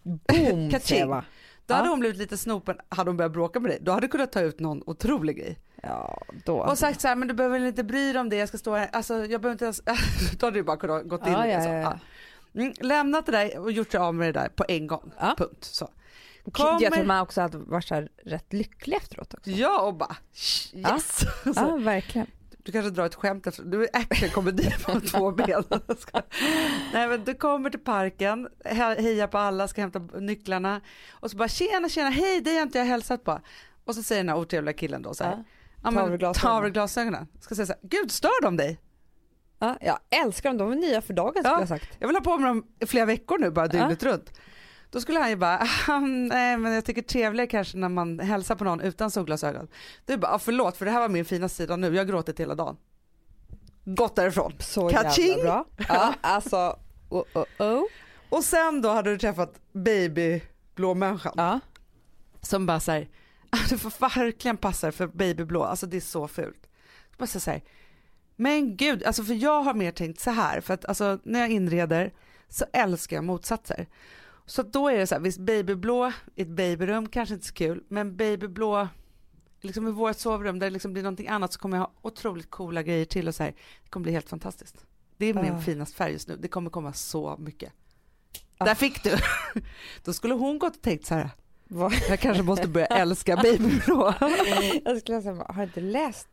Boom, 0.02 0.70
bara. 1.08 1.24
Då 1.66 1.74
Ja. 1.74 1.76
hade 1.76 1.88
hon 1.88 2.00
blivit 2.00 2.18
lite 2.18 2.36
snopen, 2.38 2.76
hade 2.88 3.10
hon 3.10 3.16
börjat 3.16 3.32
bråka 3.32 3.60
med 3.60 3.70
dig, 3.70 3.78
då 3.82 3.92
hade 3.92 4.06
du 4.06 4.10
kunnat 4.10 4.32
ta 4.32 4.40
ut 4.40 4.60
någon 4.60 4.82
otrolig 4.86 5.36
grej. 5.36 5.58
Ja, 5.82 6.22
då. 6.44 6.58
Och 6.58 6.78
sagt 6.78 7.00
så 7.00 7.08
här, 7.08 7.16
men 7.16 7.28
du 7.28 7.34
behöver 7.34 7.58
väl 7.58 7.68
inte 7.68 7.84
bry 7.84 8.12
dig 8.12 8.20
om 8.20 8.28
det, 8.28 8.36
jag 8.36 8.48
ska 8.48 8.58
stå 8.58 8.74
här, 8.74 8.88
alltså 8.92 9.14
jag 9.14 9.40
behöver 9.40 9.52
inte 9.52 9.64
ens, 9.64 9.80
då 10.38 10.46
hade 10.46 10.58
du 10.58 10.62
bara 10.62 10.76
kunnat 10.76 11.08
gått 11.08 11.26
in 11.26 11.32
ja, 11.32 11.46
ja, 11.46 11.64
ja, 11.64 11.72
ja. 11.72 11.98
Ja. 12.52 12.60
Mm, 12.60 12.72
lämnat 12.80 13.26
det 13.26 13.32
där 13.32 13.58
och 13.58 13.72
gjort 13.72 13.90
sig 13.90 14.00
av 14.00 14.14
med 14.14 14.28
det 14.34 14.40
där 14.40 14.48
på 14.48 14.64
en 14.68 14.86
gång. 14.86 15.12
Ja. 15.18 15.34
Punkt. 15.38 15.64
Så. 15.64 15.88
Jag 16.44 16.54
tror 16.54 16.66
Kommer, 16.90 17.04
man 17.04 17.20
också 17.20 17.40
hade 17.40 17.58
varit 17.58 17.84
så 17.84 18.06
rätt 18.24 18.52
lycklig 18.52 18.96
efteråt 18.96 19.34
också. 19.34 19.50
ja 19.50 19.80
och 19.80 19.94
bara 19.94 20.16
Ja. 20.72 20.94
yes. 20.94 21.18
Så, 21.44 21.52
Ja, 21.56 21.76
verkligen. 21.76 22.26
Du 22.66 22.72
kanske 22.72 22.90
drar 22.90 23.06
ett 23.06 23.14
skämt 23.14 23.46
efter, 23.46 23.62
du 23.62 23.82
är 23.82 23.88
actionkomedi 23.92 24.70
på 24.84 25.00
två 25.00 25.30
ben. 25.32 25.64
Nej 26.92 27.08
men 27.08 27.24
du 27.24 27.34
kommer 27.34 27.70
till 27.70 27.80
parken, 27.80 28.48
he- 28.64 29.00
hejar 29.02 29.26
på 29.26 29.38
alla, 29.38 29.68
ska 29.68 29.80
hämta 29.80 29.98
nycklarna 29.98 30.80
och 31.10 31.30
så 31.30 31.36
bara 31.36 31.48
tjena 31.48 31.88
tjena, 31.88 32.10
hej 32.10 32.40
det 32.40 32.56
är 32.58 32.62
inte 32.62 32.78
jag 32.78 32.84
hälsat 32.84 33.24
på. 33.24 33.40
Och 33.84 33.94
så 33.94 34.02
säger 34.02 34.22
den 34.22 34.28
här 34.28 34.36
otrevliga 34.36 34.72
killen 34.72 35.02
då 35.02 35.14
så 35.14 35.24
här, 35.24 35.30
Ja. 35.30 35.44
ja, 35.84 36.34
Ta 36.34 36.50
av 36.50 36.62
dig 36.62 36.70
glasögonen." 36.70 37.26
Ska 37.40 37.54
säga 37.54 37.66
så 37.66 37.72
här, 37.72 37.80
gud 37.82 38.10
stör 38.10 38.42
de 38.42 38.56
dig? 38.56 38.80
Ja, 39.58 39.76
jag 39.80 39.98
älskar 40.24 40.48
dem, 40.54 40.58
de 40.58 40.72
är 40.72 40.76
nya 40.76 41.02
för 41.02 41.14
dagen 41.14 41.32
skulle 41.34 41.48
Ja. 41.48 41.58
jag 41.60 41.68
sagt. 41.68 41.88
Jag 41.98 42.06
vill 42.08 42.16
ha 42.16 42.22
på 42.22 42.36
mig 42.36 42.46
dem 42.48 42.66
i 42.80 42.86
flera 42.86 43.04
veckor 43.04 43.38
nu 43.38 43.50
bara 43.50 43.66
dygnet 43.68 44.02
runt. 44.02 44.32
Då 44.96 45.00
skulle 45.00 45.18
han 45.18 45.30
ju 45.30 45.36
bara, 45.36 45.58
"Ah, 45.88 45.98
nej 46.00 46.56
men 46.56 46.72
jag 46.72 46.84
tycker 46.84 47.02
trevligare 47.02 47.46
kanske 47.46 47.76
när 47.76 47.88
man 47.88 48.18
hälsar 48.20 48.54
på 48.54 48.64
någon 48.64 48.80
utan 48.80 49.10
solglasögon. 49.10 49.68
Du 50.04 50.16
bara, 50.16 50.32
"Ah, 50.34 50.38
förlåt 50.38 50.76
för 50.76 50.84
det 50.84 50.90
här 50.90 51.00
var 51.00 51.08
min 51.08 51.24
fina 51.24 51.48
sida 51.48 51.76
nu, 51.76 51.86
jag 51.94 52.00
har 52.00 52.04
gråtit 52.04 52.40
hela 52.40 52.54
dagen. 52.54 52.76
Gått 53.84 54.16
därifrån. 54.16 54.52
Så 54.58 54.88
Kaching! 54.88 55.42
bra. 55.42 55.64
Ja, 55.88 56.14
alltså, 56.20 56.78
oh, 57.08 57.24
oh, 57.34 57.44
oh. 57.58 57.82
Och 58.28 58.44
sen 58.44 58.82
då 58.82 58.88
hade 58.88 59.10
du 59.10 59.18
träffat 59.18 59.60
babyblå 59.72 60.94
människan 60.94 61.32
Ja. 61.36 61.60
som 62.42 62.66
bara 62.66 62.80
såhär, 62.80 63.08
du 63.68 63.78
får 63.78 64.00
verkligen 64.00 64.56
passa 64.56 64.92
för 64.92 65.06
babyblå, 65.06 65.64
alltså 65.64 65.86
det 65.86 65.96
är 65.96 66.00
så 66.00 66.28
fult. 66.28 66.62
Så 67.10 67.16
bara 67.18 67.26
så 67.26 67.50
här, 67.50 67.62
men 68.36 68.76
gud, 68.76 69.04
alltså 69.04 69.24
för 69.24 69.34
jag 69.34 69.62
har 69.62 69.74
mer 69.74 69.90
tänkt 69.90 70.20
så 70.20 70.30
här, 70.30 70.60
för 70.60 70.74
att 70.74 70.84
alltså 70.84 71.18
när 71.24 71.40
jag 71.40 71.50
inreder 71.50 72.12
så 72.48 72.64
älskar 72.72 73.16
jag 73.16 73.24
motsatser. 73.24 73.86
Så 74.46 74.62
då 74.62 74.88
är 74.88 74.96
det 74.98 75.06
så 75.06 75.14
här, 75.14 75.22
visst 75.22 75.38
babyblå 75.40 76.12
i 76.34 76.42
ett 76.42 76.48
babyrum 76.48 77.08
kanske 77.08 77.34
inte 77.34 77.46
så 77.46 77.54
kul, 77.54 77.84
men 77.88 78.16
babyblå 78.16 78.88
liksom 79.60 79.88
i 79.88 79.90
vårt 79.90 80.16
sovrum 80.16 80.58
där 80.58 80.66
det 80.66 80.70
liksom 80.72 80.92
blir 80.92 81.02
någonting 81.02 81.28
annat 81.28 81.52
så 81.52 81.58
kommer 81.58 81.76
jag 81.76 81.82
ha 81.84 81.92
otroligt 82.02 82.50
coola 82.50 82.82
grejer 82.82 83.04
till 83.04 83.28
och 83.28 83.34
så 83.34 83.42
här, 83.42 83.54
det 83.82 83.88
kommer 83.90 84.02
bli 84.04 84.12
helt 84.12 84.28
fantastiskt. 84.28 84.86
Det 85.16 85.26
är 85.26 85.34
min 85.34 85.52
Ah. 85.52 85.60
finaste 85.60 85.96
färg 85.96 86.12
just 86.12 86.28
nu, 86.28 86.36
det 86.36 86.48
kommer 86.48 86.70
komma 86.70 86.92
så 86.92 87.36
mycket. 87.38 87.72
Ah. 88.58 88.64
Där 88.64 88.74
fick 88.74 89.02
du! 89.02 89.16
Då 90.04 90.12
skulle 90.12 90.34
hon 90.34 90.58
gått 90.58 90.76
och 90.76 90.82
tänkt 90.82 91.06
så 91.06 91.14
här, 91.14 91.30
Vad- 91.68 91.92
jag 92.08 92.20
kanske 92.20 92.42
måste 92.42 92.68
börja 92.68 92.86
älska 92.86 93.36
babyblå. 93.36 94.14
Jag 94.84 94.98
skulle 95.00 95.22
säga, 95.22 95.34
har 95.48 95.54
du 95.56 95.62
inte 95.62 95.80
läst 95.80 96.28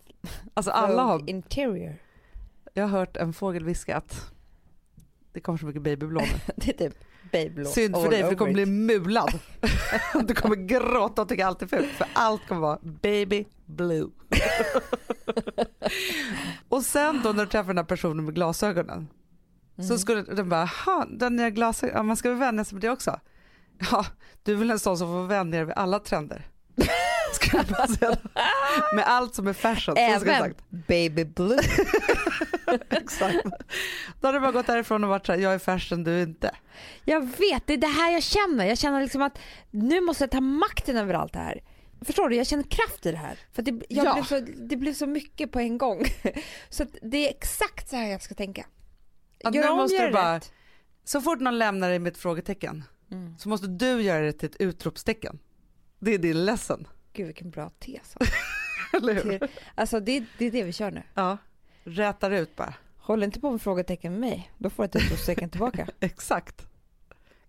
Alltså 0.54 0.72
alla 0.72 1.04
har, 1.04 1.30
Interior? 1.30 1.96
jag 2.74 2.84
har 2.84 3.00
hört 3.00 3.18
en 3.18 3.34
fågel 3.34 3.64
viska 3.66 3.98
att 3.98 4.32
det 5.34 5.40
kommer 5.40 5.58
så 5.60 5.66
mycket 5.66 5.82
babyblå 5.82 6.22
nu. 6.22 6.28
Det 6.56 6.70
är 6.82 6.90
typ 6.90 6.98
Synd 7.66 7.96
för 7.96 8.10
dig 8.10 8.22
för 8.24 8.30
du 8.30 8.36
kommer 8.36 8.52
over 8.52 8.54
bli 8.54 8.64
it. 8.64 8.70
mulad. 9.04 9.40
Du 10.28 10.34
kommer 10.34 10.56
gråta 10.56 11.22
och 11.22 11.30
tycka 11.30 11.48
allt 11.48 11.62
är 11.62 11.68
fult 11.68 11.92
för 11.92 12.08
allt 12.14 12.48
kommer 12.48 12.62
vara 12.62 12.80
baby 13.02 13.46
blue. 13.66 14.10
Och 16.70 16.84
sen 16.84 17.22
då 17.24 17.32
när 17.32 17.46
du 17.46 17.52
träffar 17.52 17.68
den 17.68 17.78
här 17.78 17.86
personen 17.86 18.26
med 18.26 18.36
glasögonen 18.36 19.08
Mm. 19.78 19.88
så 19.88 19.98
skulle 19.98 20.22
den 20.22 20.50
bara, 20.50 20.66
ha 20.86 21.06
den 21.10 21.36
nya 21.36 21.50
glasögonen, 21.50 22.06
man 22.06 22.18
ska 22.18 22.30
väl 22.30 22.38
vänja 22.40 22.66
sig 22.66 22.76
med 22.76 22.82
det 22.82 22.90
också. 22.90 23.20
Ja, 23.92 24.06
du 24.44 24.52
är 24.54 24.56
väl 24.56 24.72
en 24.72 24.80
sån 24.80 24.98
som 24.98 25.08
får 25.08 25.28
vänja 25.28 25.58
dig 25.58 25.66
vid 25.66 25.74
alla 25.76 26.00
trender. 26.00 26.48
Med 28.96 29.06
allt 29.08 29.36
som 29.36 29.48
är 29.48 29.54
fashion. 29.54 29.96
Även 29.98 30.54
baby 30.88 31.26
blue. 31.26 31.60
Exakt. 32.90 33.44
Då 34.22 34.28
hade 34.28 34.36
du 34.38 34.42
bara 34.42 34.52
gått 34.52 34.68
därifrån 34.68 35.04
och 35.04 35.10
varit 35.10 35.26
såhär, 35.26 35.40
jag 35.40 35.54
är 35.54 35.60
fashion, 35.60 36.04
du 36.04 36.12
är 36.20 36.24
inte. 36.24 36.56
Jag 37.06 37.22
vet, 37.22 37.68
det 37.68 37.74
är 37.74 37.78
det 37.78 37.88
här 37.88 38.12
jag 38.12 38.24
känner. 38.24 38.66
Jag 38.66 38.78
känner 38.78 39.02
liksom 39.02 39.22
att 39.22 39.38
nu 39.72 40.02
måste 40.02 40.24
jag 40.24 40.32
ta 40.32 40.42
makten 40.42 40.98
över 40.98 41.14
allt 41.14 41.34
det 41.34 41.40
här. 41.40 41.64
Förstår 42.02 42.30
du? 42.30 42.36
Jag 42.36 42.48
känner 42.48 42.64
kraft 42.64 43.06
i 43.06 43.12
det 43.12 43.18
här. 43.18 43.38
För 43.54 43.62
det, 43.62 43.82
Ja. 43.90 44.14
blev 44.14 44.24
så, 44.24 44.40
det 44.58 44.76
blev 44.78 44.94
så 44.94 45.08
mycket 45.08 45.52
på 45.52 45.60
en 45.60 45.78
gång. 45.78 46.06
Så 46.70 46.86
det 47.02 47.18
är 47.28 47.30
exakt 47.30 47.90
så 47.90 47.96
här 47.96 48.08
jag 48.08 48.22
ska 48.22 48.36
tänka. 48.36 48.66
Att 49.44 49.56
Gör 49.56 49.70
nu 49.70 49.76
måste 49.76 49.96
gör 49.98 50.08
du 50.08 50.14
bara- 50.14 50.36
rätt. 50.36 50.52
Så 51.06 51.22
fort 51.22 51.40
någon 51.40 51.58
lämnar 51.58 51.90
dig 51.90 52.00
med 52.00 52.12
ett 52.12 52.18
frågetecken 52.18 52.84
Mm. 53.12 53.38
så 53.38 53.50
måste 53.50 53.68
du 53.68 54.02
göra 54.02 54.26
det 54.26 54.34
till 54.34 54.50
ett 54.50 54.56
utropstecken. 54.60 55.40
Det 56.00 56.14
är 56.14 56.18
din 56.18 56.46
lesson, 56.46 56.88
Gud 57.14 57.26
vilken 57.26 57.50
bra 57.50 57.70
tes. 57.70 58.16
eller 58.94 59.24
hur? 59.24 59.48
Alltså 59.76 60.00
det, 60.00 60.24
det 60.38 60.46
är 60.46 60.52
det 60.52 60.64
vi 60.64 60.74
kör 60.74 60.92
nu. 60.92 61.04
Ja, 61.14 61.38
rätar 61.84 62.32
ut 62.32 62.56
bara. 62.56 62.74
Håll 62.98 63.24
inte 63.24 63.40
på 63.40 63.52
med 63.52 63.62
frågetecken 63.62 64.12
med 64.12 64.22
mig. 64.22 64.52
Då 64.58 64.70
får 64.70 64.84
du 64.84 64.88
ett 64.88 64.96
utropstecken 64.96 65.50
tillbaka. 65.50 65.88
Exakt. 66.00 66.68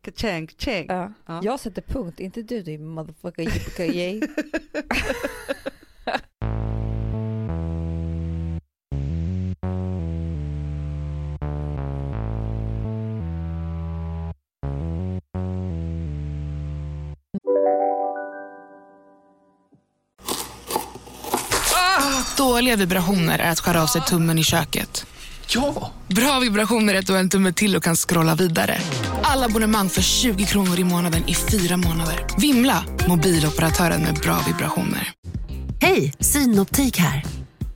Ka-chang, 0.01 0.49
chang. 0.59 0.87
Ja. 0.89 1.13
Ja. 1.27 1.41
Jag 1.45 1.61
sätter 1.61 1.83
punkt, 1.83 2.21
inte 2.21 2.43
du 2.43 2.63
din 2.63 2.87
motherfucker 2.87 3.43
yippee 3.43 4.21
Dåliga 22.37 22.77
vibrationer 22.77 23.39
är 23.39 23.51
att 23.51 23.61
skära 23.61 23.83
av 23.83 23.87
sig 23.87 24.03
tummen 24.03 24.39
i 24.39 24.45
köket. 24.45 25.07
Ja! 25.49 25.93
Bra 26.09 26.41
vibrationer 26.41 26.95
är 26.95 26.99
att 26.99 27.07
du 27.07 27.13
har 27.13 27.21
en 27.21 27.29
tumme 27.29 27.53
till 27.53 27.77
och 27.77 27.83
kan 27.83 27.97
scrolla 27.97 28.35
vidare. 28.35 28.79
Alla 29.23 29.47
abonnemang 29.47 29.89
för 29.89 30.03
20 30.03 30.45
kronor 30.45 30.79
i 30.79 30.85
månaden 30.85 31.29
i 31.29 31.35
fyra 31.35 31.77
månader. 31.77 32.27
Vimla! 32.39 32.85
Mobiloperatören 33.09 34.03
med 34.03 34.15
bra 34.15 34.41
vibrationer. 34.47 35.13
Hej, 35.81 36.15
Synoptik 36.21 36.99
här. 36.99 37.25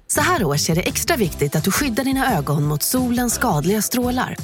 Så 0.06 0.20
här 0.20 0.44
års 0.44 0.70
är 0.70 0.74
det 0.74 0.88
extra 0.88 1.16
viktigt 1.16 1.56
att 1.56 1.64
du 1.64 1.70
skyddar 1.70 2.04
dina 2.04 2.36
ögon 2.36 2.64
mot 2.64 2.82
solens 2.82 3.34
skadliga 3.34 3.82
strålar. 3.82 4.36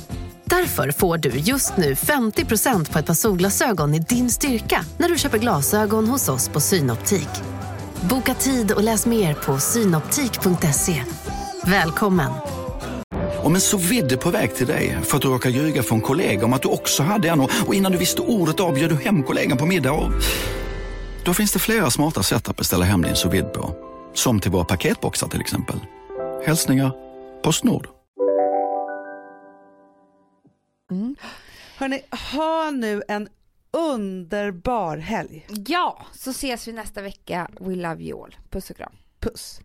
Därför 0.44 0.90
får 0.90 1.18
du 1.18 1.28
just 1.30 1.76
nu 1.76 1.94
50% 1.94 2.92
på 2.92 2.98
ett 2.98 3.06
par 3.06 3.14
solglasögon 3.14 3.94
i 3.94 3.98
din 3.98 4.30
styrka 4.30 4.84
när 4.98 5.08
du 5.08 5.18
köper 5.18 5.38
glasögon 5.38 6.08
hos 6.08 6.28
oss 6.28 6.48
på 6.48 6.60
Synoptik. 6.60 7.28
Boka 8.10 8.34
tid 8.34 8.72
och 8.72 8.82
läs 8.82 9.06
mer 9.06 9.34
på 9.34 9.58
synoptik.se. 9.58 11.02
Välkommen! 11.66 12.30
Om 13.42 13.54
en 13.54 13.60
så 13.60 13.76
vidde 13.76 14.16
på 14.16 14.30
väg 14.30 14.54
till 14.54 14.66
dig 14.66 14.98
för 15.02 15.16
att 15.16 15.22
du 15.22 15.28
råkar 15.28 15.50
ljuga 15.50 15.82
från 15.82 16.00
kollega 16.00 16.44
om 16.44 16.52
att 16.52 16.62
du 16.62 16.68
också 16.68 17.02
hade 17.02 17.28
en 17.28 17.40
och 17.40 17.74
innan 17.74 17.92
du 17.92 17.98
visste 17.98 18.22
ordet 18.22 18.60
av 18.60 18.74
du 18.74 18.94
hem 18.94 19.22
kollegan 19.22 19.58
på 19.58 19.66
middag 19.66 19.92
och... 19.92 20.12
Då 21.24 21.34
finns 21.34 21.52
det 21.52 21.58
flera 21.58 21.90
smarta 21.90 22.22
sätt 22.22 22.48
att 22.48 22.56
beställa 22.56 22.84
hem 22.84 23.02
din 23.02 23.16
sous 23.16 23.44
på. 23.54 23.74
Som 24.14 24.40
till 24.40 24.50
våra 24.50 24.64
paketboxar 24.64 25.28
till 25.28 25.40
exempel. 25.40 25.76
Hälsningar 26.46 26.92
Postnord. 27.42 27.88
Hörni, 31.76 32.02
ha 32.34 32.70
nu 32.70 33.02
en 33.08 33.28
underbar 33.74 34.96
helg. 34.96 35.46
Ja, 35.66 36.06
så 36.12 36.30
ses 36.30 36.68
vi 36.68 36.72
nästa 36.72 37.02
vecka. 37.02 37.50
We 37.60 37.74
love 37.74 38.02
you 38.02 38.24
all. 38.24 38.36
Puss 38.50 38.70
och 38.70 38.76
kram. 38.76 38.92
Puss. 39.20 39.60